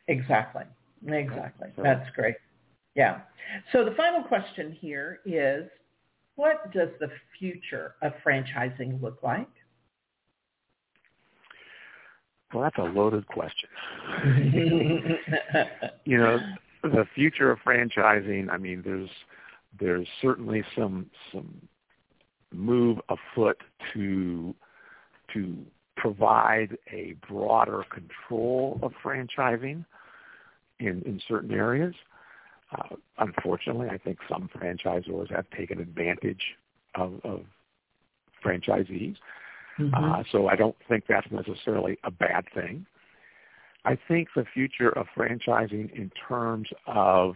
Exactly, 0.07 0.63
exactly. 1.07 1.69
So, 1.75 1.83
That's 1.83 2.09
great. 2.15 2.36
Yeah. 2.95 3.21
So 3.71 3.86
the 3.86 3.91
final 3.91 4.23
question 4.23 4.75
here 4.81 5.19
is, 5.25 5.69
what 6.36 6.71
does 6.73 6.89
the 6.99 7.09
future 7.39 7.95
of 8.01 8.13
franchising 8.25 9.01
look 9.01 9.19
like? 9.23 9.47
Well, 12.53 12.63
that's 12.63 12.77
a 12.77 12.83
loaded 12.83 13.27
question. 13.27 13.69
you 16.05 16.17
know, 16.17 16.39
the 16.83 17.05
future 17.13 17.51
of 17.51 17.59
franchising. 17.59 18.49
I 18.49 18.57
mean, 18.57 18.81
there's 18.85 19.09
there's 19.79 20.07
certainly 20.21 20.63
some 20.75 21.09
some 21.31 21.67
move 22.53 22.99
afoot 23.09 23.57
to 23.93 24.55
to 25.33 25.57
provide 25.97 26.77
a 26.91 27.15
broader 27.27 27.83
control 27.89 28.79
of 28.81 28.93
franchising 29.03 29.85
in 30.79 31.01
in 31.01 31.19
certain 31.27 31.51
areas. 31.51 31.95
Uh, 32.71 32.95
unfortunately, 33.19 33.87
I 33.89 33.97
think 33.97 34.19
some 34.29 34.49
franchisors 34.55 35.33
have 35.33 35.49
taken 35.51 35.79
advantage 35.79 36.55
of, 36.95 37.19
of 37.23 37.41
franchisees. 38.43 39.15
Mm-hmm. 39.80 39.93
Uh, 39.93 40.23
so 40.32 40.47
I 40.47 40.55
don't 40.55 40.76
think 40.88 41.05
that's 41.07 41.28
necessarily 41.32 41.97
a 42.03 42.11
bad 42.11 42.45
thing. 42.53 42.86
I 43.84 43.97
think 44.07 44.30
the 44.36 44.45
future 44.53 44.89
of 44.89 45.07
franchising 45.15 45.93
in 45.93 46.11
terms 46.28 46.69
of 46.88 47.36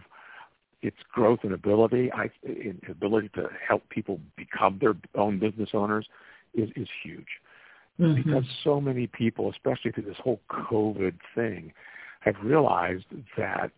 its 0.82 0.96
growth 1.12 1.40
and 1.42 1.52
ability, 1.52 2.10
I, 2.12 2.30
in 2.42 2.80
ability 2.88 3.30
to 3.34 3.48
help 3.66 3.88
people 3.90 4.20
become 4.36 4.78
their 4.80 4.94
own 5.14 5.38
business 5.38 5.70
owners, 5.74 6.06
is 6.54 6.70
is 6.74 6.88
huge. 7.02 7.26
Mm-hmm. 8.00 8.14
Because 8.22 8.44
so 8.64 8.80
many 8.80 9.06
people, 9.06 9.50
especially 9.50 9.92
through 9.92 10.04
this 10.04 10.16
whole 10.22 10.40
COVID 10.50 11.18
thing, 11.34 11.72
have 12.20 12.36
realized 12.42 13.04
that 13.36 13.70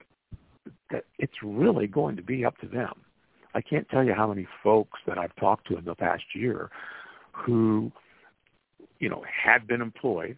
that 0.91 1.05
it's 1.19 1.43
really 1.43 1.87
going 1.87 2.17
to 2.17 2.23
be 2.23 2.45
up 2.45 2.57
to 2.59 2.69
them. 2.69 2.95
I 3.55 3.61
can't 3.61 3.89
tell 3.89 4.05
you 4.05 4.15
how 4.15 4.29
many 4.29 4.47
folks 4.63 5.01
that 5.07 5.19
I've 5.19 5.35
talked 5.37 5.67
to 5.69 5.77
in 5.77 5.85
the 5.85 5.95
past 5.95 6.25
year 6.35 6.71
who, 7.33 7.91
you 9.03 9.09
know, 9.09 9.25
had 9.27 9.67
been 9.67 9.83
employed, 9.83 10.37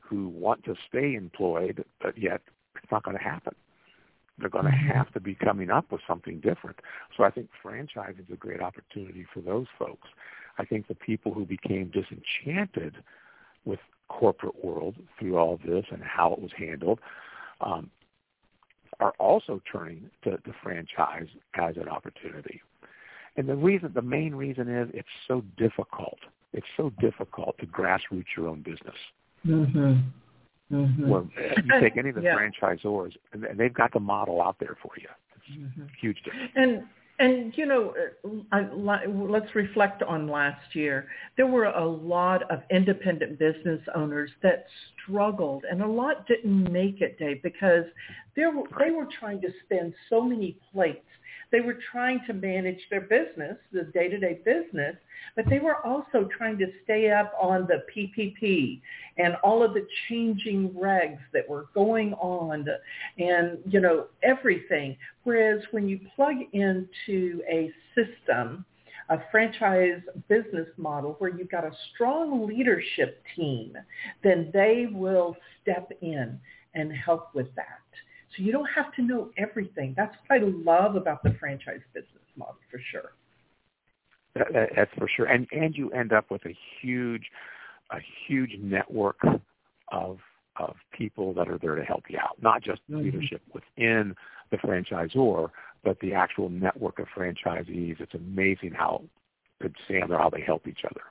who 0.00 0.28
want 0.28 0.64
to 0.64 0.74
stay 0.88 1.14
employed, 1.14 1.84
but 2.02 2.18
yet 2.18 2.42
it's 2.74 2.90
not 2.90 3.04
going 3.04 3.16
to 3.16 3.22
happen. 3.22 3.54
They're 4.36 4.50
going 4.50 4.64
to 4.64 4.72
mm-hmm. 4.72 4.88
have 4.88 5.12
to 5.12 5.20
be 5.20 5.36
coming 5.36 5.70
up 5.70 5.92
with 5.92 6.00
something 6.06 6.40
different. 6.40 6.80
So 7.16 7.22
I 7.22 7.30
think 7.30 7.48
franchising 7.64 8.18
is 8.18 8.32
a 8.32 8.36
great 8.36 8.60
opportunity 8.60 9.24
for 9.32 9.40
those 9.40 9.66
folks. 9.78 10.08
I 10.58 10.64
think 10.64 10.88
the 10.88 10.96
people 10.96 11.32
who 11.32 11.46
became 11.46 11.92
disenchanted 11.92 12.96
with 13.64 13.78
corporate 14.08 14.64
world 14.64 14.96
through 15.18 15.38
all 15.38 15.60
this 15.64 15.84
and 15.92 16.02
how 16.02 16.32
it 16.32 16.40
was 16.40 16.50
handled 16.58 16.98
um, 17.60 17.90
are 18.98 19.14
also 19.20 19.62
turning 19.70 20.10
to 20.24 20.36
the 20.44 20.52
franchise 20.64 21.28
as 21.54 21.76
an 21.76 21.88
opportunity. 21.88 22.60
And 23.36 23.48
the 23.48 23.54
reason, 23.54 23.92
the 23.94 24.02
main 24.02 24.34
reason 24.34 24.68
is 24.68 24.88
it's 24.92 25.08
so 25.28 25.44
difficult. 25.56 26.18
It's 26.54 26.66
so 26.76 26.92
difficult 27.00 27.56
to 27.58 27.66
grassroots 27.66 28.26
your 28.36 28.48
own 28.48 28.62
business. 28.62 28.94
Mm-hmm. 29.46 29.94
Mm-hmm. 30.72 31.08
Well, 31.08 31.28
you 31.36 31.80
take 31.80 31.96
any 31.96 32.08
of 32.08 32.14
the 32.14 32.22
yeah. 32.22 32.36
franchisors, 32.36 33.12
and 33.32 33.58
they've 33.58 33.74
got 33.74 33.92
the 33.92 34.00
model 34.00 34.40
out 34.40 34.56
there 34.58 34.76
for 34.82 34.92
you. 34.98 35.08
It's 35.36 35.58
mm-hmm. 35.58 35.82
huge 36.00 36.22
difference. 36.24 36.50
And 36.56 36.84
and 37.20 37.56
you 37.56 37.66
know, 37.66 37.94
I, 38.50 38.66
let's 38.74 39.54
reflect 39.54 40.02
on 40.02 40.26
last 40.26 40.74
year. 40.74 41.06
There 41.36 41.46
were 41.46 41.66
a 41.66 41.86
lot 41.86 42.50
of 42.50 42.62
independent 42.70 43.38
business 43.38 43.80
owners 43.94 44.30
that 44.42 44.66
struggled, 45.02 45.64
and 45.70 45.80
a 45.82 45.86
lot 45.86 46.26
didn't 46.26 46.72
make 46.72 47.00
it, 47.02 47.18
Dave, 47.18 47.42
because 47.42 47.84
they 48.34 48.46
were, 48.46 48.64
they 48.80 48.90
were 48.90 49.06
trying 49.20 49.40
to 49.42 49.48
spin 49.64 49.94
so 50.10 50.22
many 50.22 50.58
plates 50.72 51.06
they 51.54 51.60
were 51.60 51.78
trying 51.92 52.20
to 52.26 52.32
manage 52.32 52.80
their 52.90 53.02
business, 53.02 53.56
the 53.72 53.84
day-to-day 53.94 54.40
business, 54.44 54.96
but 55.36 55.44
they 55.48 55.60
were 55.60 55.76
also 55.86 56.28
trying 56.36 56.58
to 56.58 56.66
stay 56.82 57.12
up 57.12 57.32
on 57.40 57.68
the 57.68 57.84
PPP 57.94 58.80
and 59.18 59.36
all 59.44 59.62
of 59.62 59.72
the 59.72 59.86
changing 60.08 60.70
regs 60.70 61.20
that 61.32 61.48
were 61.48 61.66
going 61.72 62.12
on 62.14 62.66
and, 63.18 63.58
you 63.66 63.78
know, 63.80 64.06
everything. 64.24 64.96
Whereas 65.22 65.62
when 65.70 65.88
you 65.88 66.00
plug 66.16 66.34
into 66.52 67.40
a 67.48 67.70
system, 67.94 68.64
a 69.08 69.18
franchise 69.30 70.00
business 70.28 70.66
model 70.76 71.14
where 71.20 71.30
you've 71.30 71.52
got 71.52 71.62
a 71.62 71.70
strong 71.94 72.48
leadership 72.48 73.22
team, 73.36 73.76
then 74.24 74.50
they 74.52 74.88
will 74.90 75.36
step 75.62 75.88
in 76.00 76.40
and 76.74 76.92
help 76.92 77.32
with 77.32 77.54
that. 77.54 77.78
So 78.36 78.42
you 78.42 78.52
don't 78.52 78.68
have 78.74 78.92
to 78.94 79.02
know 79.02 79.30
everything. 79.36 79.94
That's 79.96 80.14
what 80.26 80.40
I 80.40 80.44
love 80.44 80.96
about 80.96 81.22
the 81.22 81.34
franchise 81.38 81.80
business 81.92 82.22
model 82.36 82.56
for 82.70 82.80
sure. 82.90 83.12
That, 84.34 84.70
that's 84.74 84.90
for 84.98 85.08
sure. 85.08 85.26
And 85.26 85.46
and 85.52 85.76
you 85.76 85.90
end 85.90 86.12
up 86.12 86.30
with 86.30 86.44
a 86.44 86.56
huge 86.80 87.26
a 87.90 87.98
huge 88.26 88.56
network 88.60 89.20
of 89.92 90.18
of 90.56 90.76
people 90.92 91.34
that 91.34 91.48
are 91.48 91.58
there 91.58 91.74
to 91.74 91.84
help 91.84 92.04
you 92.08 92.18
out. 92.18 92.40
Not 92.40 92.62
just 92.62 92.80
mm-hmm. 92.90 93.04
leadership 93.04 93.42
within 93.52 94.14
the 94.50 94.56
franchisor, 94.56 95.50
but 95.82 95.98
the 96.00 96.14
actual 96.14 96.48
network 96.48 96.98
of 96.98 97.06
franchisees. 97.16 98.00
It's 98.00 98.14
amazing 98.14 98.72
how 98.72 99.02
good 99.60 99.76
Sam 99.86 100.12
or 100.12 100.18
how 100.18 100.30
they 100.30 100.40
help 100.40 100.66
each 100.66 100.84
other. 100.84 101.02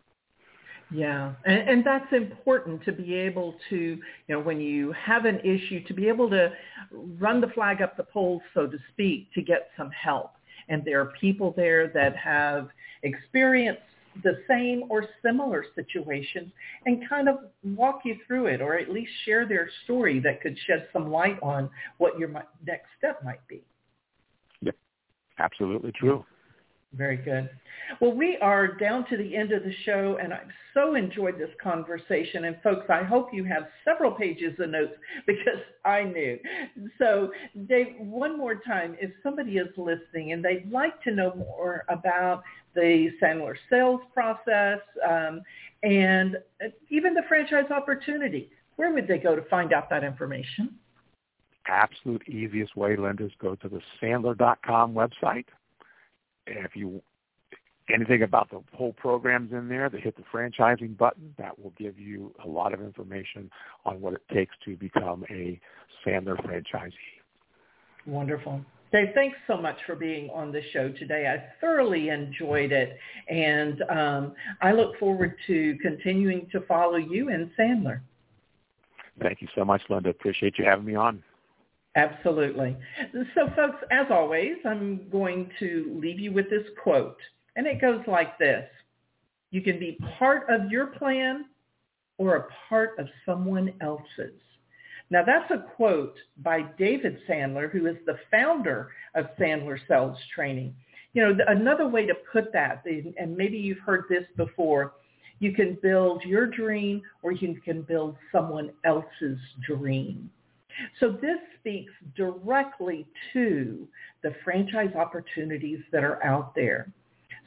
Yeah, 0.93 1.33
and, 1.45 1.69
and 1.69 1.85
that's 1.85 2.11
important 2.11 2.83
to 2.85 2.91
be 2.91 3.15
able 3.15 3.55
to, 3.69 3.75
you 3.75 3.99
know, 4.29 4.39
when 4.39 4.59
you 4.59 4.93
have 4.93 5.25
an 5.25 5.39
issue, 5.39 5.83
to 5.87 5.93
be 5.93 6.07
able 6.07 6.29
to 6.29 6.51
run 6.91 7.41
the 7.41 7.47
flag 7.47 7.81
up 7.81 7.97
the 7.97 8.03
pole, 8.03 8.41
so 8.53 8.67
to 8.67 8.77
speak, 8.91 9.33
to 9.33 9.41
get 9.41 9.69
some 9.75 9.89
help. 9.89 10.33
And 10.69 10.85
there 10.85 11.01
are 11.01 11.11
people 11.19 11.53
there 11.57 11.87
that 11.89 12.15
have 12.15 12.69
experienced 13.01 13.81
the 14.23 14.43
same 14.47 14.83
or 14.89 15.05
similar 15.23 15.65
situations 15.73 16.51
and 16.85 17.07
kind 17.09 17.27
of 17.27 17.37
walk 17.63 18.01
you 18.05 18.15
through 18.27 18.45
it 18.45 18.61
or 18.61 18.77
at 18.77 18.91
least 18.91 19.11
share 19.25 19.47
their 19.47 19.69
story 19.85 20.19
that 20.19 20.41
could 20.41 20.55
shed 20.67 20.87
some 20.93 21.09
light 21.09 21.39
on 21.41 21.69
what 21.97 22.19
your 22.19 22.29
next 22.29 22.87
step 22.99 23.23
might 23.23 23.45
be. 23.47 23.63
Yep, 24.61 24.75
absolutely 25.39 25.91
true. 25.91 26.23
Very 26.95 27.17
good. 27.17 27.49
Well, 27.99 28.13
we 28.13 28.37
are 28.37 28.67
down 28.67 29.07
to 29.09 29.17
the 29.17 29.35
end 29.35 29.51
of 29.51 29.63
the 29.63 29.73
show, 29.83 30.19
and 30.21 30.31
I've 30.31 30.51
so 30.75 30.93
enjoyed 30.93 31.39
this 31.39 31.49
conversation. 31.61 32.45
And 32.45 32.55
folks, 32.63 32.85
I 32.89 33.03
hope 33.03 33.29
you 33.33 33.43
have 33.45 33.63
several 33.83 34.11
pages 34.11 34.53
of 34.59 34.69
notes 34.69 34.93
because 35.27 35.59
I 35.85 36.03
knew. 36.03 36.37
So, 36.99 37.31
Dave, 37.67 37.95
one 37.97 38.37
more 38.37 38.55
time, 38.55 38.95
if 39.01 39.11
somebody 39.23 39.57
is 39.57 39.69
listening 39.75 40.33
and 40.33 40.45
they'd 40.45 40.71
like 40.71 41.01
to 41.03 41.11
know 41.11 41.33
more 41.35 41.85
about 41.89 42.43
the 42.75 43.09
Sandler 43.21 43.55
sales 43.69 44.01
process 44.13 44.79
um, 45.07 45.41
and 45.81 46.37
even 46.89 47.15
the 47.15 47.23
franchise 47.27 47.71
opportunity, 47.71 48.51
where 48.75 48.93
would 48.93 49.07
they 49.07 49.17
go 49.17 49.35
to 49.35 49.43
find 49.43 49.73
out 49.73 49.89
that 49.89 50.03
information? 50.03 50.75
Absolute 51.67 52.27
easiest 52.27 52.75
way, 52.75 52.95
lenders, 52.95 53.31
go 53.39 53.55
to 53.55 53.69
the 53.69 53.81
Sandler.com 54.01 54.93
website 54.93 55.45
if 56.47 56.75
you 56.75 57.01
anything 57.93 58.23
about 58.23 58.49
the 58.49 58.61
whole 58.73 58.93
programs 58.93 59.51
in 59.51 59.67
there, 59.67 59.89
they 59.89 59.99
hit 59.99 60.15
the 60.15 60.23
franchising 60.33 60.97
button. 60.97 61.33
That 61.37 61.57
will 61.59 61.73
give 61.77 61.99
you 61.99 62.33
a 62.43 62.47
lot 62.47 62.73
of 62.73 62.81
information 62.81 63.49
on 63.85 63.99
what 63.99 64.13
it 64.13 64.21
takes 64.33 64.55
to 64.65 64.75
become 64.77 65.25
a 65.29 65.59
Sandler 66.05 66.37
franchisee. 66.45 66.93
Wonderful. 68.05 68.63
Dave, 68.91 69.09
thanks 69.15 69.37
so 69.47 69.57
much 69.57 69.77
for 69.87 69.95
being 69.95 70.29
on 70.29 70.51
the 70.51 70.61
show 70.71 70.89
today. 70.89 71.27
I 71.27 71.59
thoroughly 71.59 72.09
enjoyed 72.09 72.71
it, 72.71 72.95
and 73.27 73.81
um, 73.89 74.33
I 74.61 74.71
look 74.71 74.99
forward 74.99 75.35
to 75.47 75.75
continuing 75.81 76.47
to 76.51 76.61
follow 76.61 76.97
you 76.97 77.29
and 77.29 77.49
Sandler. 77.57 78.01
Thank 79.19 79.41
you 79.41 79.47
so 79.55 79.65
much, 79.65 79.81
Linda. 79.89 80.09
Appreciate 80.09 80.59
you 80.59 80.65
having 80.65 80.85
me 80.85 80.95
on. 80.95 81.23
Absolutely. 81.95 82.75
So 83.35 83.49
folks, 83.55 83.77
as 83.91 84.07
always, 84.09 84.55
I'm 84.65 85.07
going 85.11 85.51
to 85.59 85.99
leave 86.01 86.19
you 86.19 86.31
with 86.31 86.49
this 86.49 86.63
quote. 86.81 87.17
And 87.55 87.67
it 87.67 87.79
goes 87.79 88.01
like 88.07 88.39
this. 88.39 88.65
You 89.51 89.61
can 89.61 89.77
be 89.77 89.99
part 90.17 90.47
of 90.49 90.71
your 90.71 90.87
plan 90.87 91.45
or 92.17 92.35
a 92.35 92.47
part 92.67 92.97
of 92.97 93.07
someone 93.25 93.73
else's. 93.81 94.39
Now 95.11 95.23
that's 95.23 95.51
a 95.51 95.65
quote 95.75 96.15
by 96.41 96.63
David 96.79 97.19
Sandler, 97.29 97.71
who 97.71 97.85
is 97.85 97.97
the 98.07 98.17
founder 98.31 98.89
of 99.13 99.27
Sandler 99.39 99.77
Sales 99.87 100.17
Training. 100.33 100.73
You 101.13 101.21
know, 101.21 101.37
another 101.47 101.87
way 101.87 102.07
to 102.07 102.15
put 102.31 102.51
that, 102.53 102.83
and 102.85 103.37
maybe 103.37 103.57
you've 103.57 103.77
heard 103.85 104.05
this 104.09 104.23
before, 104.35 104.93
you 105.37 105.51
can 105.51 105.77
build 105.83 106.23
your 106.23 106.47
dream 106.47 107.03
or 107.21 107.33
you 107.33 107.61
can 107.63 107.83
build 107.83 108.15
someone 108.31 108.71
else's 108.83 109.37
dream. 109.67 110.31
So 110.99 111.11
this 111.11 111.37
speaks 111.59 111.91
directly 112.15 113.07
to 113.33 113.87
the 114.21 114.35
franchise 114.43 114.93
opportunities 114.95 115.79
that 115.91 116.03
are 116.03 116.23
out 116.23 116.55
there. 116.55 116.91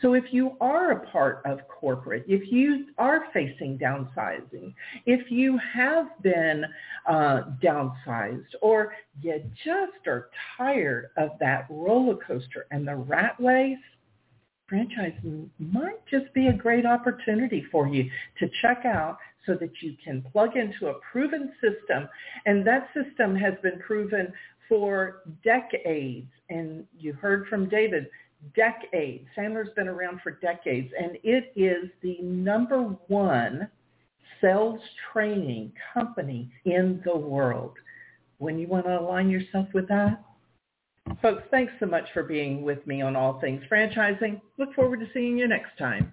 So 0.03 0.13
if 0.13 0.25
you 0.31 0.53
are 0.61 0.93
a 0.93 1.07
part 1.11 1.41
of 1.47 1.61
corporate, 1.69 2.25
if 2.29 2.53
you 2.53 2.87
are 2.99 3.25
facing 3.33 3.79
downsizing, 3.79 4.75
if 5.07 5.31
you 5.31 5.59
have 5.75 6.07
been 6.23 6.65
uh, 7.09 7.43
downsized, 7.63 8.55
or 8.61 8.93
you 9.23 9.43
just 9.65 10.07
are 10.07 10.29
tired 10.57 11.11
of 11.17 11.31
that 11.41 11.67
roller 11.71 12.17
coaster 12.27 12.67
and 12.71 12.87
the 12.87 12.95
rat 12.95 13.37
race, 13.39 13.79
franchising 14.71 15.49
might 15.59 16.05
just 16.11 16.33
be 16.35 16.49
a 16.49 16.53
great 16.53 16.85
opportunity 16.85 17.65
for 17.71 17.89
you 17.89 18.11
to 18.39 18.51
check 18.61 18.85
out 18.85 19.17
so 19.47 19.55
that 19.55 19.71
you 19.81 19.95
can 20.05 20.25
plug 20.33 20.57
into 20.57 20.89
a 20.89 21.01
proven 21.13 21.53
system. 21.61 22.09
And 22.45 22.67
that 22.67 22.89
system 22.95 23.35
has 23.37 23.55
been 23.63 23.79
proven 23.79 24.33
for 24.69 25.23
decades. 25.45 26.31
And 26.51 26.85
you 26.99 27.13
heard 27.13 27.47
from 27.49 27.69
David, 27.69 28.09
decades. 28.55 29.27
Sandler's 29.37 29.73
been 29.75 29.89
around 29.89 30.21
for 30.23 30.33
decades. 30.33 30.93
And 30.99 31.17
it 31.23 31.53
is 31.57 31.91
the 32.03 32.19
number 32.21 32.83
one 33.09 33.69
sales 34.41 34.81
training 35.13 35.73
company 35.95 36.51
in 36.65 37.01
the 37.05 37.17
world. 37.17 37.75
When 38.39 38.59
you 38.59 38.67
want 38.67 38.85
to 38.85 39.01
align 39.01 39.31
yourself 39.31 39.69
with 39.73 39.89
that, 39.89 40.23
Folks, 41.23 41.45
thanks 41.51 41.73
so 41.79 41.87
much 41.87 42.05
for 42.13 42.23
being 42.23 42.63
with 42.63 42.85
me 42.87 43.01
on 43.01 43.15
All 43.17 43.41
Things 43.41 43.63
Franchising. 43.71 44.41
Look 44.59 44.75
forward 44.75 45.01
to 45.01 45.07
seeing 45.15 45.39
you 45.39 45.47
next 45.47 45.79
time. 45.79 46.13